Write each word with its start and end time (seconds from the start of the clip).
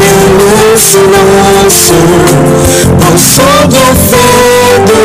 le 0.00 0.78
silence, 0.78 1.92
pense 3.00 3.38
au 3.38 3.68
bienfait 3.68 4.80
de 4.86 5.02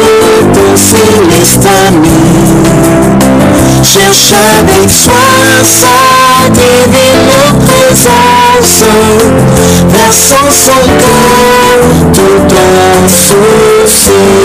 ton 0.53 0.77
céleste 0.77 1.67
ami. 1.87 2.09
Cherche 3.83 4.33
avec 4.33 4.89
soin 4.89 5.63
sa 5.63 6.49
divine 6.49 7.25
versant 9.89 10.49
son 10.51 10.81
cœur 10.99 12.13
tout 12.13 12.39
ton 12.47 13.07
souci. 13.07 14.44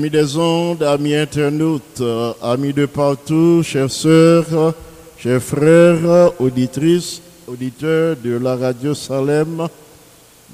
Amis 0.00 0.08
des 0.08 0.34
ondes, 0.38 0.82
amis 0.82 1.14
internautes, 1.14 2.02
amis 2.40 2.72
de 2.72 2.86
partout, 2.86 3.60
chers 3.62 3.90
sœurs, 3.90 4.72
chers 5.18 5.42
frères, 5.42 6.32
auditrices, 6.40 7.20
auditeurs 7.46 8.16
de 8.16 8.38
la 8.38 8.56
radio 8.56 8.94
Salem, 8.94 9.68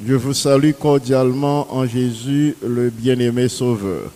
je 0.05 0.15
vous 0.15 0.35
salue 0.35 0.73
cordialement 0.73 1.73
en 1.73 1.87
Jésus, 1.87 2.57
le 2.61 2.91
bien-aimé 2.91 3.47
Sauveur. 3.47 4.11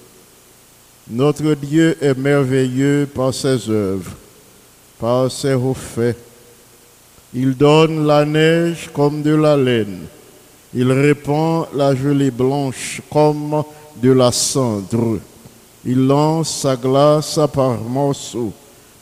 Notre 1.09 1.55
Dieu 1.55 1.97
est 2.01 2.19
merveilleux 2.19 3.07
par 3.15 3.33
ses 3.33 3.71
œuvres, 3.71 4.11
par 4.99 5.31
ses 5.31 5.55
hauts 5.55 5.75
faits. 5.75 6.19
Il 7.33 7.57
donne 7.57 8.05
la 8.05 8.25
neige 8.25 8.91
comme 8.93 9.23
de 9.23 9.37
la 9.37 9.57
laine. 9.57 10.01
Il 10.75 10.91
répand 10.91 11.67
la 11.73 11.95
gelée 11.95 12.33
blanche 12.33 13.01
comme 13.13 13.63
de 13.97 14.13
la 14.13 14.33
cendre. 14.33 15.19
Il 15.85 16.07
lance 16.07 16.51
sa 16.63 16.77
glace 16.77 17.39
par 17.53 17.79
morceaux. 17.81 18.53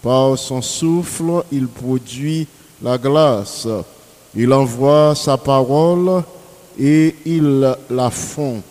Par 0.03 0.39
son 0.39 0.63
souffle, 0.63 1.43
il 1.51 1.67
produit 1.67 2.47
la 2.83 2.97
glace. 2.97 3.67
Il 4.35 4.53
envoie 4.53 5.15
sa 5.15 5.37
parole 5.37 6.23
et 6.79 7.17
il 7.27 7.77
la 7.91 8.11
fond. 8.11 8.63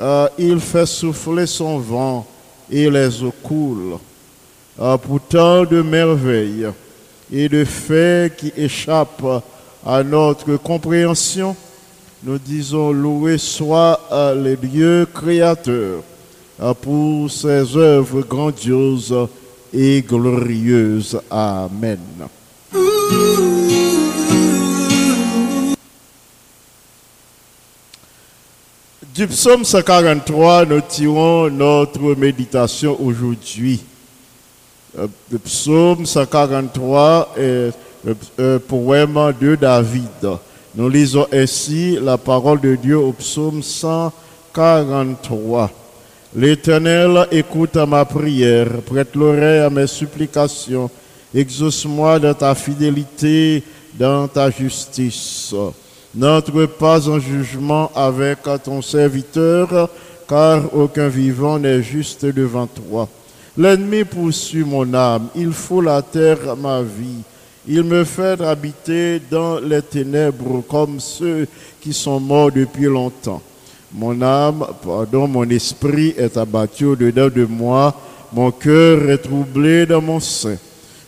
Euh, 0.00 0.28
il 0.38 0.60
fait 0.60 0.86
souffler 0.86 1.46
son 1.46 1.78
vent 1.78 2.26
et 2.70 2.90
les 2.90 3.22
eaux 3.22 3.34
coulent. 3.42 3.98
Euh, 4.80 4.96
pour 4.96 5.20
tant 5.20 5.64
de 5.64 5.82
merveilles 5.82 6.68
et 7.32 7.48
de 7.48 7.64
faits 7.64 8.36
qui 8.36 8.52
échappent 8.56 9.42
à 9.84 10.02
notre 10.02 10.56
compréhension, 10.56 11.56
nous 12.22 12.38
disons 12.38 12.92
loué 12.92 13.38
soit 13.38 14.00
euh, 14.10 14.34
le 14.34 14.56
Dieu 14.56 15.06
créateur 15.12 16.02
euh, 16.60 16.74
pour 16.74 17.30
ses 17.30 17.76
œuvres 17.76 18.22
grandioses 18.22 19.14
et 19.72 20.02
glorieuses. 20.02 21.20
Amen. 21.30 21.98
Du 29.14 29.26
psaume 29.26 29.64
143, 29.64 30.64
nous 30.66 30.80
tirons 30.80 31.50
notre 31.50 32.14
méditation 32.14 32.96
aujourd'hui. 33.00 33.82
Euh, 34.96 35.08
Le 35.30 35.38
psaume 35.38 36.06
143 36.06 37.34
est 37.36 37.72
le 38.04 38.16
euh, 38.38 38.58
poème 38.60 39.32
de 39.40 39.56
David. 39.56 40.38
Nous 40.74 40.90
lisons 40.90 41.26
ainsi 41.32 41.98
la 42.00 42.18
parole 42.18 42.60
de 42.60 42.76
Dieu 42.76 42.98
au 42.98 43.12
psaume 43.12 43.62
143. 43.62 45.70
L'Éternel 46.36 47.26
écoute 47.30 47.74
à 47.78 47.86
ma 47.86 48.04
prière, 48.04 48.68
prête 48.84 49.16
l'oreille 49.16 49.60
à 49.60 49.70
mes 49.70 49.86
supplications, 49.86 50.90
exauce-moi 51.34 52.18
dans 52.18 52.34
ta 52.34 52.54
fidélité, 52.54 53.62
dans 53.94 54.28
ta 54.28 54.50
justice. 54.50 55.54
N'entre 56.14 56.66
pas 56.66 57.08
en 57.08 57.18
jugement 57.18 57.90
avec 57.94 58.40
ton 58.62 58.82
serviteur, 58.82 59.88
car 60.28 60.74
aucun 60.74 61.08
vivant 61.08 61.58
n'est 61.58 61.82
juste 61.82 62.26
devant 62.26 62.66
toi. 62.66 63.08
L'ennemi 63.56 64.04
poursuit 64.04 64.64
mon 64.64 64.92
âme, 64.92 65.28
il 65.34 65.52
fout 65.52 65.82
la 65.82 66.02
terre 66.02 66.54
ma 66.56 66.82
vie. 66.82 67.22
Il 67.70 67.82
me 67.82 68.02
fait 68.04 68.40
habiter 68.40 69.20
dans 69.30 69.60
les 69.60 69.82
ténèbres 69.82 70.62
comme 70.66 70.98
ceux 71.00 71.46
qui 71.82 71.92
sont 71.92 72.18
morts 72.18 72.50
depuis 72.50 72.86
longtemps. 72.86 73.42
Mon 73.92 74.22
âme, 74.22 74.66
pardon, 74.82 75.28
mon 75.28 75.48
esprit 75.50 76.14
est 76.16 76.38
abattu 76.38 76.86
au-dedans 76.86 77.28
de 77.28 77.44
moi, 77.44 77.94
mon 78.32 78.50
cœur 78.50 79.10
est 79.10 79.18
troublé 79.18 79.84
dans 79.84 80.00
mon 80.00 80.18
sein. 80.18 80.56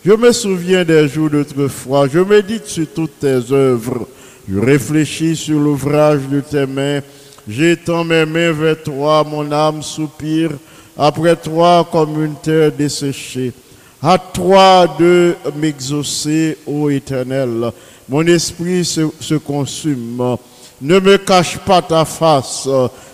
Je 0.05 0.13
me 0.13 0.33
souviens 0.33 0.85
des 0.85 1.09
jours 1.09 1.31
d'autrefois, 1.31 2.07
je 2.09 2.19
médite 2.19 2.67
sur 2.67 2.87
toutes 2.95 3.19
tes 3.21 3.41
œuvres, 3.53 4.07
je 4.47 4.59
réfléchis 4.59 5.37
sur 5.37 5.59
l'ouvrage 5.59 6.29
de 6.31 6.41
tes 6.41 6.67
mains, 6.67 7.01
j'étends 7.49 8.05
mes 8.05 8.27
mains 8.27 8.53
vers 8.53 8.83
toi, 8.83 9.25
mon 9.27 9.51
âme 9.51 9.83
soupire 9.83 10.51
après 10.97 11.37
toi 11.37 11.89
comme 11.91 12.23
une 12.23 12.35
terre 12.35 12.71
desséchée. 12.71 13.55
À 14.03 14.17
toi 14.17 14.87
de 14.99 15.37
m'exaucer, 15.57 16.57
ô 16.67 16.89
Éternel. 16.89 17.71
Mon 18.09 18.27
esprit 18.27 18.83
se, 18.83 19.03
se 19.21 19.35
consume. 19.35 20.37
Ne 20.81 20.99
me 20.99 21.19
cache 21.19 21.59
pas 21.59 21.83
ta 21.83 22.07
face. 22.07 22.67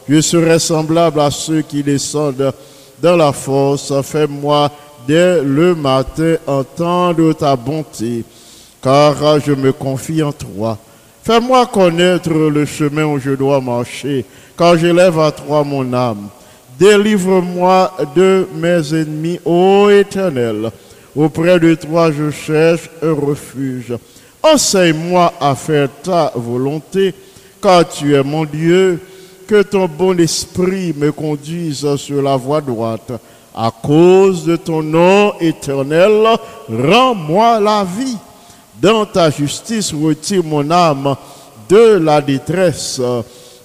Je 0.09 0.21
serai 0.21 0.61
semblable 0.61 1.21
à 1.21 1.33
ceux 1.33 1.63
qui 1.63 1.83
descendent 1.83 2.53
dans 3.03 3.17
la 3.17 3.33
force. 3.33 3.93
Fais-moi 4.03 4.71
dès 5.09 5.43
le 5.43 5.75
matin 5.75 6.37
entendre 6.47 7.33
ta 7.33 7.57
bonté, 7.57 8.25
car 8.81 9.41
je 9.41 9.53
me 9.53 9.73
confie 9.73 10.23
en 10.23 10.33
toi. 10.33 10.79
Fais-moi 11.25 11.67
connaître 11.67 12.31
le 12.31 12.65
chemin 12.65 13.07
où 13.07 13.19
je 13.19 13.33
dois 13.33 13.61
marcher, 13.61 14.25
car 14.57 14.79
j'élève 14.79 15.19
à 15.19 15.33
toi 15.33 15.65
mon 15.65 15.93
âme. 15.93 16.29
Délivre-moi 16.79 17.93
de 18.15 18.47
mes 18.55 18.95
ennemis, 18.95 19.41
ô 19.45 19.89
Éternel. 19.89 20.71
Auprès 21.15 21.59
de 21.59 21.75
toi, 21.75 22.13
je 22.13 22.31
cherche 22.31 22.91
un 23.03 23.15
refuge. 23.15 23.95
Enseigne-moi 24.43 25.33
à 25.41 25.55
faire 25.55 25.89
ta 26.03 26.33
volonté, 26.35 27.15
car 27.63 27.89
tu 27.89 28.15
es 28.15 28.23
mon 28.23 28.45
Dieu. 28.45 29.01
Que 29.47 29.63
ton 29.63 29.87
bon 29.87 30.19
esprit 30.19 30.93
me 30.97 31.13
conduise 31.13 31.97
sur 31.97 32.21
la 32.21 32.37
voie 32.37 32.61
droite. 32.61 33.13
À 33.55 33.71
cause 33.71 34.45
de 34.45 34.57
ton 34.57 34.83
nom 34.83 35.33
éternel, 35.41 36.27
rends-moi 36.69 37.61
la 37.61 37.85
vie. 37.85 38.17
Dans 38.83 39.07
ta 39.07 39.31
justice, 39.31 39.95
retire 39.95 40.45
mon 40.45 40.71
âme 40.71 41.17
de 41.69 41.97
la 41.97 42.21
détresse. 42.21 43.01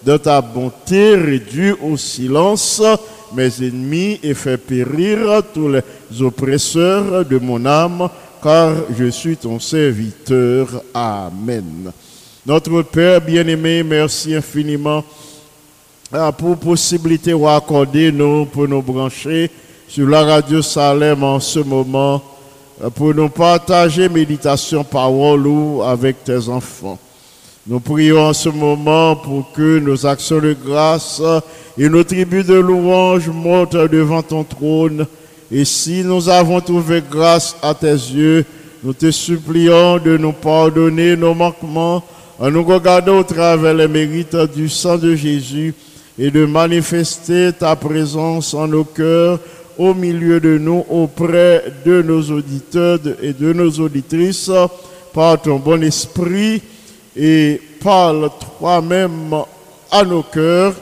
De 0.05 0.17
ta 0.17 0.41
bonté, 0.41 1.15
réduis 1.15 1.73
au 1.81 1.95
silence 1.95 2.81
mes 3.33 3.63
ennemis 3.63 4.19
et 4.23 4.33
fais 4.33 4.57
périr 4.57 5.43
tous 5.53 5.69
les 5.69 6.21
oppresseurs 6.21 7.25
de 7.25 7.37
mon 7.37 7.65
âme, 7.65 8.09
car 8.41 8.73
je 8.97 9.09
suis 9.09 9.37
ton 9.37 9.59
serviteur. 9.59 10.67
Amen. 10.93 11.91
Notre 12.45 12.81
Père 12.81 13.21
bien-aimé, 13.21 13.83
merci 13.83 14.33
infiniment 14.33 15.03
ah, 16.11 16.31
pour 16.31 16.57
possibilité 16.57 17.33
ou 17.33 17.47
accorder 17.47 18.11
nous 18.11 18.45
pour 18.45 18.67
nous 18.67 18.81
brancher 18.81 19.49
sur 19.87 20.07
la 20.09 20.23
radio 20.23 20.61
Salem 20.61 21.23
en 21.23 21.39
ce 21.39 21.59
moment 21.59 22.21
euh, 22.83 22.89
pour 22.89 23.13
nous 23.13 23.29
partager 23.29 24.09
méditation 24.09 24.83
parole 24.83 25.47
avec 25.85 26.23
tes 26.23 26.49
enfants. 26.49 26.97
Nous 27.67 27.79
prions 27.79 28.25
en 28.25 28.33
ce 28.33 28.49
moment 28.49 29.15
pour 29.15 29.51
que 29.51 29.77
nos 29.77 30.07
actions 30.07 30.39
de 30.39 30.53
grâce 30.65 31.21
et 31.77 31.87
nos 31.89 32.03
tribus 32.03 32.47
de 32.47 32.55
louange 32.55 33.29
montent 33.29 33.75
devant 33.75 34.23
ton 34.23 34.43
trône. 34.43 35.05
Et 35.51 35.63
si 35.63 36.03
nous 36.03 36.27
avons 36.27 36.59
trouvé 36.59 37.03
grâce 37.07 37.55
à 37.61 37.75
tes 37.75 37.91
yeux, 37.91 38.45
nous 38.83 38.93
te 38.93 39.11
supplions 39.11 39.99
de 39.99 40.17
nous 40.17 40.31
pardonner 40.31 41.15
nos 41.15 41.35
manquements 41.35 42.03
en 42.39 42.49
nous 42.49 42.63
regardant 42.63 43.19
au 43.19 43.23
travers 43.23 43.75
les 43.75 43.87
mérites 43.87 44.35
du 44.55 44.67
sang 44.67 44.97
de 44.97 45.13
Jésus 45.13 45.75
et 46.17 46.31
de 46.31 46.47
manifester 46.47 47.51
ta 47.53 47.75
présence 47.75 48.55
en 48.55 48.67
nos 48.67 48.85
cœurs 48.85 49.37
au 49.77 49.93
milieu 49.93 50.39
de 50.39 50.57
nous, 50.57 50.83
auprès 50.89 51.63
de 51.85 52.01
nos 52.01 52.23
auditeurs 52.23 52.97
et 53.21 53.33
de 53.33 53.53
nos 53.53 53.69
auditrices, 53.79 54.49
par 55.13 55.39
ton 55.39 55.59
bon 55.59 55.83
esprit 55.83 56.63
et 57.15 57.59
parle 57.83 58.29
toi-même 58.59 59.35
à 59.91 60.03
nos 60.03 60.23
cœurs. 60.23 60.73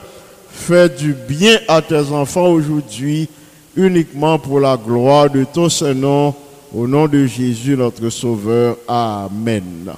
Fais 0.51 0.89
du 0.89 1.13
bien 1.13 1.59
à 1.67 1.81
tes 1.81 2.11
enfants 2.11 2.49
aujourd'hui, 2.49 3.29
uniquement 3.75 4.37
pour 4.37 4.59
la 4.59 4.77
gloire 4.77 5.29
de 5.29 5.45
ton 5.45 5.69
Saint-Nom, 5.69 6.35
au 6.75 6.87
nom 6.87 7.07
de 7.07 7.25
Jésus 7.25 7.77
notre 7.77 8.09
Sauveur. 8.09 8.77
Amen. 8.87 9.93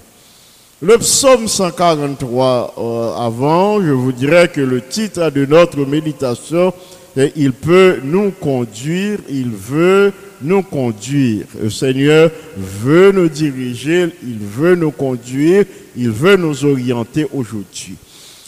Le 0.84 0.98
psaume 0.98 1.48
143, 1.48 2.74
euh, 2.78 3.14
avant, 3.16 3.82
je 3.82 3.92
vous 3.92 4.12
dirais 4.12 4.48
que 4.48 4.62
le 4.62 4.82
titre 4.82 5.30
de 5.30 5.46
notre 5.46 5.86
méditation 5.86 6.74
est 7.16 7.34
Il 7.36 7.54
peut 7.54 8.00
nous 8.04 8.32
conduire, 8.32 9.20
il 9.30 9.50
veut 9.50 10.12
nous 10.42 10.64
conduire. 10.64 11.46
Le 11.62 11.70
Seigneur 11.70 12.32
veut 12.58 13.12
nous 13.12 13.30
diriger, 13.30 14.10
il 14.24 14.40
veut 14.40 14.76
nous 14.76 14.92
conduire, 14.92 15.66
il 15.96 16.12
veut 16.12 16.38
nous 16.38 16.66
orienter 16.66 17.28
aujourd'hui. 17.34 17.96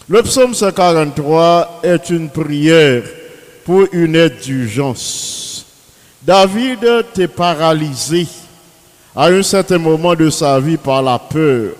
Le 0.09 0.21
psaume 0.21 0.53
143 0.53 1.81
est 1.83 2.09
une 2.09 2.29
prière 2.29 3.03
pour 3.65 3.87
une 3.91 4.15
aide 4.15 4.39
d'urgence. 4.39 5.65
David 6.21 6.83
était 6.83 7.27
paralysé 7.27 8.27
à 9.15 9.27
un 9.27 9.43
certain 9.43 9.77
moment 9.77 10.15
de 10.15 10.29
sa 10.29 10.59
vie 10.59 10.77
par 10.77 11.01
la 11.01 11.19
peur, 11.19 11.71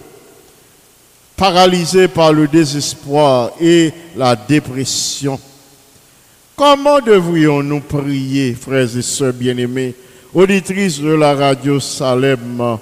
paralysé 1.36 2.08
par 2.08 2.32
le 2.32 2.48
désespoir 2.48 3.52
et 3.60 3.92
la 4.16 4.36
dépression. 4.36 5.40
Comment 6.56 7.00
devrions-nous 7.02 7.82
prier, 7.82 8.54
frères 8.54 8.96
et 8.96 9.02
sœurs 9.02 9.34
bien-aimés, 9.34 9.96
auditrices 10.34 11.00
de 11.00 11.14
la 11.14 11.34
radio 11.34 11.80
Salem, 11.80 12.78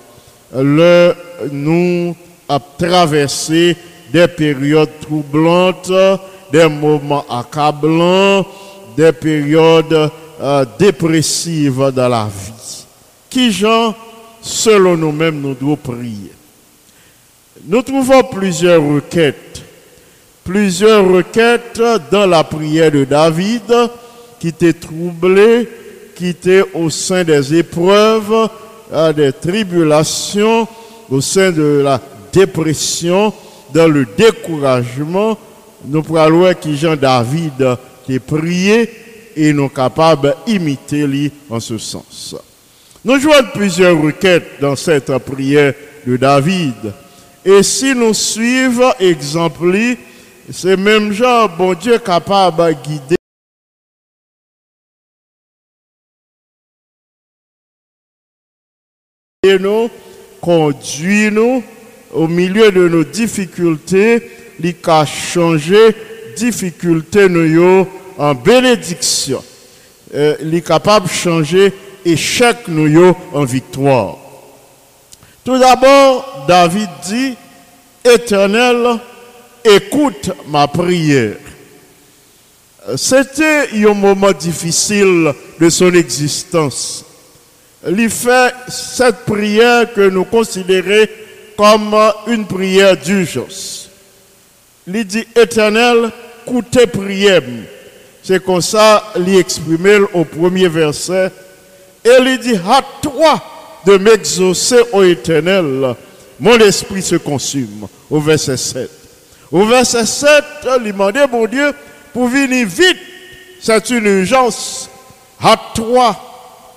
le, 0.54 1.14
nous 1.52 2.16
a 2.52 2.60
traversé 2.60 3.78
des 4.12 4.28
périodes 4.28 5.00
troublantes, 5.00 5.92
des 6.52 6.68
moments 6.68 7.26
accablants, 7.30 8.46
des 8.98 9.14
périodes 9.14 10.12
euh, 10.42 10.66
dépressives 10.78 11.92
dans 11.96 12.10
la 12.10 12.26
vie. 12.26 12.86
Qui, 13.30 13.52
Jean, 13.54 13.96
selon 14.42 14.98
nous-mêmes, 14.98 15.40
nous 15.40 15.54
devons 15.54 15.78
prier? 15.78 16.34
Nous 17.66 17.82
trouvons 17.84 18.24
plusieurs 18.24 18.84
requêtes, 18.84 19.62
plusieurs 20.44 21.08
requêtes 21.08 21.82
dans 22.12 22.26
la 22.26 22.44
prière 22.44 22.92
de 22.92 23.06
David 23.06 23.72
qui 24.42 24.50
était 24.50 24.74
troublé, 24.74 25.70
qui 26.16 26.30
était 26.30 26.64
au 26.74 26.90
sein 26.90 27.24
des 27.24 27.56
épreuves, 27.56 28.50
euh, 28.92 29.14
des 29.14 29.32
tribulations, 29.32 30.68
au 31.10 31.22
sein 31.22 31.52
de 31.52 31.82
la 31.84 32.02
dépression, 32.32 33.34
dans 33.74 33.88
le 33.88 34.06
découragement, 34.18 35.38
nous 35.86 36.04
pourrons 36.04 36.54
qui 36.54 36.78
Jean 36.78 36.96
David 36.96 37.78
qui 38.06 38.20
prié 38.20 38.90
et 39.36 39.54
nous 39.54 39.70
capables 39.70 40.36
d'imiter 40.46 41.08
lui 41.08 41.32
en 41.50 41.60
ce 41.60 41.78
sens. 41.78 42.36
Nous 43.04 43.20
jouons 43.20 43.32
plusieurs 43.54 44.00
requêtes 44.00 44.60
dans 44.60 44.76
cette 44.76 45.16
prière 45.20 45.74
de 46.06 46.18
David. 46.18 46.94
Et 47.44 47.64
si 47.64 47.96
nous 47.96 48.14
suivons 48.14 48.94
exemple, 49.00 49.76
c'est 50.52 50.78
même 50.78 51.12
Jean, 51.12 51.48
bon 51.48 51.74
Dieu, 51.74 51.98
capable 51.98 52.64
de 52.68 52.74
guider 52.74 53.16
nous, 59.60 59.90
conduire 60.40 61.32
nous 61.32 61.64
au 62.14 62.28
milieu 62.28 62.72
de 62.72 62.88
nos 62.88 63.04
difficultés, 63.04 64.22
il 64.60 64.76
a 64.88 65.06
changé 65.06 65.96
difficulté 66.36 67.28
en 68.18 68.34
bénédiction. 68.36 69.44
Euh, 70.14 70.36
il 70.42 70.54
est 70.56 70.62
capable 70.62 71.08
de 71.08 71.12
changer 71.12 71.74
échec 72.06 72.58
en 73.34 73.44
victoire. 73.46 74.18
Tout 75.44 75.58
d'abord, 75.58 76.46
David 76.48 76.90
dit, 77.08 77.36
Éternel, 78.04 79.00
écoute 79.64 80.32
ma 80.48 80.68
prière. 80.68 81.38
C'était 82.96 83.68
un 83.86 83.94
moment 83.94 84.32
difficile 84.32 85.34
de 85.60 85.70
son 85.70 85.94
existence. 85.94 87.06
Il 87.88 88.10
fait 88.10 88.54
cette 88.68 89.26
prière 89.26 89.92
que 89.94 90.10
nous 90.10 90.26
considérons 90.26 91.08
comme 91.62 91.96
une 92.26 92.48
prière 92.48 92.98
d'urgence. 92.98 93.88
Il 94.88 95.06
dit 95.06 95.28
éternel, 95.36 96.10
coûtez 96.44 96.88
prière. 96.88 97.44
C'est 98.24 98.44
comme 98.44 98.62
ça, 98.62 99.14
il 99.16 99.38
exprimé 99.38 100.00
au 100.12 100.26
premier 100.26 100.68
verset. 100.68 101.32
Et 102.04 102.10
il 102.20 102.40
dit, 102.40 102.56
à 102.68 102.82
toi 103.00 103.40
de 103.86 103.96
m'exaucer, 103.98 104.80
ô 104.92 105.04
éternel, 105.04 105.96
mon 106.40 106.58
esprit 106.58 107.04
se 107.04 107.18
consume. 107.18 107.88
Au 108.10 108.20
verset 108.20 108.58
7. 108.58 108.90
Au 109.52 109.64
verset 109.64 110.08
7, 110.08 110.44
il 110.80 110.92
demandait, 110.92 111.28
mon 111.28 111.46
Dieu, 111.46 111.74
pour 112.12 112.28
venir 112.28 112.66
vite, 112.66 112.98
c'est 113.62 113.88
une 113.92 114.08
urgence. 114.08 114.90
À 115.40 115.56
toi 115.76 116.20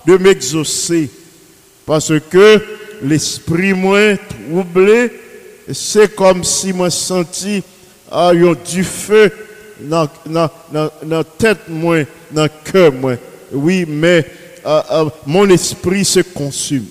de 0.06 0.18
m'exaucer. 0.18 1.08
Parce 1.86 2.12
que 2.30 2.60
l'esprit 3.04 3.74
moins 3.74 4.16
troublé, 4.16 5.12
c'est 5.72 6.14
comme 6.14 6.42
si 6.42 6.72
moi 6.72 6.90
senti 6.90 7.62
ah, 8.10 8.32
du 8.32 8.82
feu 8.82 9.30
dans 9.80 10.08
la 10.26 11.24
tête 11.38 11.68
moins, 11.68 12.04
dans 12.30 12.44
le 12.44 12.50
cœur 12.64 12.92
moins. 12.92 13.16
Oui, 13.52 13.84
mais 13.86 14.26
euh, 14.66 14.82
euh, 14.90 15.10
mon 15.26 15.48
esprit 15.50 16.04
se 16.04 16.20
consume. 16.20 16.86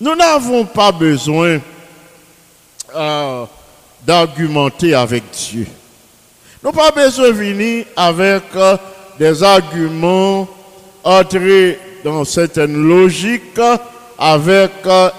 Nous 0.00 0.14
n'avons 0.14 0.64
pas 0.64 0.92
besoin 0.92 1.60
euh, 2.94 3.44
d'argumenter 4.06 4.94
avec 4.94 5.24
Dieu. 5.30 5.66
Nous 6.62 6.70
n'avons 6.70 6.78
pas 6.78 6.92
besoin 6.92 7.28
de 7.28 7.32
venir 7.32 7.86
avec 7.96 8.44
des 9.18 9.42
arguments, 9.42 10.48
entrer 11.02 11.78
dans 12.04 12.24
certaines 12.24 12.76
logiques 12.76 13.60
avec 14.20 14.70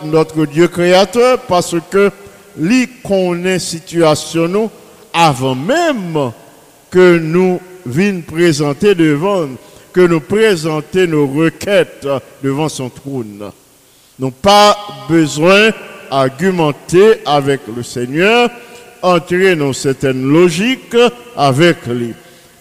notre 0.03 0.46
Dieu 0.46 0.67
créateur 0.67 1.39
parce 1.39 1.75
que 1.89 2.12
lui 2.55 2.88
connaît 3.03 3.58
situation 3.58 4.70
avant 5.12 5.55
même 5.55 6.31
que 6.91 7.17
nous 7.17 7.60
vînes 7.84 8.22
présenter 8.22 8.93
devant, 8.93 9.48
que 9.91 10.01
nous 10.01 10.20
présenter 10.20 11.08
nos 11.08 11.25
requêtes 11.25 12.08
devant 12.43 12.70
son 12.70 12.89
trône. 12.89 13.51
Nous 14.20 14.29
pas 14.31 14.77
besoin 15.10 15.72
d'argumenter 16.12 17.22
avec 17.25 17.62
le 17.75 17.81
Seigneur, 17.81 18.51
entrer 19.01 19.55
dans 19.55 19.74
certaines 19.74 20.31
logiques 20.31 20.96
avec 21.36 21.88
lui. 21.88 22.13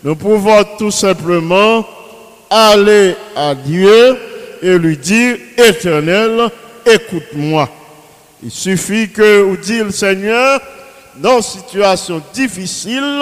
Nous 0.03 0.17
pouvons 0.17 0.65
tout 0.79 0.91
simplement 0.91 1.87
aller 2.49 3.15
à 3.37 3.55
Dieu 3.55 4.17
et 4.63 4.79
lui 4.79 4.97
dire, 4.97 5.37
Éternel, 5.57 6.51
écoute-moi. 6.87 7.69
Il 8.43 8.51
suffit 8.51 9.11
que 9.11 9.43
vous 9.43 9.57
dites, 9.57 9.91
Seigneur, 9.91 10.61
dans 11.17 11.37
une 11.37 11.43
situation 11.43 12.23
difficile, 12.33 13.21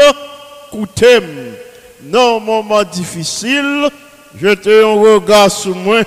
écoutez 0.68 1.18
Dans 2.02 2.37
un 2.37 2.40
moment 2.40 2.83
difficile, 2.85 3.88
jetez 4.40 4.83
un 4.83 4.95
regard 4.95 5.50
sur 5.50 5.75
moi. 5.75 6.02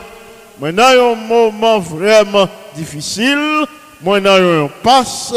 Maintenant, 0.60 1.14
un 1.14 1.16
moment 1.16 1.80
vraiment 1.80 2.48
difficile, 2.76 3.66
maintenant, 4.04 4.66
un 4.66 4.70
passe. 4.84 5.34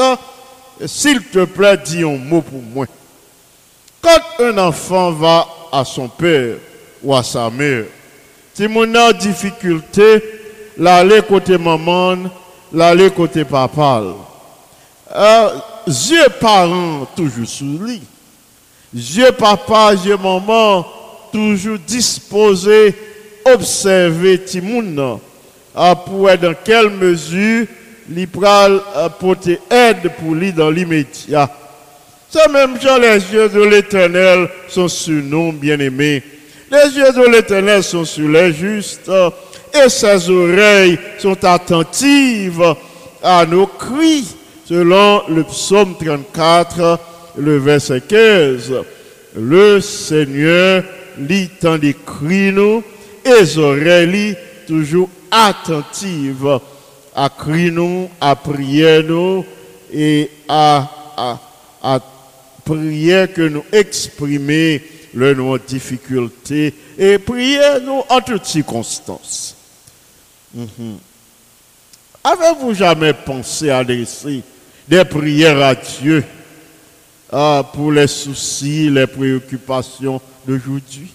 S'il 0.86 1.22
te 1.22 1.44
plaît, 1.44 1.78
dis 1.84 2.02
un 2.02 2.16
mot 2.16 2.42
pour 2.42 2.60
moi. 2.60 2.86
Quand 4.00 4.44
un 4.44 4.58
enfant 4.58 5.12
va 5.12 5.46
à 5.72 5.84
son 5.84 6.08
père 6.08 6.56
ou 7.02 7.14
à 7.14 7.22
sa 7.22 7.48
mère, 7.48 7.84
si 8.54 8.68
mon 8.68 8.94
a 8.94 9.12
difficulté, 9.12 10.22
l'aller 10.78 11.22
côté 11.22 11.58
maman, 11.58 12.16
l'aller 12.72 13.10
côté 13.10 13.44
papa. 13.44 14.02
Euh, 15.14 15.48
Dieu 15.86 16.24
parent 16.40 17.06
toujours 17.16 17.48
sous 17.48 17.78
lui. 17.78 18.00
Dieu 18.92 19.32
papa, 19.32 19.94
Dieu 19.96 20.16
maman, 20.16 20.86
toujours 21.32 21.78
disposé 21.78 22.94
observer 23.44 24.38
Timoun 24.38 25.18
pour 26.06 26.30
être 26.30 26.40
dans 26.40 26.54
quelle 26.64 26.90
mesure 26.90 27.66
il 28.08 28.28
peut 28.28 28.46
apporter 28.46 29.58
aide 29.70 30.10
pour 30.18 30.34
lui 30.34 30.52
dans 30.52 30.70
l'immédiat. 30.70 31.50
C'est 32.30 32.50
même 32.50 32.80
genre 32.80 32.98
les 32.98 33.18
yeux 33.32 33.48
de 33.48 33.62
l'éternel 33.62 34.48
sont 34.68 34.88
sur 34.88 35.22
nous, 35.22 35.52
bien-aimés. 35.52 36.22
Les 36.74 36.96
yeux 36.96 37.12
de 37.12 37.30
l'éternel 37.30 37.84
sont 37.84 38.04
sur 38.04 38.28
les 38.28 38.52
justes 38.52 39.10
et 39.72 39.88
ses 39.88 40.28
oreilles 40.28 40.98
sont 41.18 41.44
attentives 41.44 42.74
à 43.22 43.46
nos 43.46 43.68
cris, 43.68 44.34
selon 44.68 45.22
le 45.28 45.44
psaume 45.44 45.94
34, 45.96 46.98
le 47.38 47.58
verset 47.58 48.00
15. 48.00 48.72
Le 49.36 49.80
Seigneur 49.80 50.82
lit 51.16 51.48
tant 51.60 51.78
des 51.78 51.94
cris 51.94 52.50
nous 52.50 52.82
et 53.24 53.30
les 53.40 53.58
oreilles 53.58 54.36
toujours 54.66 55.10
attentives 55.30 56.58
à 57.14 57.28
crier 57.28 57.70
nous, 57.70 58.10
à 58.20 58.34
prier 58.34 59.00
nous 59.04 59.44
et 59.92 60.28
à, 60.48 60.90
à, 61.16 61.38
à 61.84 62.00
prier 62.64 63.28
que 63.28 63.42
nous 63.42 63.64
exprimer 63.70 64.82
le 65.14 65.34
nos 65.34 65.58
difficultés 65.58 66.74
et 66.98 67.18
prier 67.18 67.80
nous 67.82 68.02
en 68.08 68.20
toutes 68.20 68.44
circonstances. 68.44 69.56
Mhm. 70.52 70.98
Avez-vous 72.22 72.74
jamais 72.74 73.12
pensé 73.12 73.70
à 73.70 73.78
adresser 73.78 74.42
des 74.88 75.04
prières 75.04 75.62
à 75.62 75.74
Dieu 75.74 76.24
ah, 77.30 77.64
pour 77.72 77.92
les 77.92 78.06
soucis, 78.06 78.88
les 78.90 79.06
préoccupations 79.06 80.20
d'aujourd'hui? 80.46 81.12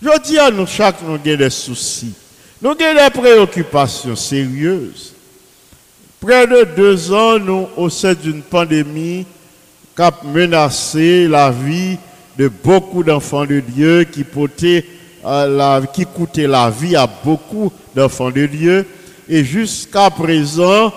Je 0.00 0.20
dis 0.22 0.38
à 0.38 0.50
nous, 0.50 0.66
chaque 0.66 1.02
nous 1.02 1.14
avons 1.14 1.36
des 1.36 1.50
soucis. 1.50 2.12
Nous 2.62 2.70
avons 2.70 2.76
des 2.78 3.10
préoccupations 3.10 4.14
sérieuses. 4.14 5.14
Près 6.20 6.46
de 6.46 6.64
deux 6.76 7.12
ans, 7.12 7.38
nous, 7.38 7.68
au 7.76 7.88
sein 7.88 8.14
d'une 8.14 8.42
pandémie 8.42 9.26
qui 9.96 10.02
a 10.02 10.12
menacé 10.24 11.26
la 11.26 11.50
vie 11.50 11.96
de 12.38 12.48
beaucoup 12.48 13.02
d'enfants 13.02 13.44
de 13.44 13.58
Dieu, 13.60 14.04
qui, 14.04 14.24
la, 15.24 15.82
qui 15.92 16.06
coûtait 16.06 16.46
la 16.46 16.70
vie 16.70 16.94
à 16.94 17.08
beaucoup 17.24 17.72
d'enfants 17.94 18.30
de 18.30 18.46
Dieu, 18.46 18.86
et 19.28 19.44
jusqu'à 19.44 20.08
présent, 20.08 20.92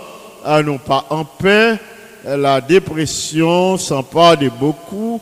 à 0.46 0.62
non 0.62 0.78
pas 0.78 1.06
en 1.10 1.26
paix, 1.26 1.78
la 2.26 2.62
dépression 2.62 3.78
s'empare 3.78 4.38
de 4.38 4.50
beaucoup 4.50 5.20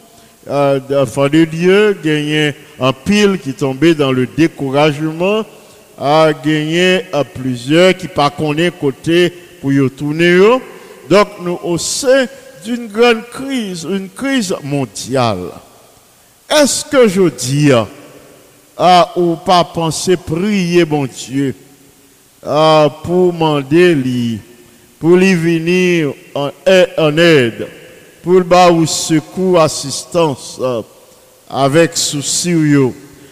euh, 0.49 0.79
d'enfants 0.79 1.29
de 1.29 1.45
Dieu, 1.45 1.97
gagné 2.03 2.53
un 2.79 2.91
pile 2.91 3.39
qui 3.39 3.53
tombait 3.53 3.95
dans 3.95 4.11
le 4.11 4.27
découragement, 4.27 5.43
a 5.97 6.31
gagné 6.33 7.05
à 7.13 7.23
plusieurs 7.23 7.95
qui 7.95 8.07
pas 8.07 8.29
connaît 8.29 8.71
côté 8.71 9.33
pour 9.61 9.71
y 9.71 9.89
tourner. 9.91 10.37
Donc 11.09 11.27
nous 11.41 11.59
au 11.63 11.77
sein 11.77 12.25
d'une 12.65 12.87
grande 12.87 13.23
crise, 13.31 13.87
une 13.89 14.09
crise 14.09 14.55
mondiale. 14.63 15.49
Est-ce 16.49 16.83
que 16.83 17.07
je 17.07 17.29
dis, 17.29 17.71
ah, 18.75 19.11
ou 19.15 19.35
pas 19.35 19.63
penser 19.63 20.17
prier, 20.17 20.83
mon 20.83 21.05
Dieu, 21.05 21.53
ah, 22.43 22.89
pour 23.03 23.31
demander 23.31 23.93
lui, 23.93 24.39
pour 24.99 25.15
lui 25.15 25.35
venir 25.35 26.13
en, 26.33 26.49
aide, 26.65 27.67
pour 28.23 28.39
le 28.39 28.85
secours, 28.87 29.59
assistance, 29.59 30.59
ah, 30.63 30.81
avec 31.49 31.95
souci 31.95 32.55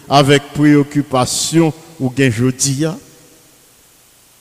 avec 0.08 0.42
préoccupation, 0.54 1.72
ou 1.98 2.10
bien 2.10 2.30
je 2.30 2.46
dis, 2.46 2.84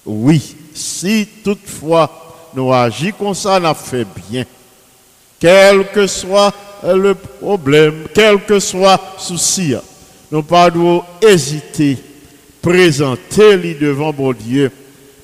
oui, 0.06 0.56
si 0.74 1.28
toutefois 1.44 2.10
nous 2.54 2.72
agissons 2.72 3.16
comme 3.18 3.34
ça, 3.34 3.60
nous 3.60 3.74
fait 3.74 4.06
bien. 4.30 4.46
Quel 5.40 5.88
que 5.92 6.08
soit 6.08 6.54
le 6.84 7.16
problème, 7.16 8.06
quel 8.14 8.44
que 8.44 8.60
soit 8.60 9.00
souci, 9.18 9.76
nous 10.32 10.44
pas 10.44 10.70
hésiter, 11.22 11.98
présenter-lui 12.62 13.76
devant 13.76 14.14
mon 14.14 14.34
Dieu, 14.34 14.72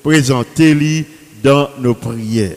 présenter-lui 0.02 1.06
dans 1.42 1.68
nos 1.78 1.94
prières. 1.94 2.56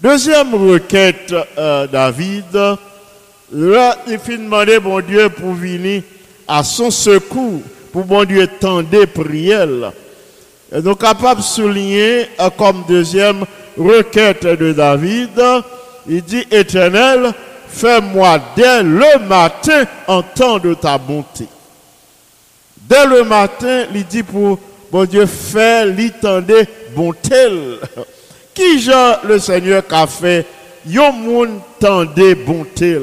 Deuxième 0.00 0.54
requête, 0.54 1.34
euh, 1.56 1.86
David, 1.86 2.54
là, 3.52 3.98
il 4.06 4.18
fit 4.18 4.38
demander 4.38 4.78
mon 4.78 5.00
Dieu 5.00 5.28
pour 5.28 5.54
venir 5.54 6.02
à 6.46 6.62
son 6.62 6.90
secours, 6.90 7.60
pour 7.92 8.06
mon 8.06 8.24
Dieu 8.24 8.46
tendre 8.60 9.04
prières. 9.06 9.92
Et 10.72 10.80
nous 10.80 10.94
capables 10.94 11.40
de 11.40 11.44
souligner 11.46 12.26
euh, 12.40 12.50
comme 12.56 12.84
deuxième 12.88 13.44
requête 13.76 14.46
de 14.46 14.72
David, 14.72 15.40
il 16.08 16.22
dit, 16.22 16.46
Éternel, 16.50 17.32
fais-moi 17.68 18.40
dès 18.56 18.82
le 18.82 19.26
matin 19.26 19.84
entendre 20.06 20.74
ta 20.74 20.96
bonté. 20.98 21.46
Dès 22.76 23.06
le 23.06 23.24
matin, 23.24 23.84
il 23.94 24.06
dit 24.06 24.22
pour 24.22 24.58
bon 24.90 25.04
Dieu, 25.04 25.26
fais 25.26 25.86
l'étendue 25.86 26.66
bonté. 26.96 27.46
Qui 28.54 28.80
genre 28.80 29.18
le 29.24 29.38
Seigneur 29.38 29.82
a 29.90 30.06
fait, 30.06 30.46
yon 30.86 31.12
moun 31.12 31.60
tendez 31.78 32.34
bonté. 32.34 32.98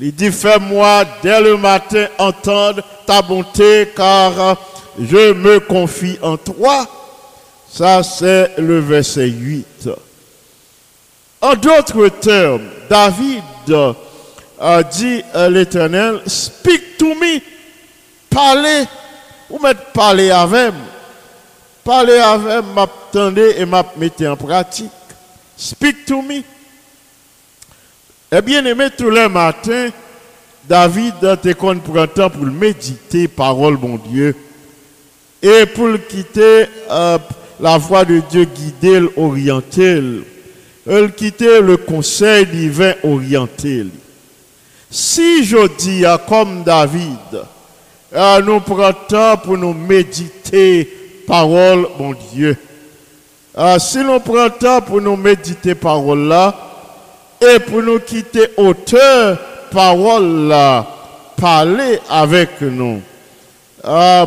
Il 0.00 0.12
dit, 0.12 0.32
fais-moi 0.32 1.04
dès 1.22 1.40
le 1.40 1.56
matin 1.56 2.06
entendre 2.18 2.82
ta 3.06 3.22
bonté, 3.22 3.90
car 3.94 4.56
je 4.98 5.32
me 5.32 5.60
confie 5.60 6.18
en 6.20 6.36
toi. 6.36 6.86
Ça, 7.70 8.02
c'est 8.02 8.52
le 8.58 8.80
verset 8.80 9.28
8. 9.28 9.88
En 11.44 11.56
d'autres 11.56 12.08
termes, 12.08 12.62
David 12.88 13.42
a 14.58 14.82
dit 14.82 15.22
à 15.34 15.46
l'Éternel, 15.50 16.22
Speak 16.26 16.96
to 16.96 17.14
me, 17.14 17.38
parlez, 18.30 18.84
ou 19.50 19.58
mettre 19.58 19.92
parler 19.92 20.30
avec 20.30 20.72
moi. 20.72 21.96
Avec 21.98 22.44
moi, 22.46 22.62
m'attendez 22.74 23.56
et 23.58 23.66
m'a 23.66 23.84
mettez 23.98 24.26
en 24.26 24.38
pratique. 24.38 24.90
Speak 25.54 26.06
to 26.06 26.22
me. 26.22 26.40
Eh 28.32 28.40
bien 28.40 28.64
aimé, 28.64 28.88
tous 28.96 29.10
les 29.10 29.28
matins, 29.28 29.90
David 30.66 31.20
te 31.42 31.52
prend 31.52 32.06
temps 32.06 32.30
pour 32.30 32.46
méditer 32.46 33.28
parole 33.28 33.76
mon 33.76 33.98
Dieu 33.98 34.34
et 35.42 35.66
pour 35.66 35.90
quitter 36.08 36.68
euh, 36.90 37.18
la 37.60 37.76
voix 37.76 38.06
de 38.06 38.22
Dieu 38.30 38.46
guider 38.46 39.02
orienter 39.18 40.00
elle 40.88 41.12
quitter 41.12 41.60
le 41.60 41.76
conseil 41.76 42.46
divin 42.46 42.94
orienté. 43.02 43.86
Si 44.90 45.44
je 45.44 45.66
dis 45.78 46.04
à 46.04 46.18
comme 46.18 46.62
David 46.62 47.18
euh, 48.14 48.40
nous 48.42 48.60
prenons 48.60 48.92
temps 49.08 49.36
pour 49.38 49.58
nous 49.58 49.72
méditer 49.74 50.88
parole 51.26 51.88
mon 51.98 52.14
Dieu. 52.32 52.56
Euh, 53.58 53.78
si 53.78 53.98
nous 53.98 54.20
prenons 54.20 54.50
temps 54.50 54.80
pour 54.82 55.00
nous 55.00 55.16
méditer 55.16 55.74
parole 55.74 56.28
là 56.28 56.54
et 57.40 57.58
pour 57.58 57.82
nous 57.82 57.98
quitter 57.98 58.48
auteur 58.56 59.38
parole 59.70 60.46
là, 60.48 60.86
parler 61.36 61.98
avec 62.08 62.60
nous, 62.60 63.00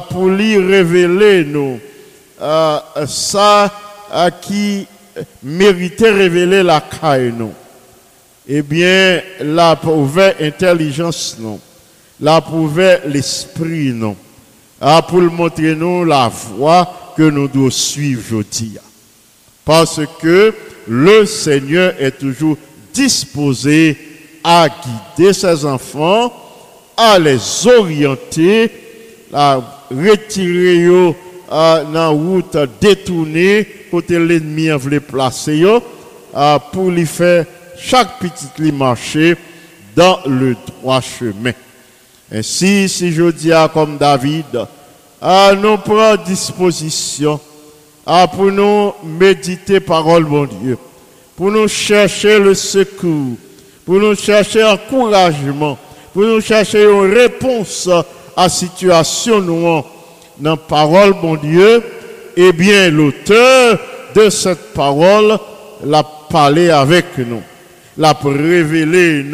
pour 0.10 0.28
lui 0.28 0.58
révéler 0.58 1.46
nous, 1.46 1.80
euh, 2.40 2.80
ça 3.08 3.72
euh, 4.14 4.30
qui 4.42 4.86
méritait 5.44 6.12
révéler 6.12 6.64
la 6.64 6.82
caille 6.82 7.34
nous. 7.38 7.54
Eh 8.48 8.62
bien, 8.62 9.22
la 9.42 9.76
pouvait 9.76 10.36
intelligence 10.40 11.36
nous, 11.40 11.60
la 12.22 12.40
pouvait 12.40 13.02
l'esprit 13.06 13.92
nous, 13.94 14.16
ah, 14.80 15.02
pour 15.08 15.22
montrer 15.22 15.76
nous 15.76 16.06
la 16.06 16.30
voie 16.30 17.14
que 17.18 17.24
nous 17.24 17.48
devons 17.48 17.70
suivre 17.70 18.38
aujourd'hui. 18.38 18.78
Parce 19.66 20.00
que 20.22 20.54
le 20.88 21.26
Seigneur 21.26 21.94
est 22.00 22.18
toujours 22.18 22.58
disposé 22.94 23.98
à 24.44 24.68
guider 24.70 25.34
ses 25.34 25.66
enfants, 25.66 26.32
à 26.96 27.20
les 27.20 27.68
orienter, 27.68 28.72
à 29.34 29.60
retirer 29.92 30.86
eux 30.86 31.14
dans 31.50 31.92
la 31.92 32.08
route 32.08 32.58
détournée 32.80 33.68
côté 33.90 34.20
l'ennemi 34.20 34.70
voulait 34.70 35.00
placer 35.00 35.62
eux, 35.62 35.80
pour 36.72 36.92
lui 36.92 37.06
faire 37.06 37.46
chaque 37.80 38.20
petit 38.20 38.48
lui 38.58 38.72
marcher 38.72 39.38
dans 39.96 40.20
le 40.26 40.56
droit 40.56 41.02
chemin. 41.02 41.54
Ainsi, 42.32 42.90
si 42.90 43.12
je 43.12 43.32
dis 43.32 43.54
à 43.54 43.70
comme 43.74 43.98
David, 43.98 44.68
à 45.22 45.54
nous 45.56 45.78
prendre 45.78 46.24
disposition 46.24 47.40
à 48.06 48.28
pour 48.28 48.46
nous 48.46 48.94
méditer 49.04 49.80
parole, 49.80 50.26
mon 50.26 50.46
Dieu, 50.46 50.78
pour 51.36 51.52
nous 51.52 51.68
chercher 51.68 52.40
le 52.40 52.54
secours, 52.54 53.36
pour 53.86 53.96
nous 53.96 54.16
chercher 54.16 54.64
encouragement, 54.64 55.78
pour 56.14 56.24
nous 56.24 56.42
chercher 56.42 56.84
une 56.84 57.14
réponse 57.14 57.88
à 57.88 58.06
la 58.44 58.50
situation 58.50 59.42
nous 59.42 59.84
dans 60.40 60.58
parole, 60.58 61.16
mon 61.22 61.36
Dieu, 61.36 61.84
eh 62.40 62.54
bien, 62.54 62.92
l'auteur 62.92 63.80
de 64.14 64.30
cette 64.30 64.72
parole 64.74 65.38
l'a 65.84 66.04
parlé 66.30 66.70
avec 66.70 67.18
nous, 67.18 67.42
l'a 67.98 68.14
révélé 68.24 69.26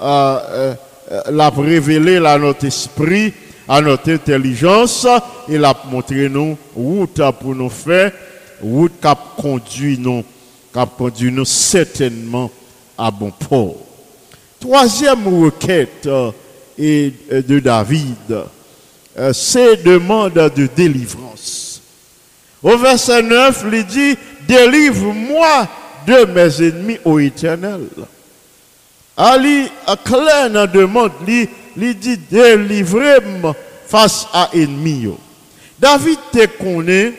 euh, 0.00 0.74
euh, 1.12 1.50
révélé 1.50 2.16
à 2.16 2.38
notre 2.38 2.64
esprit, 2.64 3.34
à 3.68 3.82
notre 3.82 4.10
intelligence, 4.10 5.06
et 5.50 5.58
l'a 5.58 5.74
montré 5.90 6.30
nous 6.30 6.56
route 6.74 7.20
pour 7.40 7.54
nous 7.54 7.68
faire, 7.68 8.10
route 8.62 8.92
qui 9.02 9.42
conduit 9.42 9.98
nous, 9.98 10.24
qui 10.72 10.78
a 10.78 10.86
conduit 10.86 11.30
nous 11.30 11.44
certainement 11.44 12.50
à 12.96 13.10
bon 13.10 13.32
port. 13.32 13.76
Troisième 14.58 15.26
requête 15.42 16.06
euh, 16.06 16.30
de 16.78 17.58
David, 17.58 18.44
c'est 19.32 19.82
demande 19.84 20.32
de 20.56 20.66
délivrance. 20.74 21.69
Au 22.62 22.76
verset 22.76 23.22
9, 23.22 23.64
il 23.72 23.86
dit, 23.86 24.18
délivre-moi 24.46 25.68
de 26.06 26.24
mes 26.26 26.68
ennemis 26.68 26.98
au 27.04 27.18
éternel. 27.18 27.86
Ali, 29.16 29.68
clair 30.04 30.50
dans 30.50 30.70
demande, 30.70 31.12
il 31.26 31.98
dit, 31.98 32.18
délivrez-moi 32.30 33.54
face 33.86 34.26
à 34.32 34.50
ennemis. 34.52 35.08
David 35.78 36.18
te 36.32 36.46
connaît 36.62 37.14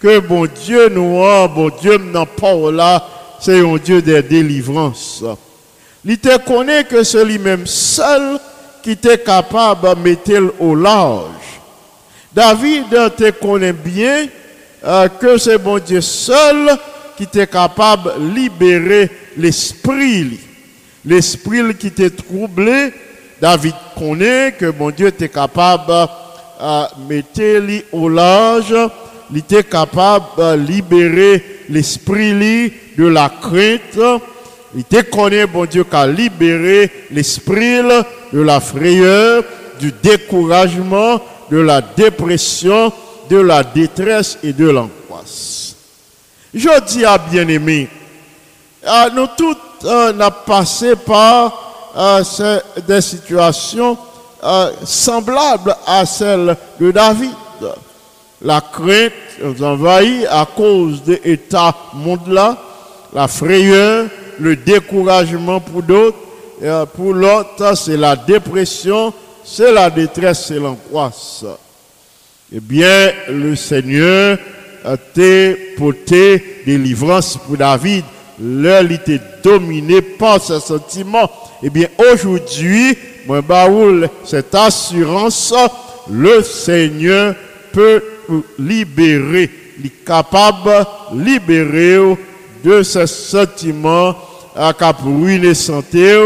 que 0.00 0.18
bon 0.18 0.46
Dieu 0.46 0.88
nous 0.90 1.24
a, 1.24 1.48
bon 1.48 1.70
Dieu 1.80 1.96
n'a 1.96 2.26
pas 2.26 2.70
là, 2.70 3.06
c'est 3.40 3.60
un 3.60 3.76
Dieu 3.76 4.02
de 4.02 4.20
délivrance. 4.20 5.24
Il 6.04 6.18
te 6.18 6.36
connaît 6.44 6.84
que 6.84 7.02
c'est 7.02 7.24
lui-même 7.24 7.66
seul 7.66 8.38
qui 8.82 8.90
était 8.90 9.16
capable 9.16 9.88
de 9.88 9.94
mettre 10.02 10.54
au 10.60 10.74
large. 10.74 11.30
David 12.34 12.90
te 13.16 13.30
connaît 13.30 13.72
bien 13.72 14.26
euh, 14.84 15.08
que 15.08 15.38
c'est 15.38 15.58
bon 15.58 15.78
Dieu 15.78 16.00
seul 16.00 16.76
qui 17.16 17.24
était 17.24 17.46
capable 17.46 18.12
de 18.18 18.34
libérer 18.34 19.10
l'esprit. 19.36 20.40
L'esprit 21.04 21.74
qui 21.78 21.88
était 21.88 22.10
troublé, 22.10 22.92
David 23.40 23.74
connaît 23.96 24.54
que 24.58 24.70
bon 24.70 24.90
Dieu 24.90 25.08
était 25.08 25.28
capable 25.28 25.86
de 25.86 26.06
euh, 26.60 26.84
mettre 27.08 27.84
au 27.92 28.08
large. 28.08 28.74
Il 29.30 29.38
était 29.38 29.64
capable 29.64 30.26
de 30.38 30.54
libérer 30.56 31.44
l'esprit 31.68 32.72
de 32.96 33.06
la 33.06 33.28
crainte 33.28 33.98
il 34.76 34.84
te 34.84 35.02
connaît, 35.02 35.46
bon 35.46 35.66
Dieu, 35.66 35.84
qu'à 35.84 36.06
libérer 36.06 36.90
l'esprit 37.12 37.78
de 38.32 38.40
la 38.40 38.58
frayeur, 38.58 39.44
du 39.78 39.92
découragement, 40.02 41.20
de 41.50 41.58
la 41.58 41.80
dépression, 41.80 42.92
de 43.28 43.36
la 43.36 43.62
détresse 43.62 44.38
et 44.42 44.52
de 44.52 44.68
l'angoisse. 44.68 45.76
Je 46.52 46.80
dis 46.86 47.04
à 47.04 47.18
bien-aimés, 47.18 47.88
nous 49.14 49.26
tous, 49.36 49.56
on 49.84 50.20
a 50.20 50.30
passé 50.30 50.94
par 50.96 51.64
euh, 51.96 52.60
des 52.86 53.00
situations 53.00 53.96
euh, 54.42 54.70
semblables 54.84 55.74
à 55.86 56.04
celles 56.06 56.56
de 56.80 56.90
David. 56.90 57.30
La 58.42 58.60
crainte 58.60 59.12
nous 59.42 59.62
envahit 59.62 60.26
à 60.28 60.46
cause 60.46 61.02
de 61.02 61.18
l'état 61.24 61.74
la 63.14 63.28
frayeur, 63.28 64.06
le 64.38 64.56
découragement 64.56 65.60
pour 65.60 65.82
d'autres. 65.82 66.18
Euh, 66.62 66.84
pour 66.86 67.14
l'autre, 67.14 67.76
c'est 67.76 67.96
la 67.96 68.16
dépression, 68.16 69.12
c'est 69.44 69.72
la 69.72 69.88
détresse, 69.90 70.46
c'est 70.46 70.58
l'angoisse. 70.58 71.44
Eh 72.56 72.60
bien, 72.60 73.10
le 73.30 73.56
Seigneur 73.56 74.38
a 74.84 74.94
été 74.94 75.74
porté 75.76 76.60
délivrance 76.64 77.36
pour 77.36 77.56
David. 77.56 78.04
L'heure 78.40 78.88
était 78.92 79.20
dominée 79.42 80.00
par 80.00 80.40
ce 80.40 80.60
sentiment. 80.60 81.28
Eh 81.64 81.68
bien, 81.68 81.88
aujourd'hui, 81.98 82.96
moi, 83.26 83.42
baoul, 83.42 84.08
cette 84.22 84.54
assurance, 84.54 85.52
le 86.08 86.44
Seigneur 86.44 87.34
peut 87.72 88.00
libérer, 88.56 89.50
il 89.80 89.86
est 89.86 90.04
capable 90.04 90.86
de 91.12 91.24
libérer 91.24 92.16
de 92.62 92.84
ce 92.84 93.04
sentiment 93.06 94.14
à 94.54 94.72
cap 94.72 94.98
ruiner 95.04 95.54
santé, 95.54 96.16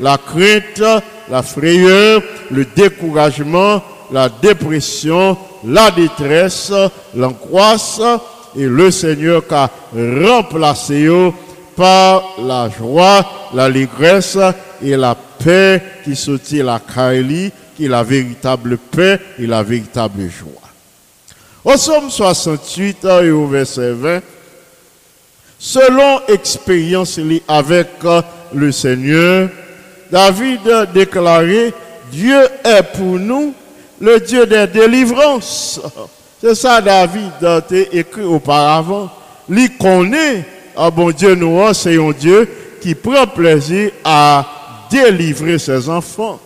la 0.00 0.16
crainte, 0.16 1.02
la 1.30 1.42
frayeur, 1.42 2.22
le 2.50 2.64
découragement, 2.64 3.82
la 4.10 4.30
dépression, 4.30 5.36
la 5.64 5.90
détresse, 5.90 6.72
l'angoisse, 7.14 8.00
et 8.56 8.66
le 8.66 8.90
Seigneur 8.90 9.42
a 9.50 9.68
remplacé 9.92 11.08
par 11.76 12.36
la 12.38 12.68
joie, 12.70 13.50
la 13.52 13.68
légresse 13.68 14.38
et 14.82 14.96
la 14.96 15.14
paix 15.14 15.82
qui 16.04 16.14
sortit 16.14 16.62
la 16.62 16.78
Kaili, 16.78 17.50
qui 17.76 17.86
est 17.86 17.88
la 17.88 18.04
véritable 18.04 18.78
paix 18.78 19.18
et 19.38 19.46
la 19.46 19.62
véritable 19.62 20.28
joie. 20.30 20.50
Au 21.64 21.76
psaume 21.76 22.10
68 22.10 23.04
et 23.24 23.30
au 23.30 23.46
verset 23.46 23.92
20, 23.92 24.20
Selon 25.64 26.20
expérience 26.28 27.18
avec 27.48 27.88
le 28.52 28.70
Seigneur, 28.70 29.48
David 30.10 30.68
a 30.68 30.84
déclaré, 30.84 31.72
Dieu 32.12 32.38
est 32.62 32.82
pour 32.94 33.18
nous, 33.18 33.54
le 34.00 34.20
Dieu 34.20 34.46
des 34.46 34.66
délivrances. 34.66 35.80
C'est 36.40 36.54
ça 36.54 36.80
David 36.80 37.32
a 37.42 37.60
écrit 37.92 38.24
auparavant. 38.24 39.10
Lui 39.48 39.70
connaît, 39.76 40.44
ah 40.76 40.90
bon 40.90 41.10
Dieu, 41.10 41.34
nous, 41.34 41.60
c'est 41.72 41.96
un 41.96 42.10
Dieu 42.10 42.48
qui 42.80 42.94
prend 42.94 43.26
plaisir 43.26 43.90
à 44.04 44.46
délivrer 44.90 45.58
ses 45.58 45.88
enfants. 45.88 46.40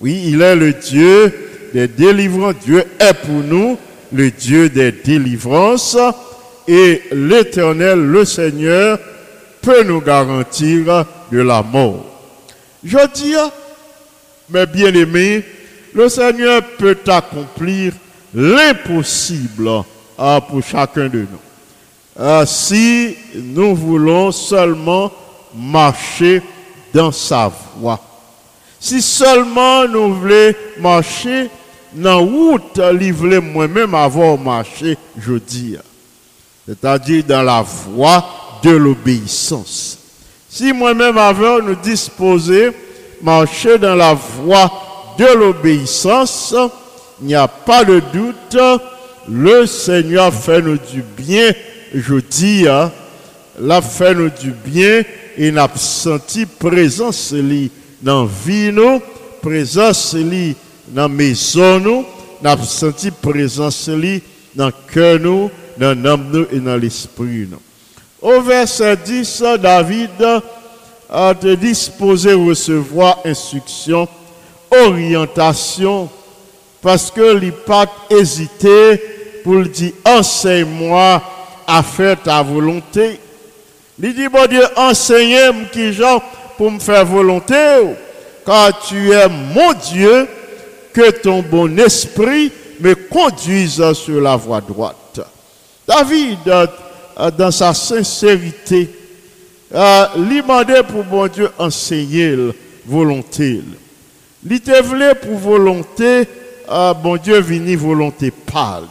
Oui, 0.00 0.24
il 0.26 0.42
est 0.42 0.56
le 0.56 0.72
Dieu 0.72 1.32
des 1.72 1.88
délivrances. 1.88 2.54
Dieu 2.64 2.84
est 2.98 3.14
pour 3.14 3.42
nous 3.42 3.76
le 4.12 4.30
Dieu 4.30 4.68
des 4.68 4.92
délivrances. 4.92 5.96
Et 6.66 7.02
l'Éternel, 7.12 8.00
le 8.00 8.24
Seigneur, 8.24 8.98
peut 9.60 9.82
nous 9.82 10.00
garantir 10.00 11.06
de 11.30 11.38
la 11.38 11.62
mort. 11.62 12.04
Je 12.82 12.98
dis, 13.14 13.34
mes 14.50 14.66
bien-aimés, 14.66 15.44
le 15.94 16.08
Seigneur 16.08 16.62
peut 16.78 16.98
accomplir 17.06 17.92
l'impossible 18.34 19.70
ah, 20.18 20.40
pour 20.46 20.62
chacun 20.62 21.08
de 21.08 21.20
nous. 21.20 22.18
Ah, 22.18 22.44
si 22.46 23.16
nous 23.34 23.74
voulons 23.74 24.32
seulement 24.32 25.10
marcher 25.54 26.42
dans 26.92 27.12
sa 27.12 27.50
voie. 27.76 28.00
Si 28.80 29.00
seulement 29.00 29.86
nous 29.88 30.14
voulons 30.14 30.52
marcher 30.80 31.48
dans 31.92 32.20
la 32.20 32.26
route, 32.26 32.78
livrer 32.78 33.40
moi-même 33.40 33.94
avoir 33.94 34.36
marché, 34.36 34.98
je 35.16 35.34
dis, 35.34 35.76
c'est-à-dire 36.66 37.22
dans 37.24 37.42
la 37.42 37.62
voie 37.62 38.24
de 38.62 38.70
l'obéissance. 38.70 39.98
Si 40.48 40.72
moi-même 40.72 41.18
avant 41.18 41.60
nous 41.60 41.76
disposer, 41.76 42.70
marcher 43.22 43.78
dans 43.78 43.94
la 43.94 44.14
voie 44.14 44.70
de 45.18 45.38
l'obéissance, 45.38 46.54
il 47.20 47.28
n'y 47.28 47.34
a 47.34 47.48
pas 47.48 47.84
de 47.84 48.00
doute, 48.12 48.56
le 49.28 49.66
Seigneur 49.66 50.32
fait 50.32 50.60
nous 50.60 50.78
du 50.78 51.02
bien, 51.16 51.52
je 51.94 52.16
dis, 52.16 52.66
hein, 52.68 52.90
l'a 53.58 53.80
fait 53.80 54.14
nous 54.14 54.30
du 54.30 54.50
bien 54.50 55.02
et 55.36 55.50
n'a 55.50 55.68
senti 55.76 56.46
présence 56.46 57.32
li 57.32 57.70
dans 58.02 58.24
vie 58.24 58.72
nous, 58.72 59.00
présence 59.40 60.14
li 60.14 60.54
dans 60.88 61.08
maison 61.08 61.80
nous, 61.80 62.04
n'a 62.42 62.56
senti 62.62 63.10
présence 63.10 63.88
li 63.88 64.22
dans 64.54 64.70
cœur 64.92 65.18
nous, 65.20 65.50
dans 65.78 65.98
l'âme 66.00 66.30
nous 66.32 66.46
et 66.52 66.60
dans 66.60 66.76
l'esprit 66.76 67.48
nous. 67.50 67.60
Au 68.20 68.40
verset 68.40 68.96
10, 68.96 69.42
David 69.60 70.42
a 71.10 71.34
disposé 71.34 72.32
recevoir 72.32 73.18
instruction, 73.24 74.08
orientation, 74.86 76.08
parce 76.82 77.10
que 77.10 77.42
il 77.42 77.52
pas 77.52 77.86
hésité 78.10 79.00
pour 79.42 79.54
lui 79.54 79.68
dire 79.68 79.92
enseigne-moi 80.04 81.22
à 81.66 81.82
faire 81.82 82.20
ta 82.22 82.42
volonté. 82.42 83.18
Il 84.02 84.14
dit, 84.14 84.28
bon 84.28 84.46
Dieu, 84.48 84.62
enseigne-moi 84.76 85.66
qui 85.72 85.92
genre 85.92 86.22
pour 86.56 86.70
me 86.70 86.78
faire 86.78 87.04
volonté, 87.04 87.54
car 88.44 88.78
tu 88.86 89.12
es 89.12 89.28
mon 89.28 89.72
Dieu, 89.92 90.28
que 90.92 91.10
ton 91.10 91.42
bon 91.42 91.78
esprit 91.78 92.52
me 92.80 92.94
conduise 92.94 93.92
sur 93.92 94.20
la 94.20 94.36
voie 94.36 94.60
droite. 94.60 95.20
David, 95.86 96.38
euh, 96.46 96.66
dans 97.36 97.50
sa 97.50 97.74
sincérité, 97.74 98.88
euh, 99.74 100.06
lui 100.16 100.40
demandait 100.40 100.82
pour 100.82 101.04
bon 101.04 101.26
Dieu 101.26 101.50
enseigner 101.58 102.36
volonté. 102.86 103.60
Il 104.48 104.60
te 104.60 105.14
pour 105.14 105.38
volonté, 105.38 106.28
euh, 106.70 106.94
bon 106.94 107.16
Dieu 107.16 107.40
vini 107.40 107.76
volonté 107.76 108.30
parle. 108.30 108.84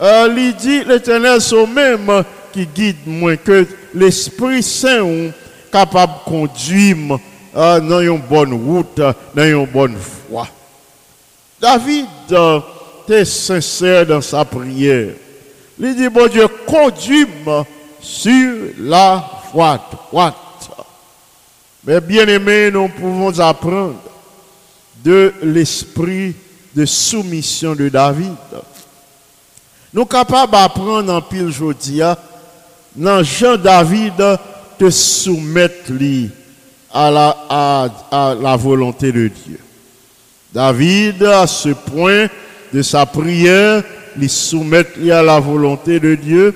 Euh, 0.00 0.32
il 0.36 0.54
dit 0.54 0.84
l'éternel 0.84 1.40
c'est 1.40 1.66
même 1.66 2.22
qui 2.52 2.64
guide 2.66 2.96
moi 3.04 3.36
que 3.36 3.66
l'Esprit 3.94 4.62
Saint 4.62 5.30
capable 5.72 6.12
de 6.12 6.30
conduire 6.30 7.18
euh, 7.56 7.80
dans 7.80 8.00
une 8.00 8.20
bonne 8.20 8.52
route, 8.52 9.00
dans 9.34 9.44
une 9.44 9.66
bonne 9.66 9.96
voie. 10.30 10.46
David 11.60 12.06
était 13.04 13.24
sincère 13.24 14.06
dans 14.06 14.20
sa 14.20 14.44
prière. 14.44 15.14
Il 15.80 15.96
dit, 15.96 16.08
bon 16.08 16.28
Dieu, 16.28 16.46
conduis-moi 16.66 17.66
sur 18.00 18.54
la 18.78 19.24
voie 19.52 19.80
droite. 20.10 20.34
Mais 21.84 22.00
bien 22.00 22.26
aimé, 22.26 22.70
nous 22.72 22.88
pouvons 22.88 23.36
apprendre 23.40 23.94
de 25.04 25.32
l'esprit 25.42 26.34
de 26.74 26.84
soumission 26.84 27.74
de 27.74 27.88
David. 27.88 28.34
Nous 29.92 30.02
sommes 30.02 30.08
capables 30.08 30.52
d'apprendre 30.52 31.12
en 31.12 31.22
pile 31.22 31.50
jodia 31.50 32.18
dans 32.94 33.22
Jean 33.22 33.56
David 33.56 34.14
de 34.78 34.90
soumettre 34.90 35.92
lui 35.92 36.30
à 36.92 37.10
la, 37.10 38.56
volonté 38.56 39.12
de 39.12 39.28
Dieu. 39.28 39.58
David, 40.52 41.22
à 41.22 41.46
ce 41.46 41.70
point 41.70 42.26
de 42.72 42.82
sa 42.82 43.06
prière, 43.06 43.82
il 44.20 44.28
soumettre 44.28 44.98
lui 44.98 45.12
à 45.12 45.22
la 45.22 45.38
volonté 45.38 46.00
de 46.00 46.14
Dieu. 46.14 46.54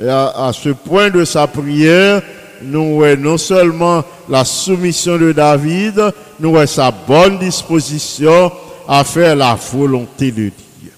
Et 0.00 0.08
à 0.08 0.50
ce 0.52 0.70
point 0.70 1.10
de 1.10 1.24
sa 1.24 1.46
prière, 1.46 2.22
nous 2.64 2.96
voyons 2.96 3.20
non 3.20 3.38
seulement 3.38 4.04
la 4.28 4.44
soumission 4.44 5.16
de 5.18 5.32
David, 5.32 6.00
nous 6.40 6.50
voyons 6.50 6.66
sa 6.66 6.90
bonne 6.90 7.38
disposition 7.38 8.50
à 8.88 9.04
faire 9.04 9.36
la 9.36 9.54
volonté 9.54 10.30
de 10.30 10.50
Dieu. 10.50 10.92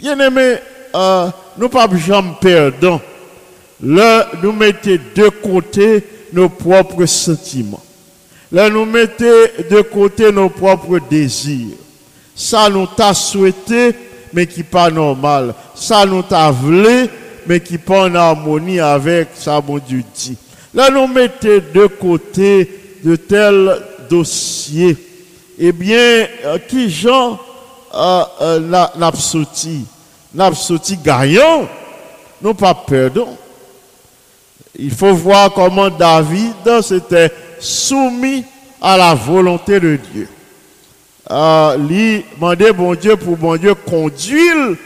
Bien 0.00 0.18
aimé, 0.20 0.56
euh, 0.94 1.28
nous 1.56 1.68
pas 1.68 1.88
jamais 1.96 2.32
perdons. 2.40 3.00
Là, 3.82 4.28
nous 4.42 4.52
mettons 4.52 4.98
de 5.14 5.28
côté 5.28 6.04
nos 6.32 6.48
propres 6.48 7.06
sentiments. 7.06 7.82
Là, 8.50 8.70
nous 8.70 8.84
mettons 8.84 9.24
de 9.70 9.80
côté 9.82 10.32
nos 10.32 10.48
propres 10.48 10.98
désirs. 11.10 11.76
Ça 12.34 12.68
nous 12.70 12.86
t'a 12.86 13.14
souhaité, 13.14 13.94
mais 14.32 14.46
qui 14.46 14.62
pas 14.62 14.90
normal. 14.90 15.54
Ça 15.74 16.06
nous 16.06 16.22
t'a 16.22 16.50
voulu, 16.50 17.08
mais 17.46 17.60
qui 17.60 17.78
pas 17.78 18.04
en 18.04 18.14
harmonie 18.14 18.80
avec 18.80 19.28
ça, 19.34 19.60
mon 19.66 19.78
Dieu 19.78 20.02
dit. 20.14 20.36
Là, 20.78 20.90
nous 20.90 21.08
mettons 21.08 21.60
de 21.74 21.86
côté 21.88 22.70
de 23.02 23.16
tels 23.16 23.82
dossiers. 24.08 24.96
Eh 25.58 25.72
bien, 25.72 26.28
euh, 26.44 26.58
qui 26.68 26.88
gens 26.88 27.36
euh, 27.92 28.22
euh, 28.40 28.60
n'a 28.60 29.12
sorti, 29.12 29.84
n'a 30.32 30.54
sorti 30.54 30.96
gagnant, 30.96 31.66
nous 32.40 32.54
pas 32.54 32.74
perdons. 32.74 33.36
Il 34.78 34.92
faut 34.92 35.14
voir 35.14 35.52
comment 35.52 35.90
David 35.90 36.80
s'était 36.80 37.32
soumis 37.58 38.44
à 38.80 38.96
la 38.96 39.16
volonté 39.16 39.80
de 39.80 39.96
Dieu. 40.12 40.28
Euh, 41.28 41.76
lui 41.76 42.24
demandait 42.36 42.72
bon 42.72 42.94
Dieu 42.94 43.16
pour 43.16 43.36
bon 43.36 43.56
Dieu 43.56 43.74
conduire 43.74 44.76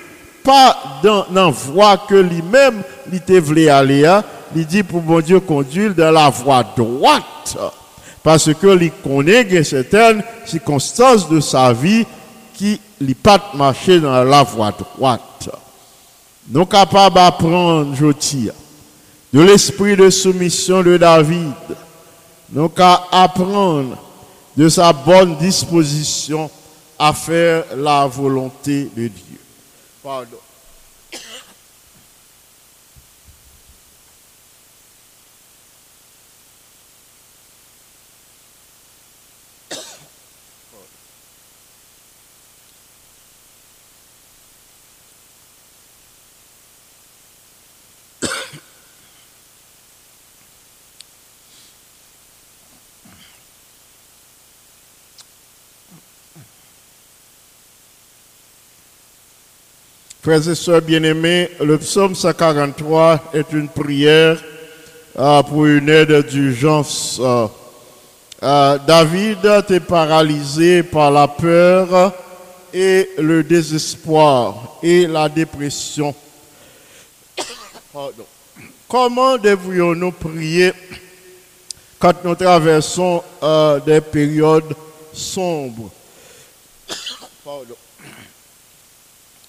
pas 0.45 1.01
dans 1.03 1.27
la 1.33 1.47
voie 1.47 1.97
que 1.97 2.15
lui-même 2.15 2.83
il 3.09 3.17
était 3.17 3.41
voulu 3.41 3.69
aller. 3.69 4.05
hein. 4.07 4.23
Il 4.55 4.67
dit 4.67 4.83
pour 4.83 5.01
bon 5.01 5.21
Dieu 5.21 5.41
conduire 5.41 5.95
dans 5.95 6.11
la 6.11 6.29
voie 6.29 6.63
droite. 6.77 7.57
Parce 8.23 8.53
que 8.55 8.81
il 8.81 8.93
connaît 8.93 9.65
certaines 9.65 10.23
circonstances 10.45 11.29
de 11.29 11.41
sa 11.41 11.73
vie 11.73 12.05
qui 12.55 12.81
lui 13.01 13.15
pas 13.15 13.51
marcher 13.55 13.99
dans 13.99 14.23
la 14.23 14.43
voie 14.43 14.73
droite. 14.73 15.49
Nous 16.49 16.67
capables 16.67 17.15
d'apprendre, 17.15 17.95
je 17.95 18.13
tire, 18.13 18.53
de 19.33 19.41
l'esprit 19.41 19.97
de 19.97 20.11
soumission 20.11 20.83
de 20.83 20.97
David. 20.97 21.53
Nous 22.53 22.69
qu'à 22.69 23.05
apprendre 23.11 23.97
de 24.57 24.69
sa 24.69 24.93
bonne 24.93 25.37
disposition 25.37 26.51
à 26.99 27.13
faire 27.13 27.65
la 27.77 28.07
volonté 28.07 28.91
de 28.95 29.09
Dieu. 29.09 29.39
Pardon. 30.03 30.52
Frères 60.23 60.49
et 60.49 60.55
sœurs 60.55 60.83
bien-aimés, 60.83 61.51
le 61.59 61.79
psaume 61.79 62.15
143 62.15 63.33
est 63.35 63.53
une 63.53 63.69
prière 63.69 64.41
euh, 65.19 65.43
pour 65.43 65.67
une 65.67 65.89
aide 65.89 66.29
d'urgence 66.29 67.19
euh, 67.21 67.49
euh, 68.41 68.79
David 68.87 69.45
était 69.45 69.81
paralysé 69.81 70.85
par 70.85 71.11
la 71.11 71.27
peur 71.27 72.13
et 72.73 73.11
le 73.19 73.43
désespoir 73.43 74.79
et 74.81 75.09
la 75.09 75.29
dépression. 75.29 76.15
Pardon. 77.93 78.25
Comment 78.87 79.37
devrions-nous 79.37 80.13
prier 80.13 80.73
quand 81.99 82.25
nous 82.25 82.37
traversons 82.37 83.25
des 83.85 84.01
périodes 84.01 84.73
sombres? 85.13 85.91
Pardon. 87.45 87.75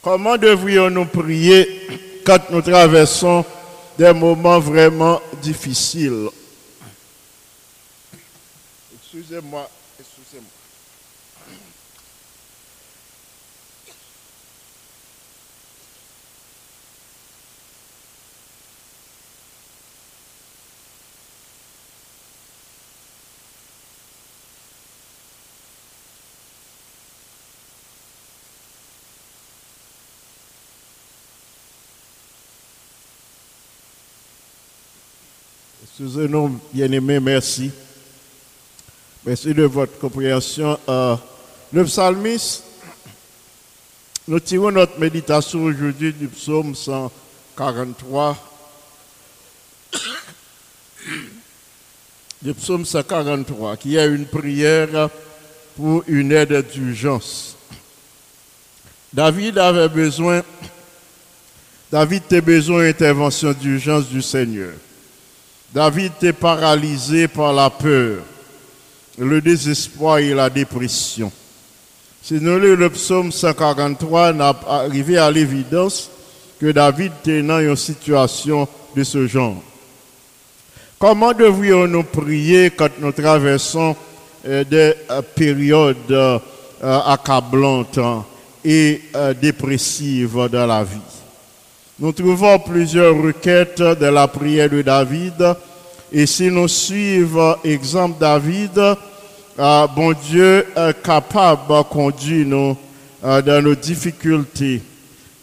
Comment 0.04 0.38
devrions-nous 0.38 1.06
prier 1.06 1.88
quand 2.26 2.50
nous 2.50 2.62
traversons 2.62 3.46
des 3.98 4.12
moments 4.12 4.60
vraiment 4.60 5.22
difficiles? 5.42 6.28
Excusez-moi. 9.02 9.70
Excusez-nous, 36.04 36.60
bien-aimés, 36.74 37.22
merci. 37.22 37.72
Merci 39.26 39.54
de 39.54 39.63
votre 39.63 39.98
compréhension. 40.00 40.78
Euh, 40.89 41.16
le 41.72 41.86
psalmiste, 41.86 42.66
nous 44.28 44.42
tirons 44.42 44.70
notre 44.70 45.00
méditation 45.00 45.63
aujourd'hui 45.63 46.12
du 46.12 46.28
psaume 46.28 46.76
143. 46.76 48.38
Du 52.42 52.54
psaume 52.54 52.86
143, 52.86 53.78
qui 53.78 53.96
est 53.96 54.06
une 54.06 54.26
prière 54.26 55.10
pour 55.78 56.04
une 56.08 56.34
aide 56.34 56.68
d'urgence. 56.70 57.56
David 59.13 59.58
avait 59.58 59.88
besoin, 59.88 60.44
David 61.89 62.24
a 62.30 62.42
besoin 62.42 62.88
d'intervention 62.88 63.54
d'urgence 63.54 64.10
du 64.10 64.22
Seigneur. 64.22 64.74
David 65.74 66.12
était 66.18 66.34
paralysé 66.34 67.28
par 67.28 67.52
la 67.52 67.68
peur, 67.68 68.20
le 69.18 69.42
désespoir 69.42 70.20
et 70.20 70.32
la 70.32 70.48
dépression. 70.48 71.32
Si 72.22 72.36
nous 72.36 72.60
lisons 72.60 72.76
le 72.76 72.90
psaume 72.92 73.32
143, 73.32 74.34
n'a 74.34 74.56
arrivé 74.68 75.18
à 75.18 75.32
l'évidence 75.32 76.12
que 76.60 76.72
David 76.72 77.12
était 77.22 77.42
dans 77.42 77.60
une 77.60 77.76
situation 77.76 78.68
de 78.96 79.04
ce 79.04 79.26
genre. 79.26 79.64
Comment 81.00 81.34
devrions-nous 81.34 82.04
prier 82.04 82.70
quand 82.70 83.00
nous 83.00 83.12
traversons 83.12 83.96
euh, 84.46 84.64
des 84.64 84.94
euh, 85.10 85.22
périodes 85.22 86.12
euh, 86.12 86.40
accablantes 86.82 88.00
et 88.64 89.02
dépressives 89.42 90.48
dans 90.52 90.68
la 90.68 90.84
vie? 90.84 91.23
Nous 92.04 92.12
trouvons 92.12 92.60
plusieurs 92.60 93.16
requêtes 93.16 93.82
de 93.82 94.08
la 94.08 94.28
prière 94.28 94.70
de 94.70 94.82
David. 94.82 95.56
Et 96.12 96.26
si 96.26 96.52
nous 96.52 96.68
suivons 96.68 97.56
exemple 97.63 98.20
David, 98.20 98.78
euh, 98.78 99.88
bon 99.88 100.12
Dieu 100.12 100.68
est 100.76 101.02
capable 101.02 101.62
de 101.70 101.82
conduire 101.84 102.46
nous 102.46 102.78
euh, 103.24 103.42
dans 103.42 103.63
nos 103.63 103.76
difficultés. 103.76 104.82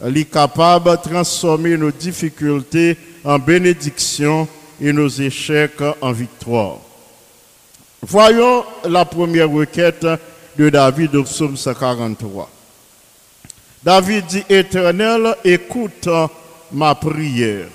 Il 0.07 0.19
est 0.19 0.31
capable 0.31 0.91
de 0.91 0.97
transformer 0.97 1.79
nos 1.79 1.91
difficultés 1.93 2.99
en 3.25 3.39
bénédiction 3.39 4.47
et 4.83 4.93
nos 4.93 5.09
échecs 5.09 5.81
en 6.03 6.13
victoire. 6.13 6.77
Voyons 8.03 8.65
la 8.87 9.07
première 9.07 9.51
requête 9.51 10.07
de 10.59 10.69
David 10.69 11.17
au 11.17 11.25
psaume 11.25 11.57
143. 11.57 12.51
David 13.83 14.27
dit, 14.27 14.45
Éternel, 14.51 15.37
écoute 15.43 16.07
ma 16.73 16.95
prière. 16.95 17.69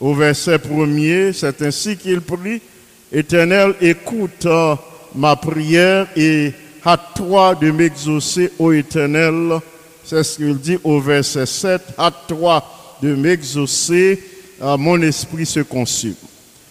Au 0.00 0.14
verset 0.14 0.58
premier, 0.58 1.32
c'est 1.32 1.62
ainsi 1.62 1.96
qu'il 1.96 2.20
prie, 2.20 2.60
Éternel, 3.12 3.74
écoute 3.80 4.46
ma 5.14 5.36
prière 5.36 6.08
et 6.16 6.52
hâte-toi 6.84 7.54
de 7.54 7.70
m'exaucer, 7.70 8.52
ô 8.58 8.72
Éternel. 8.72 9.58
C'est 10.04 10.22
ce 10.22 10.36
qu'il 10.36 10.58
dit 10.58 10.78
au 10.84 11.00
verset 11.00 11.46
7, 11.46 11.82
hâte-toi 11.98 12.62
de 13.02 13.14
m'exaucer, 13.14 14.22
mon 14.60 15.00
esprit 15.02 15.46
se 15.46 15.60
consume. 15.60 16.14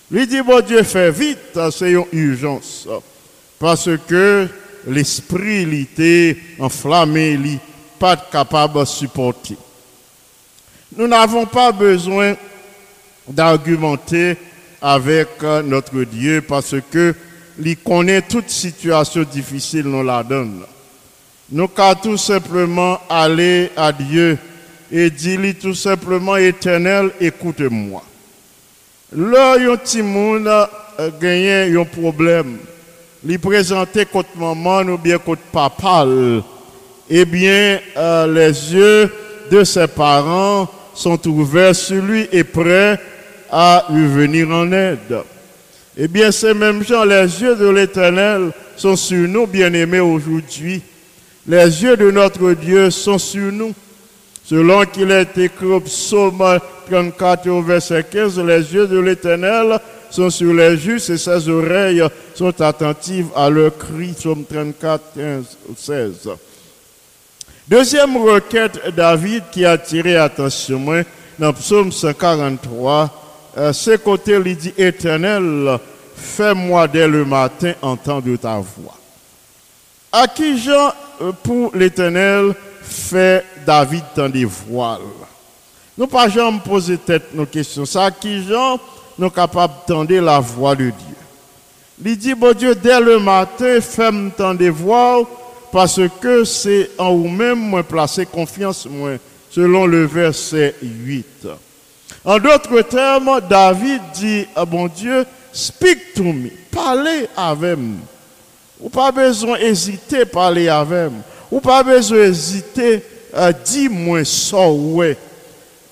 Lui 0.09 0.25
dit, 0.27 0.41
bon 0.41 0.61
Dieu, 0.65 0.83
fais 0.83 1.11
vite, 1.11 1.59
c'est 1.71 1.91
une 1.91 2.05
urgence, 2.13 2.87
parce 3.59 3.89
que 4.07 4.47
l'esprit 4.87 5.81
était 5.81 6.37
enflammé, 6.59 7.31
il 7.31 7.59
pas 7.99 8.15
capable 8.15 8.79
de 8.79 8.85
supporter. 8.85 9.57
Nous 10.95 11.07
n'avons 11.07 11.45
pas 11.45 11.71
besoin 11.71 12.35
d'argumenter 13.27 14.37
avec 14.81 15.29
euh, 15.43 15.61
notre 15.63 16.03
Dieu 16.03 16.41
parce 16.41 16.75
que 16.91 17.15
il 17.59 17.77
connaît 17.77 18.21
toute 18.21 18.49
situation 18.49 19.23
difficile, 19.23 19.85
nous 19.85 20.03
la 20.03 20.21
donne. 20.23 20.63
Nous 21.49 21.67
qu'à 21.69 21.95
tout 21.95 22.17
simplement 22.17 22.99
aller 23.09 23.71
à 23.77 23.91
Dieu 23.91 24.37
et 24.91 25.09
dire 25.09 25.55
tout 25.61 25.73
simplement 25.73 26.35
éternel, 26.35 27.11
écoute-moi. 27.19 28.03
Là, 29.15 29.53
un 29.53 29.77
petit 29.77 30.01
monde 30.01 30.47
a 30.47 30.69
gagné 31.19 31.75
un 31.77 31.85
problème. 31.85 32.57
Il 33.25 33.39
présentait 33.39 34.05
contre 34.05 34.37
maman 34.37 34.81
ou 34.81 34.97
bien 34.97 35.17
contre 35.17 35.41
papa. 35.51 36.05
Eh 37.09 37.25
bien, 37.25 37.79
euh, 37.95 38.27
les 38.27 38.73
yeux 38.73 39.11
de 39.51 39.63
ses 39.63 39.87
parents 39.87 40.69
sont 40.93 41.27
ouverts 41.27 41.75
sur 41.75 42.01
lui 42.01 42.27
et 42.31 42.43
prêts 42.43 42.99
à 43.51 43.85
lui 43.89 44.07
venir 44.07 44.49
en 44.49 44.71
aide. 44.71 45.23
Eh 45.97 46.07
bien, 46.07 46.31
ces 46.31 46.53
mêmes 46.53 46.83
gens, 46.83 47.05
les 47.05 47.41
yeux 47.41 47.55
de 47.55 47.69
l'Éternel 47.69 48.51
sont 48.75 48.95
sur 48.95 49.27
nous, 49.27 49.47
bien-aimés, 49.47 50.01
aujourd'hui. 50.01 50.81
Les 51.47 51.83
yeux 51.83 51.95
de 51.95 52.11
notre 52.11 52.51
Dieu 52.53 52.89
sont 52.89 53.17
sur 53.17 53.51
nous. 53.51 53.73
Selon 54.43 54.83
qu'il 54.85 55.09
est 55.11 55.37
écrit 55.37 55.65
au 55.65 55.79
psaume 55.79 56.59
34 56.89 57.49
au 57.49 57.61
verset 57.61 58.05
15, 58.11 58.39
les 58.39 58.73
yeux 58.73 58.87
de 58.87 58.99
l'Éternel 58.99 59.79
sont 60.09 60.29
sur 60.29 60.53
les 60.53 60.77
justes 60.77 61.09
et 61.09 61.17
ses 61.17 61.49
oreilles 61.49 62.03
sont 62.35 62.61
attentives 62.61 63.27
à 63.35 63.49
leur 63.49 63.75
cri. 63.77 64.13
Psaume 64.17 64.43
34, 64.45 65.03
15, 65.15 65.43
16. 65.77 66.29
Deuxième 67.67 68.15
requête, 68.17 68.79
David 68.95 69.45
qui 69.51 69.65
a 69.65 69.71
attiré 69.71 70.15
attention 70.17 71.03
dans 71.39 71.51
Psaume 71.51 71.91
143, 71.91 73.09
euh, 73.57 73.73
ce 73.73 73.97
côté 73.97 74.39
il 74.45 74.55
dit 74.55 74.73
Éternel, 74.77 75.79
fais-moi 76.15 76.87
dès 76.87 77.07
le 77.07 77.25
matin 77.25 77.73
entendre 77.81 78.35
ta 78.35 78.57
voix. 78.57 78.95
À 80.11 80.27
qui 80.27 80.59
Jean, 80.59 80.93
euh, 81.21 81.31
pour 81.41 81.75
l'Éternel, 81.75 82.53
fait 82.83 83.43
David 83.65 84.03
tant 84.13 84.29
des 84.29 84.45
voiles 84.45 85.01
Nous 85.97 86.05
pas 86.05 86.29
jamais 86.29 86.59
poser 86.59 86.99
nos 87.33 87.47
questions. 87.47 87.85
À 87.95 88.11
qui 88.11 88.43
Jean, 88.47 88.79
nous 89.17 89.31
capables 89.31 89.73
d'entendre 89.87 90.13
la 90.19 90.39
voix 90.39 90.75
de 90.75 90.91
Dieu? 90.91 91.15
Il 92.05 92.15
dit, 92.15 92.35
bon 92.35 92.55
Dieu, 92.55 92.75
dès 92.75 93.01
le 93.01 93.17
matin, 93.17 93.81
fais-moi 93.81 94.31
tant 94.37 94.53
des 94.53 94.69
voiles 94.69 95.25
parce 95.75 95.99
que 96.21 96.45
c'est 96.45 96.91
en 96.97 97.13
vous-même 97.13 97.59
moi 97.59 97.83
placer 97.83 98.25
confiance 98.25 98.87
moi, 98.89 99.17
selon 99.51 99.85
le 99.85 100.05
verset 100.05 100.73
8. 100.81 101.49
En 102.23 102.39
d'autres 102.39 102.81
termes, 102.83 103.41
David 103.49 104.01
dit 104.13 104.45
à 104.55 104.63
bon 104.63 104.87
Dieu, 104.87 105.25
speak 105.51 106.13
to 106.13 106.23
me, 106.23 106.49
parlez 106.71 107.27
avec 107.35 107.77
moi. 107.77 107.99
Ou 108.79 108.87
pas 108.87 109.11
besoin 109.11 109.59
d'hésiter 109.59 110.23
parler 110.23 110.69
avec 110.69 111.11
moi. 111.11 111.23
Ou 111.51 111.59
pas 111.59 111.83
besoin 111.83 112.19
d'hésiter 112.19 113.03
à 113.33 113.51
dire 113.51 113.91
moi 113.91 114.23
ça 114.23 114.69
ouais. 114.71 115.17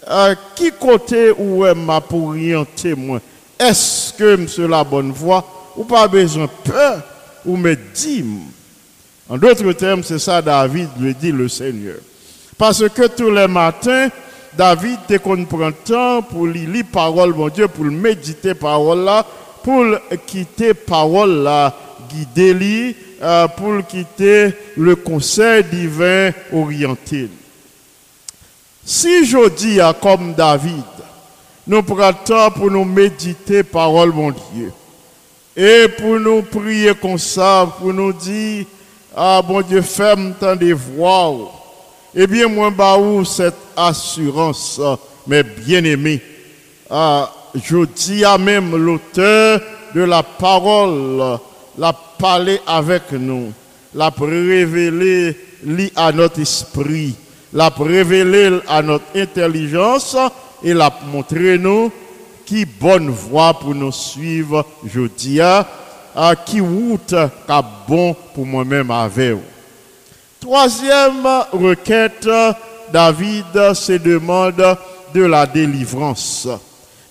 À 0.08 0.34
qui 0.56 0.72
côté 0.72 1.32
est 1.32 1.76
m'a 1.76 2.00
pour 2.00 2.30
orienter? 2.30 2.96
Est-ce 3.60 4.14
que 4.14 4.48
c'est 4.48 4.66
la 4.66 4.86
bonne 4.86 5.12
voie? 5.12 5.74
Ou 5.76 5.84
pas 5.84 6.08
besoin 6.08 6.46
de 6.46 6.72
peur 6.72 7.02
ou 7.46 7.58
me 7.58 7.76
dire 7.76 8.24
en 9.30 9.38
d'autres 9.38 9.72
termes, 9.74 10.04
c'est 10.04 10.20
ça 10.20 10.42
David 10.42 10.90
lui 11.00 11.16
dit 11.16 11.32
le 11.32 11.48
Seigneur. 11.48 11.98
Parce 12.58 12.88
que 12.90 13.08
tous 13.08 13.32
les 13.32 13.48
matins, 13.48 14.10
David, 14.56 15.00
dès 15.08 15.20
qu'on 15.20 15.46
prend 15.46 15.72
temps 15.72 16.22
pour 16.22 16.46
lire 16.48 16.86
parole, 16.92 17.34
mon 17.34 17.50
Dieu, 17.50 17.68
pour 17.68 17.86
méditer 17.86 18.54
parole 18.54 19.04
là, 19.04 19.26
pour 19.64 19.86
quitter 20.28 20.74
parole 20.74 21.44
là 21.44 21.74
guider 22.14 22.54
lui 22.54 22.96
euh, 23.22 23.48
pour 23.48 23.86
quitter 23.88 24.54
le 24.78 24.96
conseil 24.96 25.64
divin 25.64 26.32
orienté. 26.52 27.30
Si 28.86 29.26
je 29.26 29.50
dis 29.50 29.80
comme 30.02 30.34
David, 30.34 30.84
nous 31.66 31.82
prenons 31.84 32.14
temps 32.26 32.52
pour 32.52 32.70
nous 32.70 32.84
méditer 32.84 33.64
parole 33.64 34.12
mon 34.12 34.32
Dieu. 34.54 34.72
Et 35.56 35.88
pour 35.88 36.20
nous 36.20 36.42
prier 36.42 36.94
comme 36.96 37.18
ça, 37.18 37.72
pour 37.80 37.94
nous 37.94 38.12
dire, 38.12 38.66
ah 39.16 39.42
bon 39.48 39.62
Dieu, 39.62 39.82
ferme 39.82 40.34
tant 40.40 40.56
des 40.56 40.74
voix. 40.74 41.52
Eh 42.16 42.28
bien, 42.28 42.48
moi, 42.48 42.70
bah, 42.70 42.98
où 42.98 43.24
cette 43.24 43.56
assurance, 43.76 44.80
mes 45.28 45.44
bien-aimés? 45.44 46.22
Ah, 46.90 47.32
je 47.56 47.86
dis 47.86 48.26
à 48.26 48.38
même 48.38 48.76
l'auteur 48.76 49.62
de 49.94 50.02
la 50.02 50.24
parole, 50.24 51.40
l'a 51.78 51.94
parlé 51.94 52.60
avec 52.66 53.12
nous, 53.12 53.52
l'a 53.94 54.12
révélé 54.20 55.36
à 55.96 56.12
notre 56.12 56.40
esprit, 56.40 57.16
l'a 57.54 57.70
révélé 57.70 58.60
à 58.68 58.82
notre 58.82 59.06
intelligence 59.16 60.18
et 60.64 60.74
l'a 60.74 60.92
montré 61.12 61.58
nous 61.58 61.92
qui 62.46 62.66
bonne 62.66 63.10
voie 63.10 63.54
pour 63.54 63.74
nous 63.74 63.92
suivre, 63.92 64.66
je 64.86 65.02
dis 65.02 65.40
à, 65.40 65.68
à 66.16 66.36
qui 66.36 66.60
route 66.60 67.16
qu'a 67.48 67.64
bon 67.88 68.16
pour 68.34 68.46
moi-même 68.46 68.92
avec. 68.92 69.38
Troisième 70.40 71.26
requête, 71.52 72.30
David 72.92 73.74
se 73.74 73.94
demande 73.94 74.78
de 75.14 75.24
la 75.24 75.46
délivrance. 75.46 76.48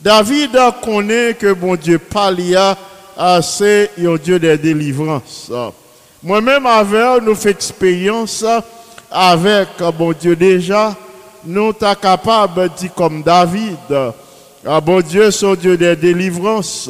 David 0.01 0.59
connaît 0.85 1.35
que 1.35 1.53
bon 1.53 1.77
Dieu 1.77 1.99
Palia, 1.99 2.77
c'est 3.43 3.91
un 3.99 4.17
Dieu 4.17 4.39
de 4.39 4.57
délivrance. 4.57 5.51
Moi-même, 6.23 6.67
avec 6.67 7.23
nous 7.23 7.35
fait 7.35 7.51
expérience 7.51 8.45
avec 9.11 9.69
bon 9.99 10.13
Dieu 10.13 10.35
déjà, 10.35 10.95
nous 11.45 11.73
sommes 11.79 11.97
capables 11.97 12.63
de 12.63 12.69
dire 12.69 12.95
comme 12.95 13.23
David, 13.23 13.77
ah, 14.67 14.81
bon 14.81 15.01
Dieu, 15.01 15.31
son 15.31 15.55
Dieu 15.55 15.77
de 15.77 15.95
délivrance. 15.95 16.89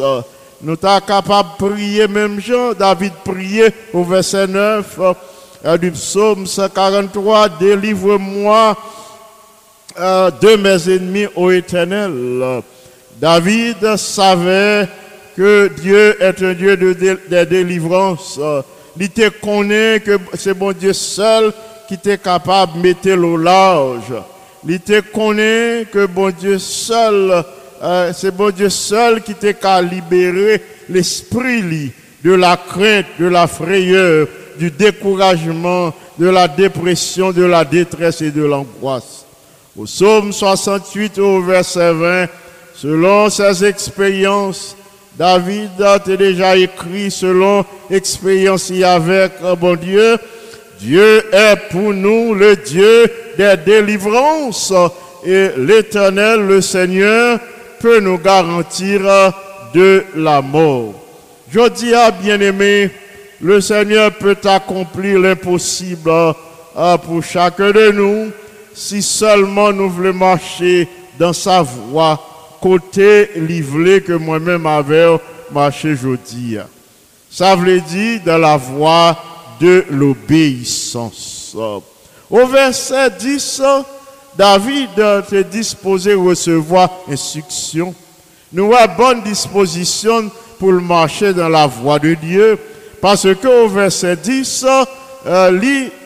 Nous 0.62 0.77
sommes 0.81 1.01
capables 1.07 1.48
de 1.61 1.66
prier, 1.68 2.07
même 2.09 2.40
Jean, 2.40 2.72
David 2.72 3.12
priait 3.25 3.72
au 3.92 4.05
verset 4.05 4.46
9 4.46 4.98
euh, 5.64 5.77
du 5.77 5.90
psaume 5.90 6.46
143, 6.46 7.48
délivre-moi 7.61 8.77
euh, 9.98 10.31
de 10.40 10.57
mes 10.57 10.88
ennemis 10.94 11.27
au 11.35 11.51
éternel. 11.51 12.62
David 13.20 13.96
savait 13.96 14.88
que 15.37 15.68
Dieu 15.81 16.22
est 16.22 16.42
un 16.42 16.53
Dieu 16.55 16.77
de, 16.77 16.92
dé- 16.92 17.16
de 17.29 17.44
délivrance. 17.44 18.38
Il 18.98 19.11
te 19.11 19.29
connaît 19.31 20.01
que 20.01 20.18
c'est 20.35 20.55
bon 20.55 20.72
Dieu 20.72 20.92
seul 20.92 21.53
qui 21.88 21.98
t'est 21.98 22.22
capable 22.22 22.75
de 22.75 22.79
mettre 22.87 23.09
l'eau 23.11 23.37
large. 23.37 24.12
Il 24.68 24.79
te 24.81 25.01
connaît 25.01 25.87
que 25.92 26.07
bon 26.07 26.31
Dieu 26.31 26.59
seul, 26.59 27.42
euh, 27.83 28.12
c'est 28.14 28.35
bon 28.35 28.51
Dieu 28.51 28.68
seul 28.68 29.23
qui 29.23 29.35
t'est 29.35 29.55
qu'à 29.55 29.83
libérer 29.83 30.62
l'esprit 30.88 31.92
de 32.25 32.33
la 32.33 32.57
crainte, 32.57 33.07
de 33.18 33.27
la 33.27 33.47
frayeur, 33.47 34.29
du 34.59 34.71
découragement, 34.71 35.92
de 36.18 36.29
la 36.29 36.47
dépression, 36.47 37.33
de 37.33 37.45
la 37.45 37.64
détresse 37.64 38.23
et 38.23 38.31
de 38.31 38.45
l'angoisse. 38.45 39.25
Au 39.77 39.85
psaume 39.85 40.33
68 40.33 41.18
au 41.18 41.42
verset 41.42 41.92
20, 41.92 42.27
selon 42.75 43.31
ses 43.31 43.64
expériences, 43.64 44.77
David 45.18 45.81
a 45.83 45.99
déjà 45.99 46.57
écrit 46.57 47.11
selon 47.11 47.64
expérience 47.90 48.71
avec 48.71 49.33
un 49.42 49.55
bon 49.55 49.77
Dieu. 49.77 50.18
Dieu 50.79 51.23
est 51.33 51.57
pour 51.71 51.92
nous 51.92 52.35
le 52.35 52.57
Dieu 52.57 53.11
des 53.37 53.55
délivrances 53.64 54.73
et 55.25 55.51
l'éternel, 55.57 56.40
le 56.40 56.61
Seigneur, 56.61 57.38
peut 57.83 57.99
nous 57.99 58.16
garantir 58.16 59.01
de 59.75 60.05
la 60.14 60.40
mort. 60.40 60.95
Je 61.51 61.68
dis 61.68 61.92
à 61.92 62.12
bien-aimé, 62.12 62.90
le 63.40 63.61
Seigneur 63.61 64.12
peut 64.12 64.38
accomplir 64.45 65.18
l'impossible 65.18 66.09
euh, 66.09 66.97
pour 66.99 67.25
chacun 67.25 67.73
de 67.73 67.90
nous 67.90 68.31
si 68.73 69.03
seulement 69.03 69.73
nous 69.73 69.90
voulons 69.90 70.14
marcher 70.14 70.88
dans 71.18 71.33
sa 71.33 71.61
voie, 71.62 72.18
côté 72.61 73.31
livré 73.35 74.01
que 74.01 74.12
moi-même 74.12 74.64
avais 74.64 75.18
marché 75.51 75.92
aujourd'hui. 75.92 76.59
Ça 77.29 77.57
veut 77.57 77.81
dire 77.81 78.21
dans 78.25 78.38
la 78.38 78.57
voie 78.57 79.18
de 79.61 79.85
l'obéissance. 79.90 81.57
Au 82.31 82.47
verset 82.47 83.11
10, 83.18 83.62
David 84.37 84.90
était 84.99 85.45
disposé 85.45 86.12
à 86.12 86.16
recevoir 86.16 86.90
instruction. 87.09 87.95
Nous 88.53 88.73
avons 88.73 88.95
bonne 88.97 89.23
disposition 89.23 90.31
pour 90.59 90.73
marcher 90.73 91.33
dans 91.35 91.49
la 91.49 91.66
voie 91.66 91.99
de 91.99 92.14
Dieu. 92.14 92.59
Parce 93.01 93.23
que 93.23 93.64
au 93.64 93.68
verset 93.68 94.16
10, 94.16 94.64
euh, 95.27 95.61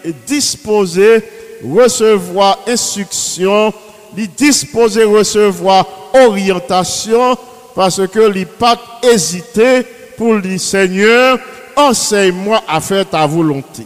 est 0.04 0.26
disposé 0.26 1.22
recevoir 1.62 2.58
instruction, 2.66 3.72
est 4.16 4.26
disposé 4.38 5.04
recevoir 5.04 5.86
orientation, 6.14 7.36
parce 7.74 8.06
que 8.08 8.34
il 8.34 8.46
pas 8.46 8.78
hésité 9.02 9.82
pour 10.16 10.40
dire 10.40 10.60
Seigneur, 10.60 11.38
enseigne-moi 11.76 12.62
à 12.66 12.80
faire 12.80 13.08
ta 13.08 13.26
volonté. 13.26 13.84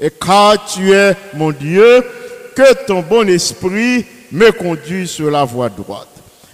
Et 0.00 0.10
car 0.10 0.64
tu 0.66 0.92
es 0.92 1.14
mon 1.34 1.52
Dieu, 1.52 2.02
que 2.54 2.84
ton 2.86 3.00
bon 3.00 3.28
esprit 3.28 4.04
me 4.30 4.50
conduise 4.50 5.10
sur 5.10 5.30
la 5.30 5.44
voie 5.44 5.68
droite. 5.68 6.08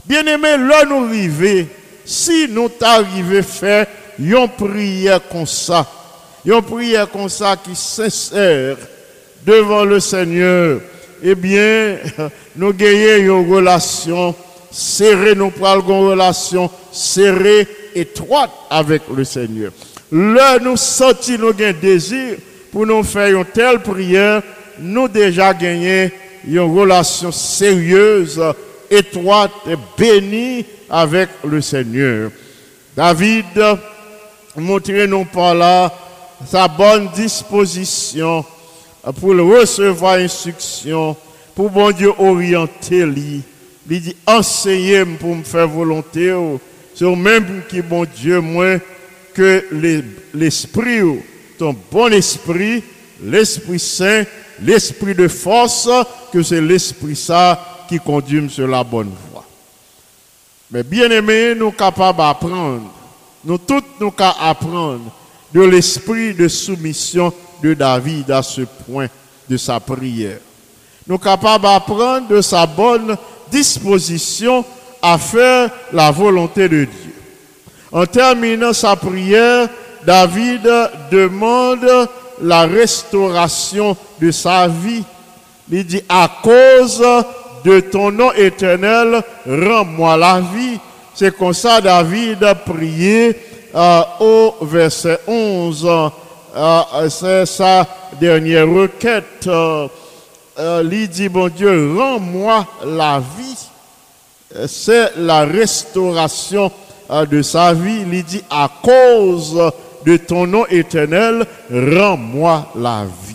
Bien-aimé, 0.04 0.56
là 0.58 0.84
nous 0.84 1.04
arrivons, 1.04 1.66
si 2.04 2.48
nous 2.48 2.68
t'arrivons 2.68 3.42
faire 3.42 3.86
une 4.18 4.48
prière 4.48 5.20
comme 5.30 5.46
ça, 5.46 5.86
une 6.44 6.62
prière 6.62 7.10
comme 7.10 7.28
ça 7.28 7.56
qui 7.56 7.74
sincère 7.74 8.76
devant 9.44 9.84
le 9.84 10.00
Seigneur, 10.00 10.80
eh 11.22 11.34
bien, 11.34 11.98
nous 12.56 12.72
gagnons 12.72 13.42
une 13.42 13.54
relation 13.54 14.34
serrée, 14.70 15.34
nous 15.34 15.50
prenons 15.50 16.04
une 16.04 16.10
relation 16.10 16.70
serrée, 16.92 17.66
étroite 17.94 18.50
avec 18.70 19.02
le 19.14 19.24
Seigneur. 19.24 19.72
Là, 20.10 20.58
nous 20.58 20.76
sentons 20.76 21.38
nous 21.38 21.48
un 21.64 21.72
désir 21.72 22.36
pour 22.72 22.86
nous 22.86 23.02
faire 23.02 23.36
une 23.36 23.44
telle 23.44 23.80
prière, 23.80 24.42
nous 24.80 25.08
déjà 25.08 25.52
gagné 25.54 26.12
une 26.46 26.60
relation 26.60 27.32
sérieuse, 27.32 28.40
étroite 28.90 29.52
et 29.68 29.76
bénie 29.98 30.64
avec 30.88 31.28
le 31.44 31.60
Seigneur. 31.60 32.30
David 32.96 33.44
montrer 34.56 35.06
nous 35.06 35.24
par 35.24 35.54
là 35.54 35.92
sa 36.46 36.68
bonne 36.68 37.08
disposition 37.14 38.44
pour 39.20 39.34
le 39.34 39.42
recevoir 39.42 40.14
instruction, 40.14 41.16
pour 41.54 41.70
bon 41.70 41.90
Dieu 41.90 42.12
orienter 42.18 43.04
lui. 43.04 43.42
Il 43.90 44.00
dit 44.00 44.16
enseignez 44.26 45.04
pour 45.04 45.34
me 45.34 45.42
faire 45.42 45.66
volonté. 45.68 46.32
oh. 46.32 46.60
C'est 46.94 47.06
même 47.16 47.62
qui 47.68 47.80
bon 47.80 48.04
Dieu 48.16 48.40
moins 48.40 48.78
que 49.34 49.64
les- 49.72 50.02
l'esprit, 50.34 51.00
oh, 51.02 51.18
ton 51.58 51.74
bon 51.90 52.12
esprit, 52.12 52.82
l'Esprit 53.22 53.78
Saint, 53.78 54.24
l'esprit 54.62 55.14
de 55.14 55.28
force, 55.28 55.88
que 56.32 56.42
c'est 56.42 56.60
l'esprit 56.60 57.16
ça 57.16 57.86
qui 57.88 57.98
conduit 57.98 58.48
sur 58.50 58.66
la 58.66 58.84
bonne 58.84 59.12
voie. 59.30 59.44
Mais 60.70 60.82
bien 60.82 61.10
aimé, 61.10 61.54
nous 61.56 61.70
capables 61.70 62.18
d'apprendre. 62.18 62.90
Nous 63.44 63.58
tous 63.58 63.82
nous 64.00 64.10
capables 64.10 64.38
apprendre 64.40 65.12
de 65.52 65.62
l'esprit 65.62 66.34
de 66.34 66.48
soumission 66.48 67.32
de 67.62 67.74
David 67.74 68.30
à 68.30 68.42
ce 68.42 68.62
point 68.62 69.08
de 69.48 69.56
sa 69.56 69.80
prière. 69.80 70.38
Nous 71.06 71.18
capables 71.18 71.64
d'apprendre 71.64 72.28
de 72.28 72.40
sa 72.42 72.66
bonne 72.66 73.16
disposition 73.50 74.64
à 75.00 75.16
faire 75.16 75.70
la 75.92 76.10
volonté 76.10 76.68
de 76.68 76.84
Dieu. 76.84 77.14
En 77.90 78.04
terminant 78.04 78.74
sa 78.74 78.96
prière, 78.96 79.68
David 80.04 80.68
demande 81.10 82.08
la 82.42 82.66
restauration 82.66 83.96
de 84.20 84.30
sa 84.30 84.68
vie. 84.68 85.04
Il 85.70 85.84
dit, 85.84 86.02
à 86.08 86.30
cause 86.42 87.04
de 87.64 87.80
ton 87.80 88.10
nom 88.10 88.32
éternel, 88.32 89.22
rends-moi 89.46 90.16
la 90.16 90.40
vie. 90.40 90.78
C'est 91.14 91.36
comme 91.36 91.52
ça 91.52 91.80
David 91.80 92.42
a 92.44 92.54
prié 92.54 93.36
euh, 93.74 94.00
au 94.20 94.54
verset 94.62 95.18
11. 95.26 95.88
Euh, 96.56 97.08
c'est 97.10 97.44
sa 97.46 97.86
dernière 98.20 98.68
requête. 98.68 99.46
Euh, 99.46 99.88
il 100.90 101.08
dit, 101.08 101.28
bon 101.28 101.48
Dieu, 101.48 101.94
rends-moi 101.96 102.66
la 102.84 103.20
vie 103.20 103.68
c'est 104.66 105.12
la 105.16 105.44
restauration 105.44 106.70
de 107.30 107.42
sa 107.42 107.72
vie. 107.72 108.04
Il 108.10 108.24
dit 108.24 108.42
à 108.50 108.70
cause 108.82 109.60
de 110.04 110.16
ton 110.16 110.46
nom 110.46 110.66
éternel, 110.66 111.46
rends-moi 111.70 112.72
la 112.76 113.04
vie. 113.04 113.34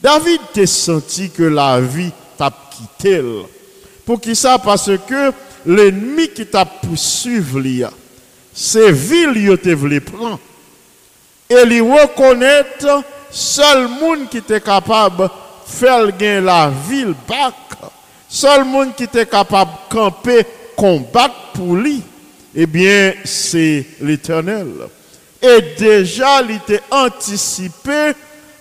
David 0.00 0.40
t'a 0.52 0.66
senti 0.66 1.30
que 1.30 1.44
la 1.44 1.80
vie 1.80 2.10
t'a 2.36 2.50
quitté. 2.70 3.22
Pour 4.04 4.20
qui 4.20 4.34
ça? 4.34 4.58
Parce 4.58 4.90
que 5.06 5.32
l'ennemi 5.64 6.28
qui 6.28 6.46
t'a 6.46 6.64
poursuivi, 6.64 7.84
c'est 8.52 8.90
ville 8.90 9.56
qui 9.56 9.58
te 9.58 9.70
voulu 9.70 10.00
prendre. 10.00 10.38
Et 11.48 11.54
il 11.70 11.82
reconnaître 11.82 13.04
seul 13.30 13.88
monde 13.88 14.28
qui 14.30 14.38
était 14.38 14.60
capable 14.60 15.24
de 15.24 15.28
faire 15.66 16.16
gagner 16.16 16.40
la 16.40 16.70
ville 16.88 17.14
back. 17.28 17.54
Seul 18.28 18.64
monde 18.64 18.94
qui 18.96 19.04
était 19.04 19.26
capable 19.26 19.70
de 19.70 19.94
camper, 19.94 20.46
combattre 20.74 21.52
pour 21.54 21.76
lui. 21.76 22.02
Eh 22.54 22.66
bien, 22.66 23.12
c'est 23.24 23.86
l'éternel. 24.00 24.68
Et 25.42 25.60
déjà, 25.76 26.42
il 26.42 26.56
était 26.56 26.82
anticipé 26.90 28.12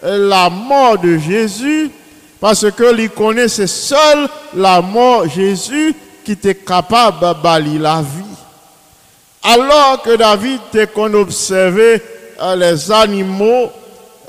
la 0.02 0.50
mort 0.50 0.98
de 0.98 1.18
Jésus 1.18 1.92
parce 2.40 2.70
que 2.72 3.00
il 3.00 3.10
connaissait 3.12 3.68
seul 3.68 4.28
la 4.56 4.82
mort 4.82 5.24
de 5.24 5.30
Jésus 5.30 5.96
qui 6.26 6.32
était 6.32 6.56
capable 6.56 7.20
de 7.20 7.34
balayer 7.42 7.78
la 7.78 8.02
vie. 8.02 8.26
Alors 9.44 10.02
que 10.02 10.16
David 10.16 10.60
était 10.70 10.88
qu'on 10.88 11.14
observait 11.14 12.02
euh, 12.42 12.56
les 12.56 12.92
animaux, 12.92 13.72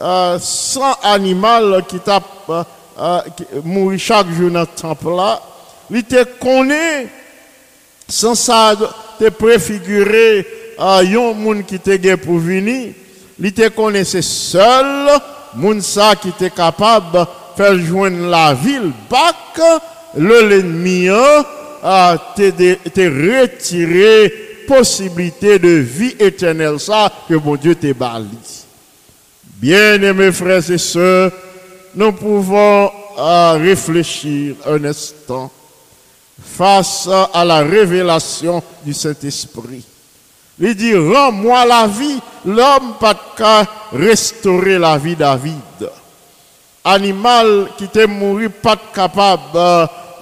euh, 0.01 0.39
100 0.39 0.81
animaux 1.03 1.81
qui 1.89 2.01
tapent 2.01 2.25
euh, 2.49 2.63
euh, 2.99 3.21
mourir 3.65 3.99
chaque 3.99 4.31
jour 4.31 4.51
dans 4.51 4.61
le 4.61 4.67
temple 4.67 5.11
là, 5.17 5.41
il 5.91 5.99
était 5.99 6.25
connaît 6.41 7.09
sans 8.09 8.35
ça 8.35 8.75
te 9.19 9.29
préfigurer 9.31 10.47
à 10.83 11.03
yon 11.05 11.35
moun 11.35 11.63
qui 11.63 11.79
te 11.79 11.95
gen 12.03 12.17
pour 12.17 12.39
venir, 12.39 12.93
il 13.39 13.53
te 13.53 13.69
connaissait 13.69 14.23
seul 14.23 15.09
moun 15.55 15.81
ça 15.81 16.17
qui 16.17 16.31
était 16.31 16.51
capable 16.51 17.21
de 17.21 17.25
faire 17.57 17.79
joindre 17.79 18.27
la 18.29 18.53
ville 18.53 18.91
bac 19.09 19.61
le 20.17 20.49
l'ennemi 20.49 21.09
hein, 21.09 21.45
a 21.83 22.19
te, 22.37 22.51
de- 22.51 22.79
te 22.91 23.01
de 25.59 25.69
vie 25.69 26.17
éternelle 26.19 26.81
ça 26.81 27.13
que 27.29 27.35
mon 27.35 27.57
Dieu 27.57 27.75
te 27.75 27.93
bali. 27.93 28.27
Bien-aimés 29.45 30.33
frères 30.33 30.69
et 30.69 30.79
sœurs, 30.79 31.31
nous 31.95 32.13
pouvons 32.13 32.91
euh, 33.19 33.53
réfléchir 33.53 34.57
un 34.67 34.83
instant 34.85 35.51
face 36.43 37.09
à 37.33 37.45
la 37.45 37.61
révélation 37.61 38.63
du 38.85 38.93
Saint-Esprit. 38.93 39.85
Il 40.65 40.77
dit, 40.77 40.95
rends-moi 40.95 41.67
la 41.67 41.89
vie. 41.89 42.21
L'homme 42.47 42.95
pas 43.01 43.15
qu'à 43.37 43.67
restaurer 43.93 44.79
la 44.79 44.97
vie 44.97 45.17
David. 45.17 45.57
Animal 46.85 47.67
qui 47.77 47.89
t'est 47.89 48.07
mouru 48.07 48.49
pas 48.49 48.77
capable 48.95 49.43
de 49.53 49.59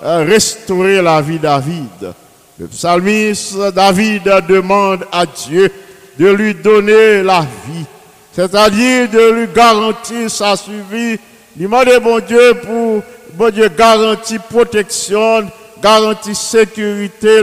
euh, 0.03 0.25
restaurer 0.27 1.03
la 1.03 1.21
vie 1.21 1.39
David. 1.39 2.15
Le 2.59 2.67
psalmiste 2.69 3.59
David 3.75 4.23
demande 4.49 5.07
à 5.13 5.27
Dieu 5.27 5.71
de 6.19 6.29
lui 6.29 6.55
donner 6.55 7.23
la 7.23 7.41
vie, 7.41 7.85
c'est-à-dire 8.33 9.09
de 9.11 9.31
lui 9.33 9.47
garantir 9.55 10.31
sa 10.31 10.57
survie. 10.57 11.19
Demande 11.55 11.89
bon 12.03 12.19
Dieu 12.21 12.55
pour 12.55 13.03
bon 13.35 13.51
Dieu 13.51 13.69
garantir 13.69 14.43
protection, 14.43 15.47
garantir 15.83 16.37
sécurité 16.37 17.43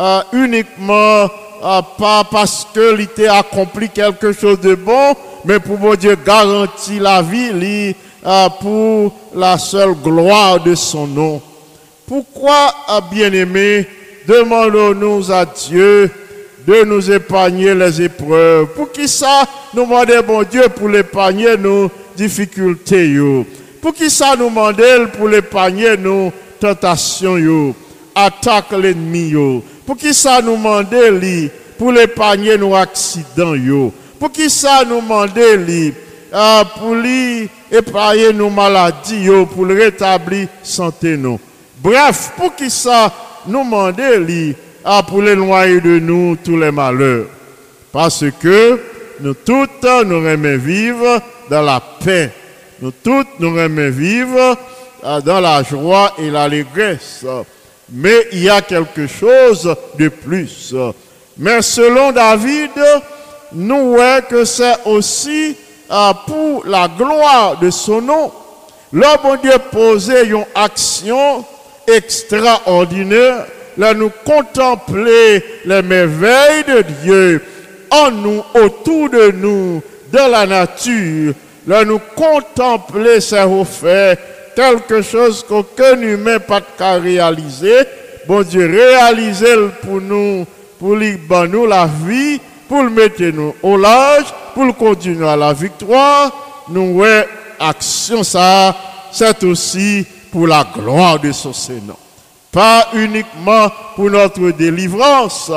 euh, 0.00 0.22
uniquement 0.32 1.28
euh, 1.62 1.82
pas 1.98 2.24
parce 2.30 2.66
que 2.72 3.04
t'a 3.04 3.38
accompli 3.38 3.90
quelque 3.90 4.32
chose 4.32 4.58
de 4.60 4.74
bon, 4.74 5.14
mais 5.44 5.60
pour 5.60 5.76
bon 5.76 5.94
Dieu 5.94 6.16
garantir 6.24 7.02
la 7.02 7.20
vie 7.20 7.94
euh, 8.26 8.48
pour 8.60 9.14
la 9.34 9.58
seule 9.58 9.94
gloire 9.94 10.60
de 10.60 10.74
son 10.74 11.06
nom. 11.06 11.42
Pourquoi, 12.06 12.74
bien-aimés, 13.12 13.86
demandons-nous 14.26 15.30
à 15.30 15.44
Dieu 15.44 16.10
de 16.66 16.84
nous 16.84 17.10
épargner 17.10 17.74
les 17.74 18.02
épreuves? 18.02 18.68
Pour 18.68 18.90
qui 18.90 19.06
ça 19.06 19.44
nous 19.74 19.84
demandons, 19.84 20.22
bon 20.26 20.42
Dieu, 20.42 20.62
pour 20.74 20.88
l'épargner 20.88 21.56
nos 21.56 21.90
difficultés 22.16 23.10
yo? 23.10 23.46
Pour 23.80 23.94
qui 23.94 24.10
ça 24.10 24.34
nous 24.36 24.48
demandons 24.48 25.08
pour 25.16 25.28
l'épargner 25.28 25.96
nos 25.96 26.32
tentations 26.58 27.36
yo? 27.36 27.74
Attaque 28.14 28.72
l'ennemi 28.72 29.28
yo? 29.28 29.62
Pour 29.90 29.96
qui 29.96 30.14
ça 30.14 30.40
nous 30.40 30.56
demandons 30.56 31.18
li 31.18 31.50
pour 31.76 31.90
l'épargner 31.90 32.56
nos 32.56 32.76
accidents? 32.76 33.90
Pour 34.20 34.30
qui 34.30 34.48
ça 34.48 34.84
nous 34.88 35.00
demandons 35.00 35.66
li 35.66 35.92
ah, 36.32 36.62
pour 36.78 36.94
épargner 37.72 38.32
nos 38.32 38.50
maladies 38.50 39.26
pour 39.52 39.66
rétablir 39.66 40.46
santé? 40.62 41.18
Bref, 41.82 42.30
pour 42.36 42.54
qui 42.54 42.70
ça 42.70 43.12
nous 43.48 43.64
demander 43.64 44.20
lui 44.20 44.54
à 44.84 45.02
pour 45.02 45.22
l'éloigner 45.22 45.80
de 45.80 45.98
nous 45.98 46.36
tous 46.36 46.56
les 46.56 46.70
malheurs? 46.70 47.26
Parce 47.90 48.24
que 48.40 48.80
nous 49.18 49.34
toutes 49.34 49.82
nous 50.06 50.24
aimons 50.24 50.56
vivre 50.56 51.20
dans 51.50 51.62
la 51.62 51.80
paix. 51.80 52.30
Nous 52.80 52.92
toutes 52.92 53.40
nous 53.40 53.58
aimons 53.58 53.90
vivre 53.90 54.56
euh, 55.02 55.20
dans 55.20 55.40
la 55.40 55.64
joie 55.64 56.12
et 56.16 56.30
l'allégresse. 56.30 57.26
Mais 57.92 58.28
il 58.32 58.44
y 58.44 58.50
a 58.50 58.60
quelque 58.62 59.06
chose 59.06 59.74
de 59.98 60.08
plus. 60.08 60.74
Mais 61.36 61.62
selon 61.62 62.12
David, 62.12 62.70
nous 63.52 63.94
voyons 63.94 64.20
que 64.28 64.44
c'est 64.44 64.76
aussi 64.84 65.56
euh, 65.90 66.12
pour 66.26 66.64
la 66.66 66.88
gloire 66.88 67.58
de 67.58 67.70
son 67.70 68.00
nom. 68.00 68.32
Là, 68.92 69.16
bon 69.22 69.36
Dieu 69.36 69.52
posait 69.72 70.26
une 70.26 70.44
action 70.54 71.44
extraordinaire, 71.86 73.46
là 73.76 73.94
nous 73.94 74.10
contempler 74.24 75.44
les 75.64 75.82
merveilles 75.82 76.64
de 76.68 76.84
Dieu 77.02 77.44
en 77.90 78.10
nous, 78.10 78.42
autour 78.54 79.10
de 79.10 79.30
nous, 79.32 79.82
dans 80.12 80.28
la 80.28 80.46
nature, 80.46 81.34
là 81.66 81.84
nous 81.84 82.00
contempler 82.14 83.20
ses 83.20 83.42
refaits, 83.42 84.18
quelque 84.60 85.00
chose 85.02 85.44
qu'aucun 85.46 86.00
humain 86.00 86.38
pas 86.38 86.60
qu'à 86.60 86.94
réaliser. 86.94 87.84
Bon 88.26 88.42
Dieu, 88.42 88.66
réaliser 88.66 89.56
pour 89.82 90.00
nous, 90.00 90.46
pour 90.78 90.96
lui 90.96 91.16
ban 91.16 91.46
nous 91.46 91.66
la 91.66 91.86
vie, 91.86 92.38
pour 92.68 92.82
le 92.82 92.90
mettre 92.90 93.22
nous 93.22 93.54
au 93.62 93.76
large, 93.76 94.26
pour 94.54 94.64
le 94.64 94.72
continuer 94.72 95.26
à 95.28 95.36
la 95.36 95.52
victoire. 95.52 96.30
Nous, 96.68 96.98
ouais, 96.98 97.26
action 97.58 98.22
ça, 98.22 98.76
c'est 99.10 99.42
aussi 99.44 100.06
pour 100.30 100.46
la 100.46 100.64
gloire 100.64 101.18
de 101.18 101.32
son 101.32 101.52
Seigneur. 101.52 101.96
Pas 102.52 102.88
uniquement 102.92 103.68
pour 103.96 104.10
notre 104.10 104.50
délivrance, 104.50 105.50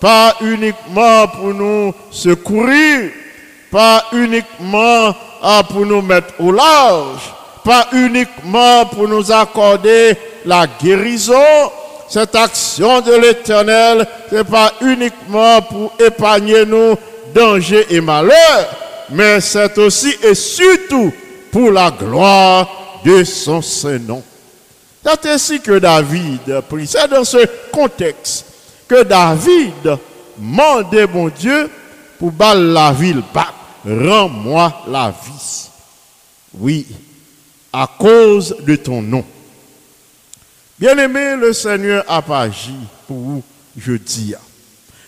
pas 0.00 0.34
uniquement 0.40 1.28
pour 1.28 1.52
nous 1.52 1.92
secourir, 2.10 3.10
pas 3.70 4.04
uniquement 4.12 5.14
ah, 5.42 5.62
pour 5.68 5.84
nous 5.84 6.02
mettre 6.02 6.34
au 6.40 6.50
large, 6.52 7.34
pas 7.64 7.88
uniquement 7.92 8.86
pour 8.86 9.08
nous 9.08 9.30
accorder 9.32 10.16
la 10.44 10.66
guérison. 10.66 11.34
Cette 12.08 12.34
action 12.34 13.00
de 13.00 13.12
l'éternel, 13.12 14.06
c'est 14.30 14.44
pas 14.44 14.72
uniquement 14.80 15.60
pour 15.62 15.92
épargner 15.98 16.64
nous 16.64 16.96
dangers 17.34 17.86
et 17.90 18.00
malheurs, 18.00 18.76
mais 19.10 19.40
c'est 19.40 19.76
aussi 19.78 20.14
et 20.22 20.34
surtout 20.34 21.12
pour 21.50 21.70
la 21.70 21.90
gloire 21.90 22.66
de 23.04 23.24
son 23.24 23.60
Saint-Nom. 23.60 24.22
C'est 25.04 25.26
ainsi 25.26 25.60
que 25.60 25.78
David 25.78 26.60
prie. 26.68 26.86
C'est 26.86 27.08
dans 27.08 27.24
ce 27.24 27.46
contexte 27.72 28.46
que 28.88 29.02
David 29.02 29.98
mandait 30.38 31.06
mon 31.06 31.28
Dieu 31.28 31.70
pour 32.18 32.32
battre 32.32 32.60
la 32.60 32.92
ville. 32.92 33.22
Bah, 33.32 33.52
Rends-moi 33.86 34.82
la 34.88 35.10
vie. 35.10 35.68
Oui, 36.58 36.86
à 37.72 37.88
cause 37.98 38.56
de 38.60 38.76
ton 38.76 39.02
nom. 39.02 39.24
Bien-aimé, 40.78 41.34
le 41.36 41.52
Seigneur 41.52 42.04
a 42.08 42.22
agi 42.42 42.74
pour 43.06 43.16
vous, 43.16 43.42
je 43.76 43.92
dis. 43.94 44.34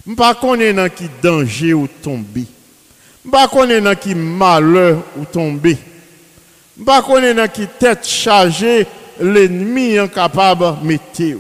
Je 0.07 0.11
ne 0.11 0.17
sais 0.17 0.75
pas 0.75 0.89
qui 0.89 1.09
danger 1.23 1.75
ou 1.75 1.87
tomber. 1.87 2.47
Je 3.25 3.31
ne 3.31 3.69
sais 3.69 3.81
pas 3.83 3.95
qui 3.97 4.15
malheur 4.15 5.03
ou 5.17 5.25
tomber. 5.25 5.79
Je 6.77 6.83
ne 6.83 6.87
sais 6.87 7.35
pas 7.35 7.49
qui 7.49 7.67
tête 7.79 8.07
chargée 8.07 8.87
l'ennemi 9.21 9.99
incapable 9.99 10.81
de 10.83 10.87
mettre. 10.87 11.05
Je 11.19 11.35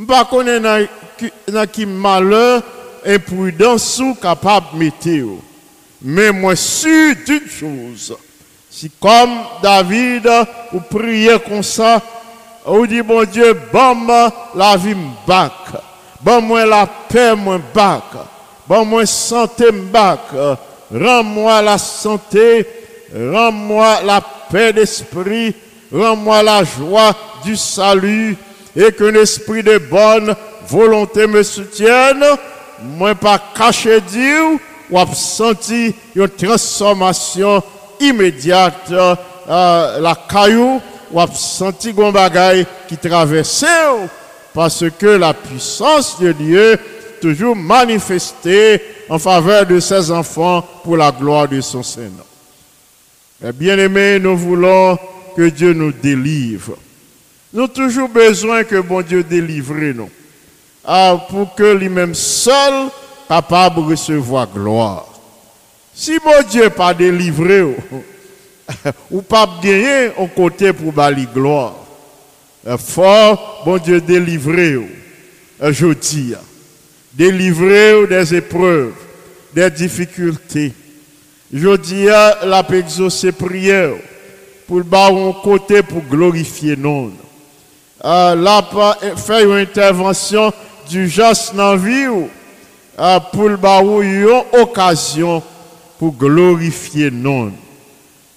ne 0.00 0.06
sais 0.06 1.52
pas 1.52 1.66
qui 1.66 1.86
malheur, 1.86 2.62
imprudence 3.04 3.98
ou 3.98 4.14
capable 4.14 4.66
de 4.74 4.78
mettre. 4.78 5.42
Mais 6.02 6.30
moi, 6.30 6.54
sûr 6.54 7.16
d'une 7.26 7.48
chose, 7.48 8.16
si 8.76 8.90
comme 9.00 9.38
David, 9.62 10.28
vous 10.70 10.80
priez 10.80 11.38
comme 11.38 11.62
ça, 11.62 11.98
vous 12.66 12.86
dites, 12.86 13.06
bon 13.06 13.24
Dieu, 13.24 13.58
bon, 13.72 14.06
la 14.54 14.76
vie 14.76 14.94
me 14.94 15.26
bac. 15.26 15.52
Bon, 16.20 16.42
moi, 16.42 16.66
la 16.66 16.86
paix 16.86 17.34
me 17.34 17.56
bac. 17.74 18.02
Bon, 18.66 18.84
moi, 18.84 19.06
santé 19.06 19.72
m'bac. 19.72 20.18
Rends-moi 20.92 21.62
la 21.62 21.78
santé. 21.78 22.66
Rends-moi 23.14 24.02
la 24.04 24.20
paix 24.50 24.74
d'esprit. 24.74 25.54
Rends-moi 25.90 26.42
la 26.42 26.62
joie 26.62 27.16
du 27.44 27.56
salut. 27.56 28.36
Et 28.76 28.92
qu'un 28.92 29.14
esprit 29.14 29.62
de 29.62 29.78
bonne 29.78 30.36
volonté 30.68 31.26
me 31.26 31.42
soutienne. 31.42 32.24
Moi, 32.82 33.14
pas 33.14 33.40
caché 33.56 34.02
Dieu. 34.02 34.58
Ou 34.90 34.98
a 34.98 35.06
senti 35.14 35.94
une 36.14 36.28
transformation 36.28 37.62
immédiate. 38.00 38.92
euh, 39.48 40.00
la 40.00 40.14
caillou. 40.14 40.80
Ou 41.12 41.20
a 41.20 41.26
senti 41.28 41.92
gon 41.92 42.10
bagay 42.10 42.66
qui 42.88 42.96
traversait. 42.96 44.08
Parce 44.52 44.84
que 44.98 45.06
la 45.06 45.34
puissance 45.34 46.18
de 46.20 46.32
Dieu 46.32 46.78
toujours 47.20 47.54
manifestée 47.54 48.80
en 49.08 49.18
faveur 49.18 49.66
de 49.66 49.78
ses 49.78 50.10
enfants 50.10 50.66
pour 50.82 50.96
la 50.96 51.12
gloire 51.12 51.48
de 51.48 51.60
son 51.60 51.82
Seigneur. 51.82 52.26
Eh 53.44 53.52
bien 53.52 53.78
aimés, 53.78 54.18
nous 54.18 54.36
voulons 54.36 54.98
que 55.36 55.48
Dieu 55.48 55.72
nous 55.72 55.92
délivre. 55.92 56.76
Nous 57.52 57.64
avons 57.64 57.72
toujours 57.72 58.08
besoin 58.08 58.64
que 58.64 58.80
bon 58.80 59.02
Dieu 59.02 59.22
délivre 59.22 59.74
nous. 59.74 60.10
Ah, 60.84 61.16
pour 61.28 61.54
que 61.54 61.72
lui-même 61.74 62.14
seul 62.14 62.88
capable 63.28 63.76
de 63.76 63.90
recevoir 63.90 64.48
gloire. 64.52 65.06
Si 65.98 66.18
bon 66.22 66.42
Dieu 66.50 66.68
pas 66.68 66.92
délivré 66.92 67.62
ou, 69.10 69.22
pas 69.22 69.48
gagné 69.62 70.10
au 70.18 70.26
côté 70.26 70.74
pour 70.74 70.92
bali 70.92 71.26
gloire. 71.32 71.74
Euh, 72.66 72.76
Fort, 72.76 73.62
bon 73.64 73.78
Dieu 73.78 74.02
délivrer 74.02 74.76
ou, 74.76 74.86
euh, 75.62 75.72
je 75.72 75.86
dis, 75.94 76.34
délivrer 77.14 77.94
ou 77.94 78.06
des 78.06 78.34
épreuves, 78.34 78.92
des 79.54 79.70
difficultés. 79.70 80.74
Je 81.50 81.76
dis, 81.78 82.04
la 82.04 82.62
paix 82.62 82.80
exaucer 82.80 83.32
prière 83.32 83.94
pour 84.66 84.80
le 84.80 85.42
côté 85.42 85.82
pour 85.82 86.02
glorifier 86.02 86.76
non. 86.76 87.10
Euh, 88.04 88.34
là, 88.34 88.60
pas 88.60 88.98
faire 89.16 89.50
une 89.50 89.56
intervention 89.56 90.52
du 90.90 91.08
juste 91.08 91.54
dans 91.54 91.70
la 91.70 91.76
vie 91.78 92.06
ou, 92.06 92.28
euh, 92.98 93.20
pour 93.32 93.48
le 93.48 93.56
une 94.02 94.60
occasion 94.60 95.42
pour 95.98 96.14
glorifier 96.14 97.10
non. 97.10 97.52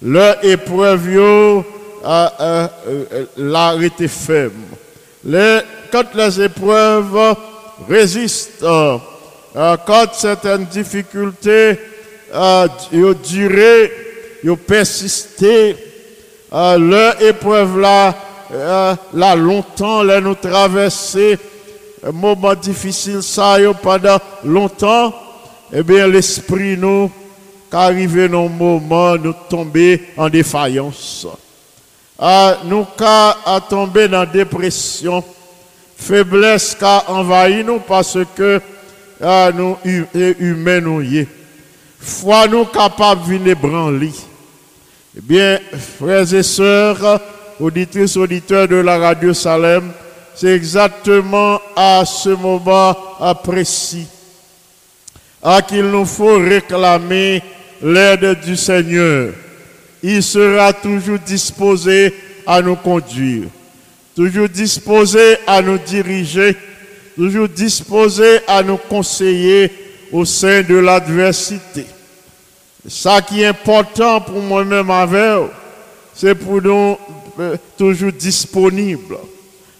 Leur 0.01 0.43
épreuve, 0.45 1.11
yo, 1.11 1.65
euh, 2.05 2.27
euh, 2.39 2.67
euh, 3.37 4.07
ferme. 4.07 4.51
Les, 5.25 5.59
quand 5.91 6.13
les 6.15 6.41
épreuves 6.41 7.35
résistent, 7.89 8.63
euh, 8.63 8.97
quand 9.85 10.13
certaines 10.13 10.65
difficultés 10.65 11.77
euh, 12.33 12.67
ont 12.93 13.15
duré, 13.27 13.91
ont 14.47 14.55
persisté, 14.55 15.75
leur 16.51 17.21
épreuve 17.21 17.79
là, 17.79 18.15
là 19.13 19.35
longtemps, 19.35 20.01
là 20.01 20.21
nous 20.21 20.35
traverser, 20.35 21.37
un 22.07 22.11
moment 22.11 22.55
difficile 22.55 23.21
ça 23.21 23.57
pendant 23.83 24.17
longtemps, 24.45 25.13
eh 25.73 25.83
bien 25.83 26.07
l'esprit 26.07 26.77
nous, 26.77 27.11
qu'arrivé 27.69 28.27
dans 28.27 28.45
un 28.45 28.49
moment, 28.49 29.15
nous 29.17 29.33
tomber 29.49 30.09
en 30.17 30.29
défaillance. 30.29 31.27
Ah, 32.17 32.57
nous 32.65 32.85
qu'à 32.97 33.35
tomber 33.69 34.07
dans 34.07 34.25
dépression, 34.25 35.23
faiblesse 35.97 36.75
qu'a 36.79 37.05
envahi 37.09 37.63
nous 37.63 37.79
parce 37.79 38.17
que 38.35 38.61
ah, 39.21 39.51
nous 39.53 39.77
humains 40.39 40.81
nous 40.81 41.01
y 41.01 41.19
est. 41.19 41.27
Foi 41.99 42.47
nous 42.47 42.65
capables 42.65 43.43
de 43.43 43.53
branler. 43.53 44.11
Eh 45.17 45.21
bien, 45.21 45.59
frères 45.97 46.33
et 46.33 46.43
sœurs, 46.43 47.21
auditrices, 47.59 48.15
auditeurs 48.15 48.67
de 48.67 48.77
la 48.77 48.97
radio 48.97 49.33
Salem, 49.33 49.91
c'est 50.35 50.55
exactement 50.55 51.59
à 51.75 52.03
ce 52.05 52.29
moment 52.29 52.95
précis 53.43 54.07
à 55.41 55.61
qu'il 55.61 55.85
nous 55.85 56.05
faut 56.05 56.37
réclamer 56.37 57.41
l'aide 57.81 58.39
du 58.43 58.55
Seigneur. 58.55 59.33
Il 60.01 60.23
sera 60.23 60.71
toujours 60.73 61.19
disposé 61.19 62.13
à 62.45 62.61
nous 62.61 62.75
conduire, 62.75 63.47
toujours 64.15 64.49
disposé 64.49 65.37
à 65.45 65.61
nous 65.61 65.77
diriger, 65.77 66.55
toujours 67.15 67.49
disposé 67.49 68.39
à 68.47 68.63
nous 68.63 68.77
conseiller 68.77 69.71
au 70.11 70.25
sein 70.25 70.61
de 70.61 70.75
l'adversité. 70.75 71.85
Ça 72.87 73.21
qui 73.21 73.41
est 73.41 73.47
important 73.47 74.21
pour 74.21 74.41
moi-même 74.41 74.89
avec 74.89 75.51
c'est 76.21 76.35
pour 76.35 76.61
nous 76.61 76.97
euh, 77.39 77.55
toujours 77.77 78.11
disponibles. 78.11 79.17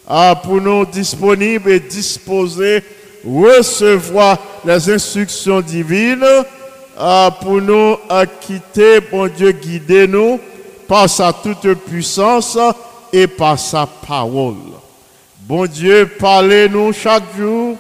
Ah, 0.08 0.40
pour 0.42 0.62
nous 0.62 0.86
disponibles 0.86 1.70
et 1.70 1.80
disposés 1.82 2.82
recevoir 3.26 4.38
les 4.66 4.90
instructions 4.90 5.60
divines 5.60 6.26
pour 7.40 7.62
nous 7.62 7.96
ah, 8.10 8.26
quitter, 8.26 9.00
bon 9.00 9.28
Dieu, 9.28 9.52
guider 9.52 10.06
nous 10.06 10.40
par 10.88 11.10
sa 11.10 11.32
toute 11.32 11.74
puissance 11.76 12.58
et 13.14 13.26
par 13.26 13.58
sa 13.58 13.86
parole. 13.86 14.56
Bon 15.40 15.66
Dieu, 15.66 16.10
parlez-nous 16.20 16.92
chaque 16.92 17.24
jour 17.38 17.78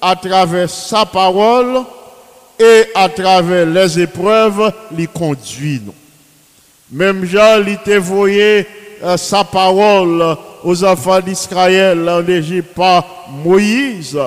à 0.00 0.16
travers 0.16 0.68
sa 0.68 1.06
parole 1.06 1.82
et 2.58 2.86
à 2.94 3.08
travers 3.08 3.66
les 3.66 4.00
épreuves, 4.00 4.72
les 4.90 5.06
conduit 5.06 5.80
nous. 5.84 5.94
Même 6.90 7.24
Jean, 7.24 7.62
il 7.64 7.78
euh, 9.02 9.16
sa 9.16 9.44
parole 9.44 10.36
aux 10.64 10.84
enfants 10.84 11.20
d'Israël 11.20 12.08
en 12.08 12.26
Égypte 12.26 12.74
par 12.74 13.04
Moïse. 13.44 14.18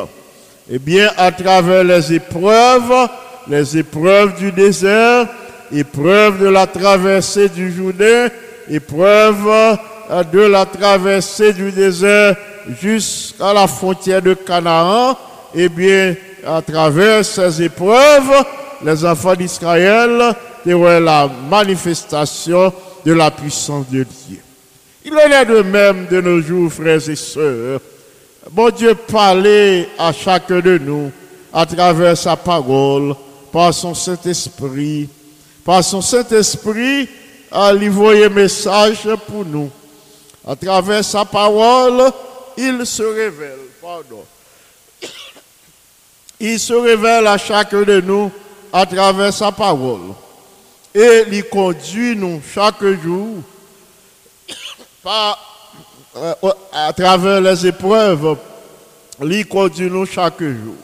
Eh 0.72 0.78
bien, 0.78 1.10
à 1.18 1.32
travers 1.32 1.84
les 1.84 2.14
épreuves, 2.14 3.10
les 3.50 3.78
épreuves 3.78 4.38
du 4.38 4.52
désert, 4.52 5.28
épreuves 5.72 6.40
de 6.40 6.48
la 6.48 6.68
traversée 6.68 7.50
du 7.50 7.72
Jourdain, 7.72 8.30
épreuves 8.70 9.78
euh, 10.12 10.24
de 10.32 10.40
la 10.42 10.66
traversée 10.66 11.54
du 11.54 11.72
désert 11.72 12.36
jusqu'à 12.82 13.54
la 13.54 13.68
frontière 13.68 14.22
de 14.22 14.34
Canaan, 14.34 15.18
eh 15.56 15.68
bien, 15.70 16.16
à 16.46 16.62
travers 16.62 17.26
ces 17.26 17.64
épreuves, 17.64 18.46
les 18.86 19.04
enfants 19.04 19.36
d'Israël 19.36 20.36
verront 20.66 21.00
la 21.00 21.30
manifestation 21.50 22.72
de 23.06 23.14
la 23.14 23.32
puissance 23.32 23.90
de 23.90 24.04
Dieu. 24.28 24.40
Il 25.06 25.14
en 25.14 25.18
est 25.20 25.46
de 25.46 25.62
même 25.62 26.06
de 26.08 26.22
nos 26.22 26.42
jours, 26.42 26.72
frères 26.72 27.10
et 27.10 27.16
sœurs. 27.16 27.80
Bon 28.52 28.70
Dieu 28.70 28.94
parlait 28.96 29.88
à 29.98 30.12
chacun 30.12 30.60
de 30.60 30.78
nous 30.78 31.12
à 31.52 31.66
travers 31.66 32.16
sa 32.16 32.36
parole, 32.36 33.16
par 33.52 33.74
son 33.74 33.94
Saint-Esprit. 33.94 35.10
Par 35.64 35.84
son 35.84 36.02
Saint-Esprit, 36.02 37.08
à 37.52 37.74
lui 37.74 37.90
envoyer 37.90 38.30
message 38.30 39.08
pour 39.28 39.46
nous. 39.46 39.70
À 40.48 40.56
travers 40.56 41.04
sa 41.04 41.26
parole, 41.26 42.12
il 42.58 42.86
se 42.86 43.04
révèle. 43.04 43.60
Pardon. 43.82 44.24
Il 46.40 46.60
se 46.60 46.74
révèle 46.74 47.28
à 47.28 47.38
chacun 47.38 47.82
de 47.84 48.00
nous 48.02 48.32
à 48.72 48.86
travers 48.86 49.34
sa 49.34 49.52
parole. 49.52 50.14
Et 50.94 51.24
il 51.32 51.44
conduit 51.46 52.16
nous 52.16 52.42
chaque 52.54 52.84
jour 53.04 53.38
par, 55.04 55.38
euh, 56.16 56.34
à 56.72 56.94
travers 56.94 57.42
les 57.42 57.68
épreuves. 57.68 58.38
Il 59.22 59.48
conduit 59.48 59.90
nous 59.90 60.06
chaque 60.06 60.42
jour. 60.42 60.76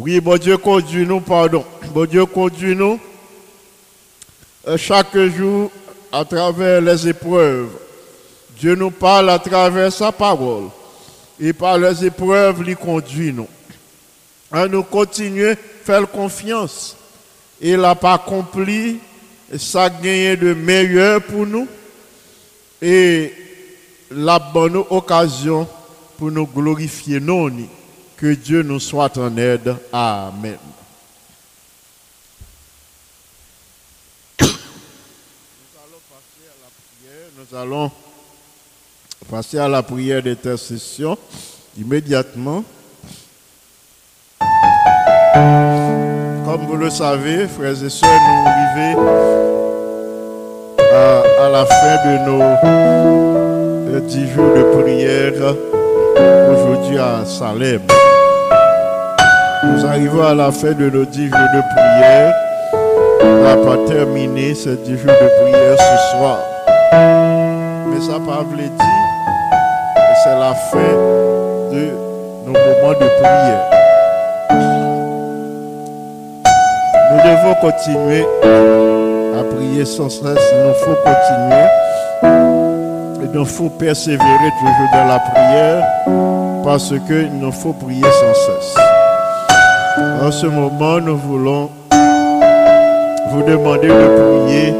Oui, 0.00 0.20
bon 0.20 0.38
Dieu 0.38 0.56
conduit 0.56 1.04
nous, 1.04 1.18
pardon. 1.20 1.64
Bon 1.92 2.06
Dieu 2.06 2.24
conduit 2.24 2.76
nous 2.76 3.00
euh, 4.68 4.76
chaque 4.76 5.18
jour 5.36 5.72
à 6.12 6.24
travers 6.24 6.80
les 6.80 7.08
épreuves. 7.08 7.70
Dieu 8.60 8.76
nous 8.76 8.92
parle 8.92 9.28
à 9.28 9.40
travers 9.40 9.92
sa 9.92 10.12
parole. 10.12 10.68
Et 11.40 11.52
par 11.52 11.78
les 11.78 12.04
épreuves, 12.04 12.62
il 12.64 12.76
conduit 12.76 13.32
nous. 13.32 13.48
À 14.52 14.68
nous 14.68 14.84
continuer 14.84 15.50
à 15.50 15.56
faire 15.82 16.08
confiance. 16.08 16.96
Il 17.60 17.80
pas 18.00 18.14
accompli 18.14 19.00
ça 19.56 19.90
gagné 19.90 20.36
de 20.36 20.54
meilleur 20.54 21.22
pour 21.22 21.44
nous. 21.44 21.66
Et 22.80 23.32
la 24.12 24.38
bonne 24.38 24.76
occasion 24.76 25.66
pour 26.16 26.30
nous 26.30 26.46
glorifier 26.46 27.18
non. 27.18 27.50
Que 28.20 28.34
Dieu 28.34 28.62
nous 28.64 28.80
soit 28.80 29.16
en 29.16 29.36
aide. 29.36 29.76
Amen. 29.92 30.58
Nous 34.40 34.48
allons 35.76 36.00
passer 36.10 36.48
prière. 36.98 37.30
Nous 37.38 37.56
allons 37.56 37.92
passer 39.30 39.58
à 39.58 39.68
la 39.68 39.84
prière 39.84 40.20
d'intercession 40.20 41.16
immédiatement. 41.78 42.64
Comme 46.44 46.66
vous 46.66 46.76
le 46.76 46.90
savez, 46.90 47.46
frères 47.46 47.80
et 47.84 47.88
sœurs, 47.90 48.10
nous 48.10 48.48
arrivons 48.48 49.06
à, 50.92 51.22
à 51.44 51.48
la 51.50 51.64
fin 51.66 51.96
de 52.04 52.18
nos 52.26 54.00
dix 54.08 54.28
jours 54.32 54.54
de 54.56 54.62
prière 54.82 55.54
aujourd'hui 56.78 56.98
à 56.98 57.24
Salem. 57.24 57.80
Nous 59.64 59.86
arrivons 59.86 60.22
à 60.22 60.34
la 60.34 60.52
fin 60.52 60.72
de 60.72 60.90
nos 60.90 61.04
dix 61.04 61.28
jours 61.28 61.38
de 61.54 61.60
prière. 61.74 62.34
On 63.22 63.42
n'a 63.42 63.56
pas 63.56 63.78
terminé 63.88 64.54
ces 64.54 64.76
dix 64.76 64.96
jours 64.96 65.12
de 65.12 65.42
prière 65.42 65.76
ce 65.76 66.16
soir. 66.16 66.38
Mais 67.90 68.00
ça 68.00 68.18
veut 68.18 68.56
dire 68.56 68.70
que 68.76 70.14
c'est 70.24 70.38
la 70.38 70.54
fin 70.54 70.92
de 71.72 71.90
nos 72.46 72.52
moments 72.52 72.98
de 72.98 73.08
prière. 73.20 73.64
Nous 77.10 77.20
devons 77.24 77.54
continuer 77.60 78.26
à 79.38 79.54
prier 79.54 79.84
sans 79.84 80.08
cesse. 80.08 80.22
Il 80.22 80.66
nous 80.66 80.74
faut 80.74 80.96
continuer. 81.04 81.68
Il 83.22 83.30
nous 83.32 83.44
faut 83.44 83.68
persévérer 83.68 84.50
toujours 84.60 84.90
dans 84.92 85.06
la 85.06 85.18
prière 85.18 86.47
parce 86.68 86.92
qu'il 87.06 87.30
nous 87.40 87.50
faut 87.50 87.72
prier 87.72 88.02
sans 88.02 88.34
cesse. 88.34 88.74
En 90.20 90.30
ce 90.30 90.44
moment, 90.44 91.00
nous 91.00 91.16
voulons 91.16 91.70
vous 93.30 93.42
demander 93.42 93.88
de 93.88 94.44
prier 94.44 94.74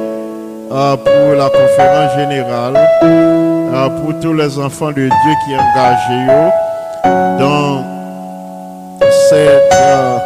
euh, 0.71 0.97
pour 0.99 1.35
la 1.35 1.49
conférence 1.49 2.15
générale, 2.15 2.75
euh, 3.03 3.89
pour 3.89 4.21
tous 4.21 4.35
les 4.35 4.59
enfants 4.59 4.91
de 4.91 5.09
Dieu 5.09 5.35
qui 5.47 5.55
engagés 5.55 6.51
dans 7.39 7.83
cette 9.31 9.73
euh, 9.73 10.19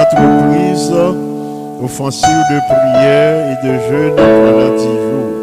entreprise 0.00 0.94
offensive 1.82 2.42
de 2.48 2.60
prière 2.70 3.58
et 3.58 3.66
de 3.66 3.72
jeûne 3.90 4.14
pendant 4.14 4.76
10 4.76 4.84
jours. 4.84 5.38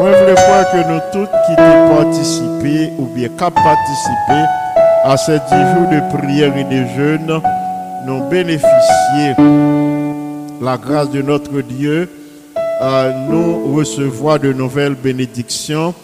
Moi, 0.00 0.10
je 0.10 0.34
croire 0.34 0.70
que 0.72 0.92
nous 0.92 1.00
tous 1.12 1.28
qui 1.46 1.60
avons 1.60 1.96
participé 2.02 2.92
ou 2.98 3.06
bien 3.06 3.28
qu'à 3.28 3.50
participer 3.50 4.44
à 5.08 5.16
ces 5.16 5.38
10 5.38 5.48
jours 5.48 5.88
de 5.88 6.00
prière 6.16 6.56
et 6.56 6.64
de 6.64 6.84
jeûne, 6.96 7.40
nous 8.06 8.28
bénéficier 8.28 9.34
la 10.60 10.76
grâce 10.76 11.10
de 11.10 11.22
notre 11.22 11.60
Dieu, 11.60 12.10
euh, 12.82 13.12
nous 13.28 13.76
recevoir 13.76 14.40
de 14.40 14.52
nouvelles 14.52 14.96
bénédictions 14.96 15.94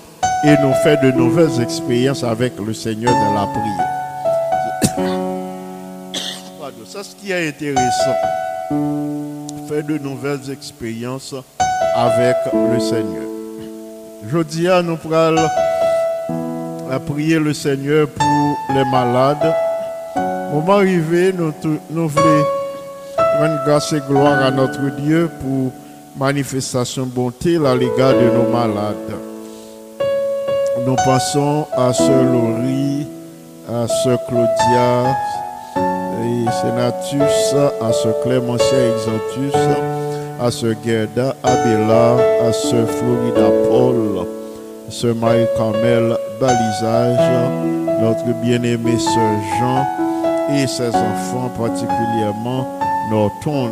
et 0.44 0.54
nous 0.62 0.72
faire 0.84 1.00
de 1.00 1.10
nouvelles 1.10 1.60
expériences 1.60 2.22
avec 2.22 2.52
le 2.64 2.72
Seigneur 2.72 3.12
dans 3.12 3.34
la 3.34 3.46
prière. 3.48 3.88
C'est 6.86 7.02
ce 7.02 7.16
qui 7.16 7.32
est 7.32 7.48
intéressant. 7.48 8.16
Faire 9.68 9.84
de 9.84 9.98
nouvelles 9.98 10.48
expériences 10.52 11.34
avec 11.96 12.36
le 12.54 12.78
Seigneur. 12.78 13.24
Jeudi, 14.30 14.68
nous 14.84 14.96
pourrons 16.98 17.14
prier 17.14 17.38
le 17.38 17.54
Seigneur 17.54 18.08
pour 18.08 18.56
les 18.74 18.84
malades. 18.90 19.54
Moment 20.52 20.74
arrivé, 20.74 21.32
nous, 21.32 21.52
nous 21.90 22.08
voulons 22.08 22.44
rendre 23.38 23.64
grâce 23.66 23.92
et 23.92 24.00
gloire 24.08 24.42
à 24.42 24.50
notre 24.50 24.94
Dieu 24.96 25.30
pour 25.40 25.72
manifestation 26.16 27.06
bonté 27.06 27.56
à 27.56 27.74
l'égard 27.74 28.12
de 28.12 28.30
nos 28.36 28.50
malades. 28.50 28.96
Nous 30.86 30.96
pensons 30.96 31.66
à 31.72 31.92
Sœur 31.92 32.24
Laurie, 32.24 33.06
à 33.68 33.86
Sœur 33.88 34.18
Claudia, 34.28 35.16
Sénatus, 36.60 37.54
à 37.80 37.92
Sœur 37.92 38.20
Clémentia 38.22 38.88
Exantus, 38.88 39.54
à 40.40 40.50
Sœur 40.50 40.74
Gerda 40.84 41.34
Abela, 41.42 42.16
à 42.46 42.52
Sœur 42.52 42.88
Florida 42.88 43.48
Paul, 43.68 44.26
Sœur 44.88 45.14
Marie-Carmel 45.14 46.16
Balisage, 46.40 47.56
notre 48.00 48.32
bien-aimé 48.42 48.98
Sœur 48.98 49.38
Jean 49.58 49.86
et 50.54 50.66
ses 50.66 50.88
enfants, 50.88 51.50
particulièrement 51.58 52.66
Norton. 53.10 53.70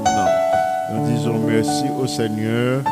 Nous 0.93 1.07
disons 1.13 1.39
merci 1.47 1.85
au 2.01 2.07
Seigneur 2.07 2.83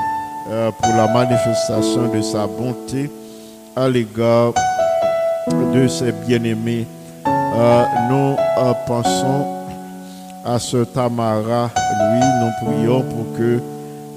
euh, 0.51 0.71
pour 0.71 0.95
la 0.95 1.09
manifestation 1.09 2.09
de 2.13 2.21
sa 2.23 2.47
bonté 2.47 3.11
à 3.77 3.89
l'égard 3.89 4.53
de 5.75 5.89
ses 5.89 6.13
bien-aimés. 6.13 6.87
Euh, 7.27 7.85
nous 8.11 8.37
euh, 8.59 8.73
pensons 8.87 9.47
à 10.45 10.59
ce 10.59 10.79
Tamara, 10.85 11.71
lui, 11.75 12.21
nous 12.41 12.67
prions 12.67 13.03
pour 13.03 13.37
que 13.37 13.61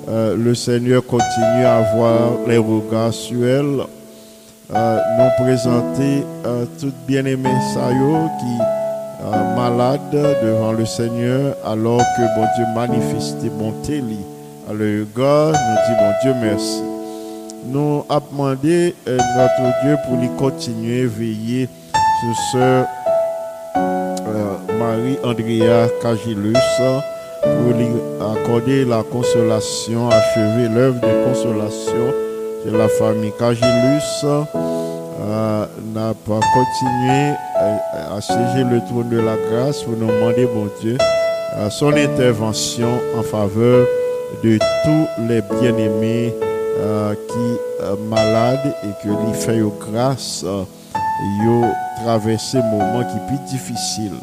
euh, 0.10 0.36
le 0.36 0.56
Seigneur 0.56 1.06
continue 1.06 1.66
à 1.66 1.78
avoir 1.78 2.32
les 2.48 2.58
regards 2.58 3.14
sur 3.14 3.46
elle. 3.46 3.82
Euh, 4.74 5.00
nous 5.18 5.44
présenter 5.44 6.24
euh, 6.46 6.66
toute 6.80 6.96
bien-aimée 7.08 7.50
Sayo 7.74 8.30
qui 8.40 9.26
est 9.26 9.56
malade 9.56 10.00
devant 10.44 10.72
le 10.72 10.86
Seigneur 10.86 11.56
alors 11.66 12.00
que 12.00 12.22
bon 12.36 12.48
Dieu 12.56 12.66
manifeste 12.74 13.46
bonté 13.58 14.02
lui. 14.02 14.20
le 14.74 15.06
regard, 15.14 15.50
nous 15.50 15.54
dit 15.54 16.00
bon 16.00 16.12
Dieu 16.24 16.34
merci. 16.42 16.82
Nous 17.66 18.06
avons 18.10 18.26
demandé 18.32 18.96
euh, 19.08 19.18
notre 19.18 19.82
Dieu 19.84 19.96
pour 20.08 20.18
lui 20.18 20.30
continuer 20.38 21.04
à 21.04 21.08
veiller 21.08 21.70
sur 21.94 22.36
ce 22.54 22.84
euh, 23.78 24.58
Marie-Andrea 24.80 25.88
Cagilus 26.02 26.56
pour 27.42 27.74
lui 27.78 27.88
accorder 28.20 28.86
la 28.86 29.04
consolation, 29.04 30.10
achever 30.10 30.68
l'œuvre 30.70 31.00
de 31.00 31.26
consolation 31.26 32.14
de 32.66 32.78
la 32.78 32.88
famille 32.88 33.34
Cagilus. 33.38 34.26
Euh, 35.24 35.66
n'a 35.94 36.14
pas 36.26 36.40
continué 36.54 37.34
euh, 37.62 38.18
à 38.18 38.22
siéger 38.22 38.64
le 38.64 38.80
trône 38.88 39.10
de 39.10 39.20
la 39.20 39.36
grâce 39.52 39.84
pour 39.84 39.94
nous 39.96 40.08
demander, 40.08 40.46
bon 40.46 40.68
Dieu, 40.82 40.98
euh, 41.58 41.70
son 41.70 41.94
intervention 41.94 42.90
en 43.18 43.22
faveur 43.22 43.86
de 44.44 44.58
tous 44.84 45.22
les 45.28 45.42
bien-aimés 45.60 46.34
euh, 46.80 47.14
qui 47.14 47.84
sont 47.86 47.98
malades 48.10 48.74
et 48.84 49.04
que 49.04 49.10
lui 49.10 49.34
fait 49.34 49.62
grâce, 49.92 50.44
euh, 50.46 50.64
yo 51.46 51.62
traverser 52.04 52.58
moment 52.60 53.04
qui 53.04 53.18
plus 53.28 53.40
difficile. 53.46 54.14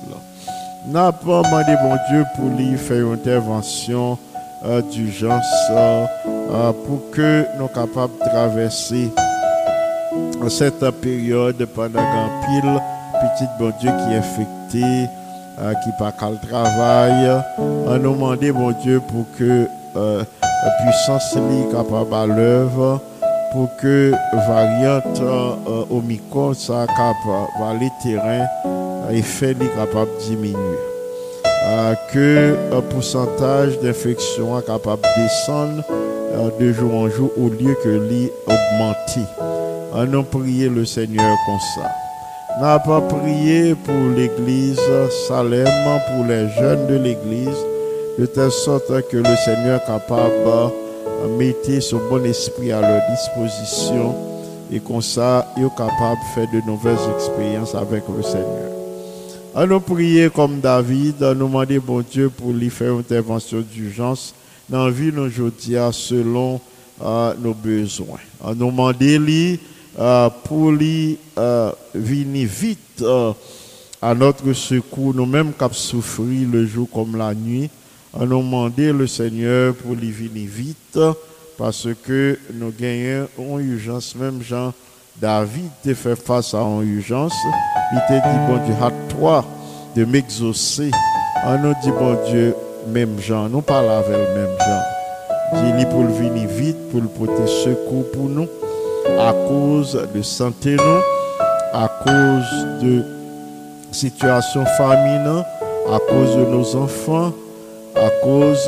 N'a 0.88 1.12
pas 1.12 1.42
demandé 1.42 1.76
bon 1.82 1.96
Dieu 2.08 2.24
pour 2.34 2.46
lui 2.46 2.78
faire 2.78 3.06
une 3.08 3.12
intervention 3.12 4.16
euh, 4.64 4.80
d'urgence 4.80 5.44
euh, 5.70 6.06
euh, 6.50 6.72
pour 6.72 7.10
que 7.10 7.44
nous 7.58 7.66
capables 7.66 8.14
de 8.18 8.30
traverser 8.30 9.10
cette 10.48 10.90
période 11.02 11.62
pendant 11.74 11.98
qu'un 12.00 12.30
pile 12.46 12.80
petit 13.20 13.44
bon 13.58 13.70
Dieu 13.78 13.90
qui 13.90 14.14
est 14.14 14.16
infecté, 14.16 15.10
euh, 15.60 15.74
qui 15.84 15.90
pas 15.98 16.14
le 16.30 16.48
travail, 16.48 17.42
on 17.58 17.98
nous 17.98 18.14
demandé 18.14 18.50
bon 18.50 18.72
Dieu 18.82 19.02
pour 19.08 19.26
que 19.38 19.68
la 19.94 20.70
puissance 20.80 21.32
soit 21.32 21.70
capable 21.70 22.14
à 22.14 22.24
l'œuvre, 22.24 23.02
pour 23.52 23.68
que 23.76 24.12
variante 24.32 25.20
Omicron 25.90 26.54
soit 26.54 26.86
capable 26.86 27.50
aller 27.62 27.90
terrain 28.02 28.46
et 29.10 29.22
fait 29.22 29.54
li 29.54 29.66
capable 29.76 30.10
de 30.18 30.24
diminuer. 30.24 30.78
Euh, 31.66 31.94
que 32.12 32.56
un 32.76 32.80
pourcentage 32.80 33.78
d'infection 33.80 34.58
est 34.58 34.66
capable 34.66 35.02
de 35.02 35.22
descendre 35.22 35.84
euh, 35.88 36.50
de 36.60 36.72
jour 36.72 36.94
en 36.94 37.08
jour 37.08 37.30
au 37.36 37.48
lieu 37.48 37.76
que 37.82 37.88
lui 37.88 38.30
augmenter. 38.46 39.26
On 39.92 40.04
nous 40.04 40.22
prier 40.22 40.68
le 40.68 40.84
Seigneur 40.84 41.36
comme 41.46 41.58
ça. 41.74 41.90
N'a 42.60 42.78
pas 42.78 43.00
prié 43.00 43.74
pour 43.74 43.94
l'église 44.16 44.80
Salem, 45.26 45.68
pour 46.08 46.24
les 46.26 46.48
jeunes 46.58 46.86
de 46.86 46.96
l'église, 46.96 47.58
de 48.18 48.26
telle 48.26 48.50
sorte 48.50 48.88
que 49.08 49.16
le 49.16 49.36
Seigneur 49.44 49.80
est 49.80 49.86
capable 49.86 50.72
de 51.24 51.28
mettre 51.36 51.82
son 51.82 52.00
bon 52.08 52.24
esprit 52.24 52.72
à 52.72 52.80
leur 52.80 53.00
disposition 53.10 54.14
et 54.70 54.80
comme 54.80 55.00
ça, 55.00 55.46
ils 55.56 55.62
sont 55.62 55.70
capables 55.70 56.18
de 56.20 56.34
faire 56.34 56.48
de 56.52 56.66
nouvelles 56.66 56.98
expériences 57.16 57.74
avec 57.74 58.04
le 58.14 58.22
Seigneur. 58.22 58.67
À 59.58 59.66
nous 59.66 59.80
prier 59.80 60.30
comme 60.30 60.60
David, 60.60 61.20
à 61.20 61.34
nous 61.34 61.48
demander, 61.48 61.80
bon 61.80 62.00
Dieu, 62.00 62.30
pour 62.30 62.52
lui 62.52 62.70
faire 62.70 62.92
une 62.92 63.00
intervention 63.00 63.60
d'urgence 63.60 64.32
dans 64.68 64.86
la 64.86 64.92
vie 64.92 65.10
aujourd'hui 65.10 65.74
selon 65.90 66.60
euh, 67.02 67.34
nos 67.40 67.54
besoins. 67.54 68.20
À 68.40 68.54
nous 68.54 68.70
demander, 68.70 69.18
lui, 69.18 69.58
euh, 69.98 70.30
pour 70.44 70.70
lui 70.70 71.18
euh, 71.36 71.72
venir 71.92 72.48
vite 72.48 73.02
à 74.00 74.14
notre 74.14 74.52
secours, 74.52 75.12
nous-mêmes 75.12 75.52
qui 75.52 75.76
souffert 75.76 76.24
le 76.52 76.64
jour 76.64 76.88
comme 76.94 77.16
la 77.16 77.34
nuit. 77.34 77.68
À 78.14 78.24
nous 78.24 78.38
demander 78.38 78.92
le 78.92 79.08
Seigneur 79.08 79.74
pour 79.74 79.96
lui 79.96 80.12
venir 80.12 80.48
vite, 80.48 81.00
parce 81.56 81.88
que 82.04 82.38
nous 82.54 82.72
gagnons 82.78 83.58
une 83.58 83.72
urgence, 83.72 84.14
même 84.14 84.40
Jean 84.40 84.72
David 85.20 85.70
te 85.82 85.94
fait 85.94 86.14
face 86.14 86.54
à 86.54 86.60
une 86.60 86.96
urgence. 86.96 87.34
Il 87.92 88.00
te 88.08 88.12
dit, 88.12 88.38
bon 88.46 88.64
Dieu, 88.64 88.74
à 88.80 88.90
toi 89.14 89.44
de 89.96 90.04
m'exaucer. 90.04 90.90
On 91.44 91.58
nous 91.58 91.74
dit, 91.82 91.90
bon 91.90 92.16
Dieu, 92.28 92.54
même 92.86 93.18
Jean, 93.18 93.48
nous 93.48 93.60
parlons 93.60 93.98
avec 93.98 94.16
le 94.16 94.34
même 94.34 94.56
Jean. 94.58 95.60
Dis-lui 95.60 95.86
pour 95.86 96.02
le 96.02 96.12
venir 96.12 96.48
vite, 96.48 96.90
pour 96.90 97.00
le 97.00 97.08
porter 97.08 97.46
secours 97.46 98.10
pour 98.12 98.28
nous, 98.28 98.48
à 99.18 99.32
cause 99.32 99.98
de 100.14 100.22
santé 100.22 100.76
nous, 100.76 101.02
à 101.72 101.88
cause 102.04 102.82
de 102.82 103.02
situation 103.90 104.64
famine, 104.76 105.42
à 105.92 105.98
cause 106.08 106.36
de 106.36 106.44
nos 106.44 106.76
enfants, 106.76 107.32
à 107.96 108.08
cause 108.22 108.64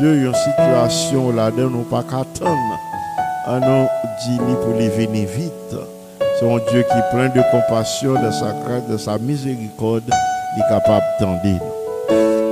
de 0.00 0.14
une 0.14 0.34
situation 0.34 1.32
là-dedans, 1.32 1.70
nous 1.70 1.82
pas 1.82 2.02
qu'attendre. 2.02 2.85
On 3.48 3.60
nous 3.60 3.86
dit 4.24 4.38
pour 4.64 4.74
les 4.76 4.88
venir 4.88 5.28
vite. 5.28 5.76
C'est 6.18 6.50
un 6.52 6.58
Dieu 6.68 6.82
qui 6.82 7.00
plein 7.12 7.28
de 7.28 7.40
compassion, 7.52 8.14
de 8.14 8.30
sa 8.32 8.52
grâce, 8.52 8.88
de 8.90 8.96
sa 8.96 9.18
miséricorde, 9.18 10.02
il 10.08 10.62
est 10.62 10.68
capable 10.68 11.04
d'entendre. 11.20 11.62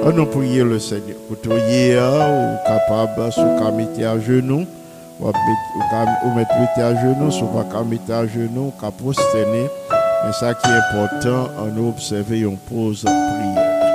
On 0.05 0.13
nous 0.13 0.27
prier 0.27 0.63
le 0.63 0.79
Seigneur. 0.79 1.17
Pour 1.27 1.41
toi, 1.41 1.57
hier, 1.69 2.01
ou 2.01 2.57
capable, 2.65 3.33
sous 3.33 3.43
mettre 3.77 4.09
à 4.09 4.21
genoux, 4.21 4.67
ou 5.21 5.27
mettre 6.37 6.55
à 6.77 6.95
genoux, 6.95 7.31
sous 7.33 7.47
pas 7.47 7.83
mettre 7.83 8.13
à 8.13 8.27
genoux, 8.29 8.73
qu'à 8.81 8.93
prosterner. 8.93 9.69
Mais 10.25 10.33
ça 10.33 10.55
qui 10.55 10.69
est 10.69 11.01
important, 11.01 11.51
on 11.61 11.67
nous 11.75 11.89
observer 11.89 12.41
une 12.41 12.57
pause 12.57 13.01
prière. 13.03 13.93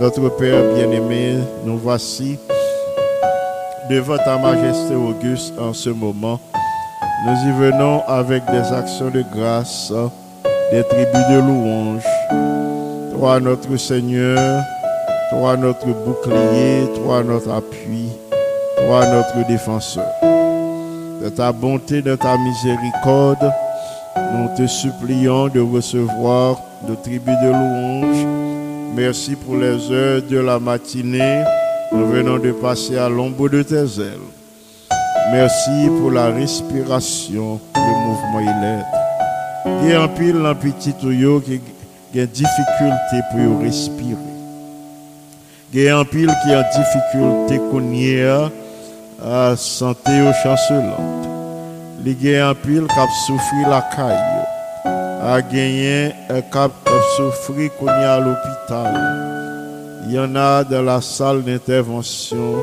Notre 0.00 0.28
Père 0.30 0.74
bien-aimé, 0.74 1.36
nous 1.64 1.78
voici 1.78 2.36
devant 3.92 4.16
ta 4.16 4.38
majesté 4.38 4.94
auguste 4.94 5.52
en 5.58 5.74
ce 5.74 5.90
moment. 5.90 6.40
Nous 7.26 7.48
y 7.48 7.52
venons 7.52 8.02
avec 8.08 8.42
des 8.46 8.72
actions 8.72 9.10
de 9.10 9.22
grâce, 9.34 9.92
des 10.72 10.82
tribus 10.84 11.26
de 11.30 11.38
louange. 11.38 12.04
Toi, 13.12 13.38
notre 13.40 13.76
Seigneur, 13.76 14.64
toi, 15.30 15.56
notre 15.58 15.86
bouclier, 15.86 16.88
toi, 16.96 17.22
notre 17.22 17.50
appui, 17.50 18.08
toi, 18.78 19.06
notre 19.06 19.46
défenseur. 19.46 20.10
De 21.22 21.28
ta 21.28 21.52
bonté, 21.52 22.00
de 22.00 22.16
ta 22.16 22.36
miséricorde, 22.38 23.52
nous 24.34 24.48
te 24.56 24.66
supplions 24.66 25.48
de 25.48 25.60
recevoir 25.60 26.56
nos 26.88 26.96
tribus 26.96 27.36
de 27.42 27.48
louange. 27.48 28.26
Merci 28.96 29.36
pour 29.36 29.56
les 29.56 29.90
heures 29.92 30.22
de 30.22 30.38
la 30.38 30.58
matinée. 30.58 31.44
Nous 31.94 32.06
venons 32.06 32.38
de 32.38 32.52
passer 32.52 32.96
à 32.96 33.08
l'ombre 33.08 33.48
de 33.50 33.62
tes 33.62 34.00
ailes. 34.00 34.28
Merci 35.30 35.88
pour 35.98 36.10
la 36.10 36.26
respiration, 36.26 37.60
le 37.74 37.80
mouvement. 37.80 38.42
Il 39.82 39.90
y 39.90 39.92
a 39.92 40.02
un 40.02 40.08
pile 40.08 40.44
un 40.44 40.54
petit 40.54 40.94
tuyau 40.94 41.40
qui 41.40 41.60
a 42.18 42.26
difficulté 42.26 43.20
pour 43.30 43.60
respirer. 43.60 44.16
Il 45.74 45.82
y 45.82 45.88
a 45.88 45.98
un 45.98 46.04
pile 46.04 46.32
qui 46.44 46.52
a 46.52 46.62
difficulté 46.64 47.58
qu'on 47.70 47.82
à 49.24 49.54
santé 49.56 50.32
chancelante. 50.42 51.28
Il 52.04 52.22
y 52.22 52.36
a 52.36 52.54
pile 52.54 52.86
qui 52.86 52.98
a 52.98 53.06
souffert 53.26 53.68
la 53.68 53.82
caille. 53.94 54.44
A 55.24 55.40
gagné 55.42 56.12
qui 56.28 56.58
a 56.58 56.68
souffert 57.16 57.70
qu'on 57.78 57.86
à 57.86 58.18
l'hôpital. 58.18 59.31
Il 60.04 60.12
y 60.12 60.18
en 60.18 60.34
a 60.34 60.64
dans 60.64 60.82
la 60.82 61.00
salle 61.00 61.42
d'intervention. 61.42 62.56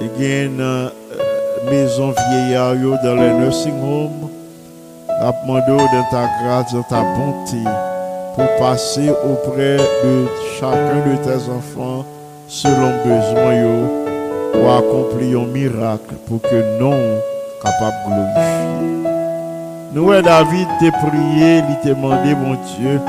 Il 0.00 0.22
y 0.22 0.26
a 0.26 0.42
une 0.44 0.90
maison 1.70 2.12
vieillard 2.30 2.74
dans 3.02 3.14
les 3.14 3.32
nursing 3.32 3.72
homes. 3.82 4.28
Appelons 5.20 5.76
dans 5.76 6.10
ta 6.10 6.28
grâce, 6.42 6.72
dans 6.74 6.82
ta 6.82 7.02
bonté, 7.02 7.62
pour 8.34 8.56
passer 8.58 9.10
auprès 9.10 9.76
de 9.76 10.26
chacun 10.58 11.00
de 11.06 11.16
tes 11.24 11.48
enfants 11.48 12.04
selon 12.48 12.90
besoin, 13.04 13.88
pour 14.52 14.74
accomplir 14.74 15.40
un 15.40 15.46
miracle, 15.46 16.14
pour 16.26 16.42
que 16.42 16.78
nous 16.78 17.20
capables 17.62 17.96
de 18.04 18.08
glorifier. 18.08 18.62
Nous, 19.94 20.22
David, 20.22 20.68
te 20.80 20.90
prié, 20.90 21.62
il 21.68 21.78
te 21.82 21.88
demandé, 21.88 22.34
mon 22.34 22.54
Dieu, 22.54 23.00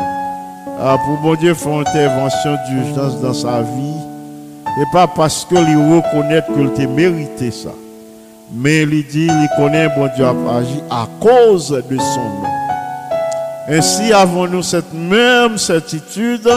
ah, 0.80 0.98
pour 1.06 1.20
mon 1.20 1.36
Dieu 1.36 1.54
faire 1.54 1.74
une 1.74 1.88
intervention 1.88 2.58
d'urgence 2.68 3.22
dans 3.22 3.34
sa 3.34 3.62
vie, 3.62 4.02
et 4.82 4.86
pas 4.92 5.08
parce 5.08 5.46
que 5.46 5.56
il 5.56 5.96
reconnaît 5.96 6.44
qu'il 6.54 6.72
te 6.72 6.88
mérité 6.88 7.52
ça, 7.52 7.70
mais 8.52 8.84
il 8.84 9.06
dit, 9.08 9.28
il 9.28 9.50
connaît 9.58 9.88
bon 9.90 10.10
Dieu 10.16 10.26
a 10.26 10.58
agi 10.58 10.82
à 10.90 11.08
cause 11.20 11.70
de 11.70 11.98
son 11.98 12.20
nom. 12.20 12.48
Ainsi 13.70 14.12
avons-nous 14.12 14.64
cette 14.64 14.94
même 14.94 15.58
certitude 15.58 16.50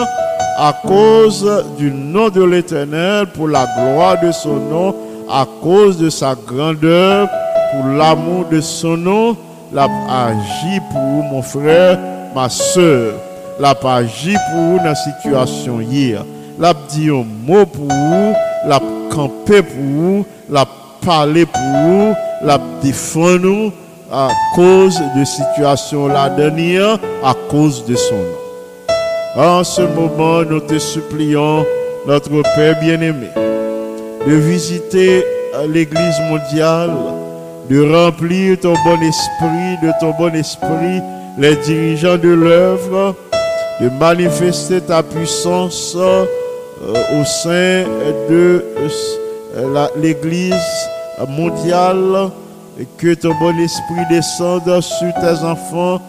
à 0.57 0.73
cause 0.73 1.47
du 1.77 1.91
nom 1.91 2.29
de 2.29 2.43
l'Éternel, 2.43 3.27
pour 3.27 3.47
la 3.47 3.65
gloire 3.77 4.19
de 4.19 4.31
son 4.31 4.55
nom, 4.55 4.95
à 5.29 5.45
cause 5.61 5.97
de 5.97 6.09
sa 6.09 6.33
grandeur, 6.35 7.29
pour 7.71 7.91
l'amour 7.91 8.45
de 8.51 8.59
son 8.59 8.97
nom, 8.97 9.37
l'a 9.71 9.87
agi 10.09 10.79
pour 10.91 11.23
mon 11.23 11.41
frère, 11.41 11.99
ma 12.35 12.49
soeur. 12.49 13.13
L'a 13.59 13.75
agi 13.83 14.35
pour 14.51 14.77
dans 14.77 14.83
la 14.83 14.95
situation 14.95 15.81
hier. 15.81 16.23
L'a 16.59 16.73
dit 16.89 17.09
un 17.09 17.25
mot 17.45 17.65
pour 17.65 17.87
vous, 17.87 18.33
l'a 18.67 18.79
campé 19.11 19.61
pour 19.61 19.83
vous, 19.83 20.25
l'a 20.49 20.65
parlé 21.05 21.45
pour 21.45 21.61
vous, 21.61 22.13
l'a 22.43 22.59
défendu 22.83 23.71
à 24.11 24.29
cause 24.55 25.01
de 25.17 25.23
situation 25.23 26.07
la 26.07 26.29
dernière, 26.29 26.99
à 27.23 27.33
cause 27.49 27.83
de 27.85 27.95
son 27.95 28.15
nom. 28.15 28.47
En 29.43 29.63
ce 29.63 29.81
moment, 29.81 30.43
nous 30.43 30.59
te 30.59 30.77
supplions, 30.77 31.65
notre 32.07 32.41
Père 32.55 32.79
bien-aimé, 32.79 33.27
de 34.27 34.33
visiter 34.33 35.23
euh, 35.55 35.67
l'Église 35.67 36.19
mondiale, 36.29 36.91
de 37.69 37.81
remplir 37.81 38.59
ton 38.59 38.73
bon 38.83 39.01
esprit, 39.01 39.77
de 39.83 39.91
ton 39.99 40.11
bon 40.17 40.33
esprit, 40.33 41.01
les 41.37 41.55
dirigeants 41.57 42.17
de 42.17 42.29
l'œuvre, 42.29 43.15
de 43.79 43.89
manifester 43.89 44.81
ta 44.81 45.03
puissance 45.03 45.95
euh, 45.95 46.25
au 47.19 47.25
sein 47.25 47.83
de 48.29 48.65
euh, 49.55 49.87
l'Église 49.97 50.53
mondiale, 51.27 52.29
et 52.79 52.87
que 52.97 53.13
ton 53.15 53.33
bon 53.39 53.57
esprit 53.59 54.05
descende 54.09 54.81
sur 54.81 55.13
tes 55.15 55.43
enfants, 55.43 55.99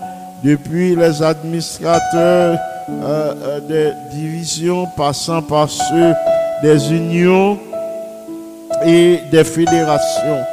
depuis 0.45 0.95
les 0.95 1.23
administrateurs 1.23 2.59
euh, 2.91 3.61
des 3.61 3.93
divisions, 4.13 4.87
passant 4.97 5.43
par 5.43 5.69
ceux 5.69 6.15
des 6.63 6.93
unions 6.93 7.59
et 8.85 9.21
des 9.31 9.45
fédérations, 9.45 10.45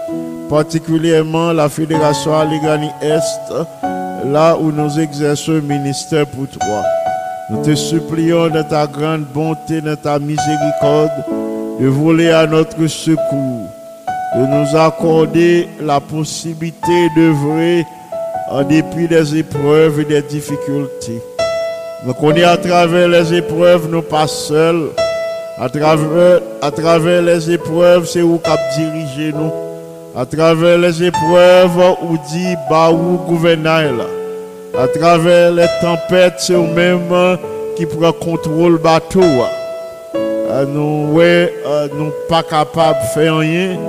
particulièrement 0.49 1.53
la 1.53 1.69
fédération 1.69 2.37
Allegheny 2.37 2.89
Est, 3.01 3.51
là 4.25 4.57
où 4.57 4.71
nous 4.71 4.99
exerçons 4.99 5.53
un 5.53 5.61
ministère 5.61 6.25
pour 6.27 6.47
toi. 6.47 6.83
Nous 7.47 7.61
te 7.61 7.75
supplions 7.75 8.49
de 8.49 8.63
ta 8.63 8.87
grande 8.87 9.25
bonté, 9.31 9.79
de 9.79 9.93
ta 9.93 10.17
miséricorde, 10.17 11.11
de 11.79 11.85
voler 11.85 12.31
à 12.31 12.47
notre 12.47 12.87
secours, 12.87 13.67
de 14.35 14.47
nous 14.47 14.75
accorder 14.75 15.67
la 15.79 15.99
possibilité 15.99 17.07
d'œuvrer 17.15 17.85
en 18.49 18.63
dépit 18.63 19.07
des 19.07 19.37
épreuves 19.37 19.99
et 19.99 20.05
des 20.05 20.23
difficultés. 20.23 21.21
Nous 22.03 22.13
connaissons 22.15 22.49
à 22.49 22.57
travers 22.57 23.07
les 23.07 23.33
épreuves, 23.35 23.89
nous 23.91 24.01
pas 24.01 24.25
seuls. 24.25 24.89
À 25.59 25.69
travers, 25.69 26.41
à 26.63 26.71
travers 26.71 27.21
les 27.21 27.51
épreuves, 27.51 28.07
c'est 28.07 28.23
où 28.23 28.39
cap 28.39 28.59
diriger 28.75 29.31
nous. 29.33 29.51
À 30.19 30.25
travers 30.25 30.79
les 30.79 31.03
épreuves, 31.03 31.95
où 32.01 32.17
dit 32.27 32.55
bah 32.71 32.89
où 32.91 33.17
gouvernail. 33.27 33.93
À 34.77 34.87
travers 34.89 35.53
les 35.53 35.67
tempêtes, 35.81 36.35
c'est 36.39 36.53
vous-même 36.53 37.37
qui 37.77 37.85
prend 37.85 38.11
contrôle 38.11 38.77
bateau. 38.77 39.21
là. 39.21 39.51
Euh, 40.15 40.65
nous, 40.65 41.13
ouais, 41.13 41.53
euh, 41.65 41.87
nous 41.97 42.11
pas 42.27 42.43
capables 42.43 42.99
de 42.99 43.13
faire 43.13 43.37
rien. 43.37 43.79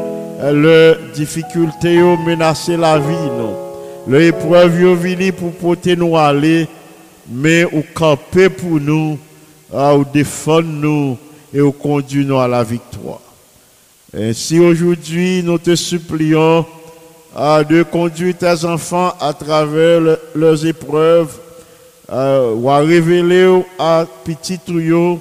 Euh, 0.41 0.53
Le 0.53 1.12
difficulté 1.14 2.03
ont 2.03 2.16
menacé 2.18 2.76
la 2.76 2.99
vie, 2.99 3.30
non. 3.39 3.57
Le 4.07 4.22
épreuve 4.22 4.80
yo 4.80 4.95
vini 4.95 5.32
pour 5.32 5.51
porter 5.53 5.97
nous 5.97 6.16
aller, 6.16 6.68
mais 7.28 7.64
ou 7.64 7.82
camper 7.95 8.49
pour 8.49 8.80
nous, 8.80 9.18
ah, 9.74 9.97
ou 9.97 10.05
défendre 10.05 10.68
nous 10.68 11.18
et 11.53 11.61
ou 11.61 11.72
conduire 11.72 12.26
nous 12.26 12.39
à 12.39 12.47
la 12.47 12.62
victoire. 12.62 13.20
Ainsi 14.16 14.61
aujourd'hui, 14.61 15.43
nous 15.43 15.59
te 15.59 15.74
supplions 15.74 16.64
ah, 16.64 16.75
de 17.68 17.82
conduire 17.82 18.34
tes 18.37 18.64
enfants 18.64 19.12
à 19.20 19.32
travers 19.32 20.01
le- 20.01 20.18
leurs 20.34 20.64
épreuves, 20.64 21.32
euh, 22.11 22.55
ou 22.55 22.70
à 22.70 22.78
révéler 22.78 23.62
à 23.78 24.05
petit 24.24 24.59
tuyau, 24.59 25.20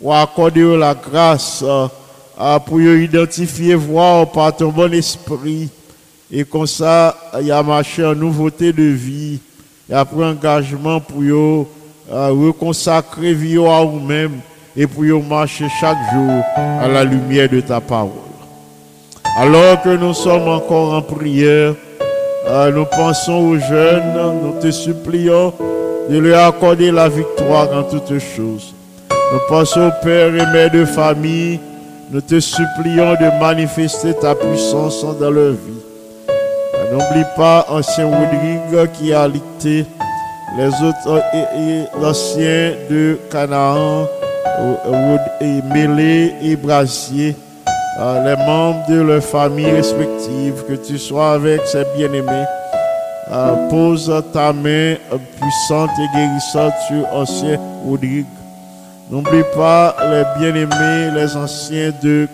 ou 0.00 0.12
à 0.12 0.22
accorder 0.22 0.76
la 0.76 0.94
grâce 0.94 1.62
euh, 1.66 2.58
pour 2.60 2.80
identifier, 2.80 3.74
voir 3.74 4.30
par 4.32 4.56
ton 4.56 4.68
bon 4.70 4.92
esprit 4.94 5.68
Et 6.32 6.44
comme 6.44 6.66
ça, 6.66 7.16
il 7.42 7.50
a 7.50 7.60
marché 7.62 8.04
en 8.06 8.14
nouveauté 8.14 8.72
de 8.72 8.84
vie. 8.84 9.40
Il 9.88 9.94
a 9.96 10.04
pris 10.04 10.22
engagement 10.24 11.00
pour 11.00 11.24
yo, 11.24 11.68
euh, 12.10 12.28
reconsacrer 12.30 13.34
vie 13.34 13.58
à 13.58 13.82
vous-même 13.84 14.38
et 14.76 14.86
pour 14.86 15.04
yo 15.04 15.20
marcher 15.20 15.66
chaque 15.80 15.98
jour 16.14 16.42
à 16.56 16.86
la 16.86 17.02
lumière 17.02 17.48
de 17.50 17.60
ta 17.60 17.80
parole. 17.80 18.29
Alors 19.36 19.80
que 19.82 19.96
nous 19.96 20.12
sommes 20.12 20.48
encore 20.48 20.94
en 20.94 21.02
prière, 21.02 21.74
euh, 22.48 22.70
nous 22.72 22.84
pensons 22.84 23.50
aux 23.50 23.58
jeunes, 23.58 24.12
nous 24.42 24.60
te 24.60 24.70
supplions 24.70 25.52
de 26.10 26.18
leur 26.18 26.48
accorder 26.48 26.90
la 26.90 27.08
victoire 27.08 27.68
en 27.72 27.84
toutes 27.84 28.18
choses. 28.18 28.74
Nous 29.32 29.38
pensons 29.48 29.86
aux 29.88 30.04
pères 30.04 30.34
et 30.34 30.46
mères 30.52 30.70
de 30.72 30.84
famille, 30.84 31.60
nous 32.10 32.20
te 32.20 32.40
supplions 32.40 33.12
de 33.14 33.40
manifester 33.40 34.14
ta 34.14 34.34
puissance 34.34 35.04
dans 35.20 35.30
leur 35.30 35.52
vie. 35.52 35.80
Euh, 36.28 36.92
N'oublie 36.92 37.24
pas 37.36 37.66
ancien 37.70 38.06
Rodrigue 38.06 38.90
qui 38.94 39.12
a 39.12 39.22
alité 39.22 39.86
les 40.58 40.66
autres 40.66 41.22
euh, 41.34 41.84
l'ancien 42.02 42.72
de 42.90 43.16
Canaan, 43.30 44.06
Mélé 45.72 46.32
et 46.42 46.56
Brasier, 46.56 47.36
les 47.98 48.36
membres 48.46 48.86
de 48.88 49.00
leurs 49.00 49.22
familles 49.22 49.72
respectives, 49.72 50.64
que 50.68 50.74
tu 50.74 50.98
sois 50.98 51.32
avec 51.32 51.62
ces 51.66 51.84
bien-aimés. 51.96 52.46
Euh, 53.32 53.68
pose 53.68 54.12
ta 54.32 54.52
main 54.52 54.96
puissante 55.40 55.90
et 56.00 56.16
guérissante 56.16 56.72
sur 56.88 57.06
ancien 57.12 57.60
Rodrigue. 57.86 58.26
N'oublie 59.08 59.44
pas 59.54 59.94
les 60.10 60.24
bien-aimés, 60.40 61.12
les 61.14 61.36
anciens 61.36 61.92
de 62.02 62.28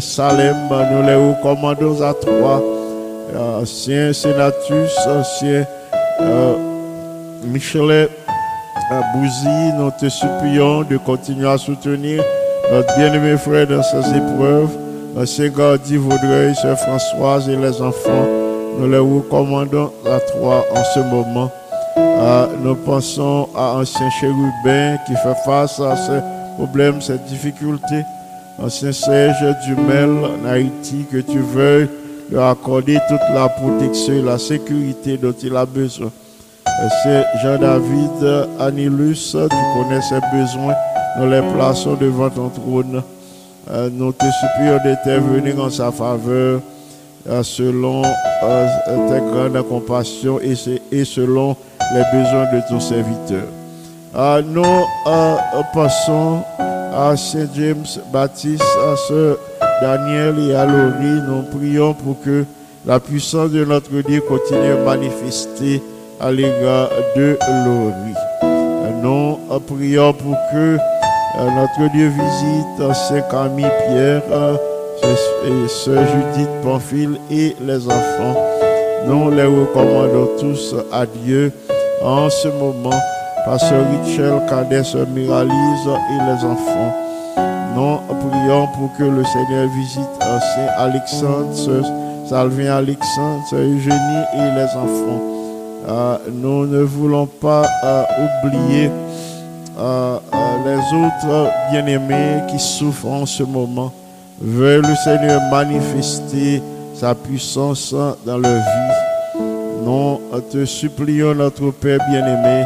Salem, 0.00 0.56
nous 0.70 1.06
les 1.06 1.14
recommandons 1.14 2.00
à 2.00 2.14
toi. 2.14 2.62
Ancien 3.60 4.12
Sénatus, 4.12 4.96
ancien 5.08 5.64
euh, 6.20 6.54
Michelet 7.44 8.08
euh, 8.92 9.00
Bouzy, 9.14 9.72
nous 9.76 9.90
te 10.00 10.08
supplions 10.08 10.82
de 10.82 10.96
continuer 10.96 11.48
à 11.48 11.58
soutenir 11.58 12.22
notre 12.72 12.96
bien-aimé 12.96 13.36
frère 13.36 13.66
dans 13.66 13.82
ses 13.82 14.16
épreuves. 14.16 14.85
Ancien 15.18 15.48
Gardi 15.48 15.96
Vaudreuil, 15.96 16.54
Sœur 16.54 16.78
Françoise 16.78 17.48
et 17.48 17.56
les 17.56 17.80
enfants, 17.80 18.26
nous 18.78 18.86
les 18.86 18.98
recommandons 18.98 19.90
à 20.04 20.20
toi 20.20 20.62
en 20.74 20.84
ce 20.94 21.00
moment. 21.00 21.50
Euh, 21.96 22.46
nous 22.62 22.74
pensons 22.74 23.48
à 23.56 23.78
ancien 23.78 24.10
chérubin 24.20 24.98
qui 25.06 25.14
fait 25.14 25.34
face 25.46 25.80
à 25.80 25.96
ces 25.96 26.20
problèmes, 26.58 27.00
ces 27.00 27.16
difficultés. 27.30 28.02
Ancien 28.62 28.92
Serge 28.92 29.56
Dumel 29.64 30.10
en 30.10 30.46
Haïti, 30.46 31.06
que 31.10 31.18
tu 31.18 31.38
veuilles 31.38 31.88
lui 32.30 32.38
accorder 32.38 32.98
toute 33.08 33.34
la 33.34 33.48
protection 33.48 34.12
et 34.12 34.22
la 34.22 34.36
sécurité 34.36 35.16
dont 35.16 35.34
il 35.42 35.56
a 35.56 35.64
besoin. 35.64 36.10
C'est 37.02 37.24
Jean-David 37.42 38.48
Anilus, 38.60 39.32
tu 39.32 39.38
connais 39.48 40.02
ses 40.02 40.20
besoins, 40.36 40.74
nous 41.18 41.30
les 41.30 41.40
plaçons 41.54 41.94
devant 41.94 42.28
ton 42.28 42.50
trône. 42.50 43.02
Nous 43.92 44.12
te 44.12 44.24
supplions 44.24 44.78
d'intervenir 44.84 45.60
en 45.62 45.70
sa 45.70 45.90
faveur 45.90 46.60
euh, 47.28 47.42
selon 47.42 48.02
euh, 48.04 48.66
ta 49.08 49.18
grande 49.18 49.60
compassion 49.68 50.38
et, 50.40 50.54
se- 50.54 50.78
et 50.92 51.04
selon 51.04 51.56
les 51.94 52.02
besoins 52.16 52.44
de 52.52 52.60
ton 52.68 52.78
serviteur. 52.78 53.42
Euh, 54.16 54.42
nous 54.46 54.62
passons 55.74 56.42
à 56.94 57.16
Saint 57.16 57.48
James 57.56 57.84
Baptiste, 58.12 58.62
à 58.62 58.94
ce 59.08 59.36
Daniel 59.82 60.34
et 60.48 60.54
à 60.54 60.64
Laurie. 60.64 61.20
Nous 61.28 61.42
prions 61.58 61.92
pour 61.92 62.20
que 62.22 62.44
la 62.86 63.00
puissance 63.00 63.50
de 63.50 63.64
notre 63.64 63.90
Dieu 64.06 64.20
continue 64.20 64.72
à 64.72 64.84
manifester 64.84 65.82
à 66.20 66.30
l'égard 66.30 66.88
de 67.16 67.36
Laurie. 67.66 68.14
Nous 69.02 69.36
prions 69.66 70.12
pour 70.12 70.36
que 70.52 70.78
notre 71.44 71.90
Dieu 71.92 72.08
visite 72.08 72.80
euh, 72.80 72.92
Saint 72.94 73.20
Camille 73.30 73.66
Pierre, 73.88 74.22
euh, 74.30 74.56
ce- 75.02 75.68
Sœur 75.68 76.02
Judith 76.06 76.48
Pamphile 76.62 77.18
et 77.30 77.54
les 77.60 77.86
enfants. 77.86 78.36
Nous 79.06 79.30
les 79.30 79.44
recommandons 79.44 80.30
tous 80.40 80.74
à 80.92 81.04
Dieu 81.06 81.52
en 82.02 82.28
ce 82.30 82.48
moment. 82.48 82.98
Pasteur 83.44 83.84
Richel, 84.04 84.32
Sœur 84.84 85.06
Miralise 85.14 85.86
et 85.86 86.24
les 86.26 86.44
enfants. 86.44 86.92
Nous 87.76 87.98
prions 88.28 88.66
pour 88.68 88.90
que 88.98 89.04
le 89.04 89.22
Seigneur 89.24 89.68
visite 89.76 90.08
euh, 90.22 90.38
Saint 90.40 90.72
Alexandre, 90.82 91.52
Salvin 92.28 92.72
Alexandre, 92.76 93.44
Eugénie 93.52 94.24
et 94.34 94.54
les 94.56 94.64
enfants. 94.74 95.20
Euh, 95.88 96.16
nous 96.32 96.66
ne 96.66 96.80
voulons 96.82 97.26
pas 97.26 97.64
euh, 97.84 98.02
oublier 98.42 98.90
les 99.76 100.96
autres 100.96 101.50
bien-aimés 101.70 102.42
qui 102.50 102.58
souffrent 102.58 103.06
en 103.06 103.26
ce 103.26 103.42
moment. 103.42 103.92
Veuille 104.40 104.82
le 104.82 104.94
Seigneur 104.96 105.40
manifester 105.50 106.62
sa 106.94 107.14
puissance 107.14 107.94
dans 108.24 108.38
leur 108.38 108.56
vie. 108.56 109.42
Nous 109.84 110.18
te 110.50 110.64
supplions, 110.64 111.34
notre 111.34 111.70
Père 111.70 112.00
bien-aimé, 112.10 112.64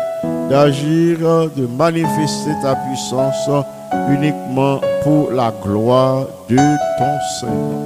d'agir, 0.48 1.18
de 1.56 1.66
manifester 1.66 2.50
ta 2.62 2.74
puissance 2.74 3.64
uniquement 4.10 4.80
pour 5.02 5.30
la 5.30 5.52
gloire 5.62 6.26
de 6.48 6.56
ton 6.56 7.18
Seigneur. 7.40 7.80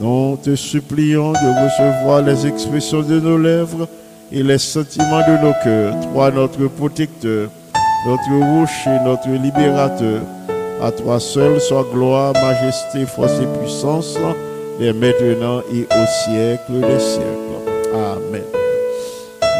Nous 0.00 0.36
te 0.42 0.56
supplions 0.56 1.32
de 1.32 1.64
recevoir 1.64 2.22
les 2.22 2.46
expressions 2.46 3.02
de 3.02 3.20
nos 3.20 3.38
lèvres 3.38 3.86
et 4.32 4.42
les 4.42 4.58
sentiments 4.58 5.20
de 5.20 5.46
nos 5.46 5.52
cœurs. 5.62 5.94
Toi, 6.12 6.30
notre 6.32 6.66
protecteur, 6.66 7.48
notre 8.06 8.30
rocher, 8.30 8.98
notre 9.04 9.28
libérateur. 9.28 10.22
À 10.82 10.90
toi 10.90 11.20
seul 11.20 11.60
soit 11.60 11.86
gloire, 11.92 12.32
majesté, 12.34 13.06
force 13.06 13.38
et 13.40 13.58
puissance, 13.60 14.18
dès 14.80 14.92
maintenant 14.92 15.60
et 15.72 15.82
au 15.84 16.06
siècle 16.24 16.80
des 16.80 16.98
siècles. 16.98 17.52
Amen. 17.94 18.42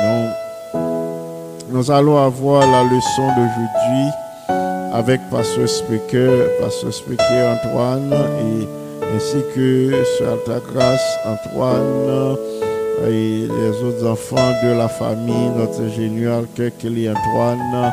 Nous, 0.04 1.76
nous 1.76 1.90
allons 1.90 2.18
avoir 2.18 2.66
la 2.66 2.82
leçon 2.82 3.28
d'aujourd'hui 3.28 4.08
avec 4.92 5.20
Pasteur 5.30 5.68
Speaker, 5.68 6.48
Pasteur 6.60 6.92
Speaker 6.92 7.56
Antoine 7.56 8.12
et 8.12 8.68
ainsi 9.14 9.42
que 9.54 9.92
Sœur 10.18 10.32
Altagrace 10.32 11.18
Antoine 11.24 12.36
et 13.06 13.46
les 13.48 13.82
autres 13.84 14.06
enfants 14.06 14.52
de 14.64 14.76
la 14.76 14.88
famille, 14.88 15.50
notre 15.56 15.80
ingénieur 15.82 16.42
Kelly 16.54 17.08
Antoine 17.08 17.92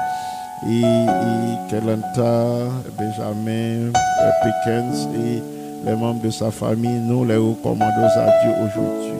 et, 0.67 0.81
et 0.81 1.69
Kelanta, 1.69 2.69
Benjamin, 2.97 3.91
Pickens 4.43 5.07
et 5.15 5.41
les 5.85 5.95
membres 5.95 6.21
de 6.21 6.29
sa 6.29 6.51
famille, 6.51 6.99
nous 6.99 7.25
les 7.25 7.37
recommandons 7.37 8.09
à 8.15 8.25
Dieu 8.43 8.51
aujourd'hui. 8.65 9.13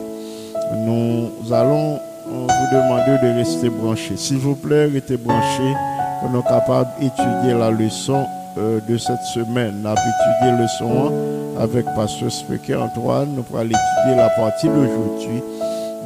Nous 0.84 1.52
allons 1.52 1.94
euh, 1.94 2.46
vous 2.46 2.76
demander 2.76 3.18
de 3.22 3.38
rester 3.38 3.70
branchés. 3.70 4.16
S'il 4.16 4.38
vous 4.38 4.54
plaît, 4.54 4.86
restez 4.86 5.16
branchés 5.16 5.74
pour 6.20 6.30
nous 6.30 6.42
capables 6.42 6.90
d'étudier 7.00 7.54
la 7.58 7.70
leçon 7.70 8.24
euh, 8.58 8.80
de 8.88 8.96
cette 8.98 9.22
semaine. 9.34 9.80
Nous 9.80 9.88
avons 9.88 9.98
étudié 9.98 10.62
leçon 10.62 11.12
1 11.58 11.62
avec 11.62 11.86
Pasteur 11.96 12.30
Speaker 12.30 12.82
Antoine. 12.82 13.30
Nous 13.34 13.42
pourrons 13.42 13.62
étudier 13.62 14.16
la 14.16 14.28
partie 14.30 14.68
d'aujourd'hui. 14.68 15.42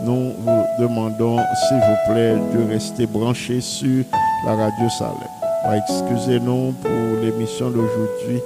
Nous 0.04 0.32
vous 0.38 0.64
demandons, 0.78 1.38
s'il 1.68 1.78
vous 1.78 2.12
plaît, 2.12 2.36
de 2.54 2.72
rester 2.72 3.06
branchés 3.06 3.60
sur 3.60 4.04
la 4.44 4.54
radio 4.56 4.88
Salem. 4.98 5.34
Excusez-nous 5.72 6.72
pour 6.82 7.20
l'émission 7.22 7.70
d'aujourd'hui. 7.70 8.40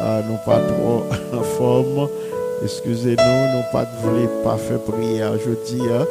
Euh, 0.00 0.22
nous 0.28 0.38
pas 0.44 0.58
trop 0.60 1.04
en 1.38 1.42
forme. 1.42 2.08
Excusez-nous, 2.62 3.56
nous 3.56 3.64
pas 3.72 3.84
voulu 4.02 4.28
pas 4.44 4.56
faire 4.56 4.80
prière 4.80 5.32
jeudi. 5.38 5.80
Hein. 5.90 6.04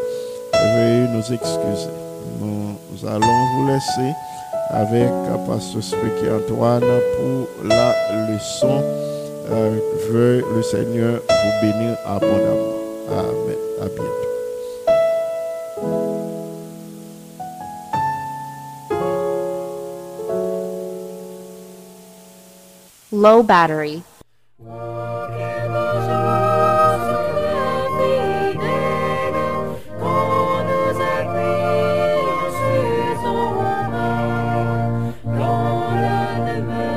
Veuillez 0.54 1.08
nous 1.14 1.34
excuser. 1.34 1.90
Nous, 2.40 3.08
allons 3.08 3.46
vous 3.56 3.68
laisser 3.68 4.14
avec 4.70 5.10
euh, 5.10 5.48
Pasteur 5.48 5.84
Speaker 5.84 6.38
Antoine 6.38 6.84
pour 7.18 7.68
la 7.68 7.96
leçon. 8.30 8.84
Euh, 9.52 9.78
veuille 10.10 10.44
le 10.56 10.62
Seigneur 10.62 11.20
vous 11.30 11.62
bénir 11.68 11.98
abondamment. 12.06 12.78
Amen. 13.10 13.58
À 13.82 13.86
bientôt. 13.86 14.33
Low 23.24 23.42
battery. 23.42 24.04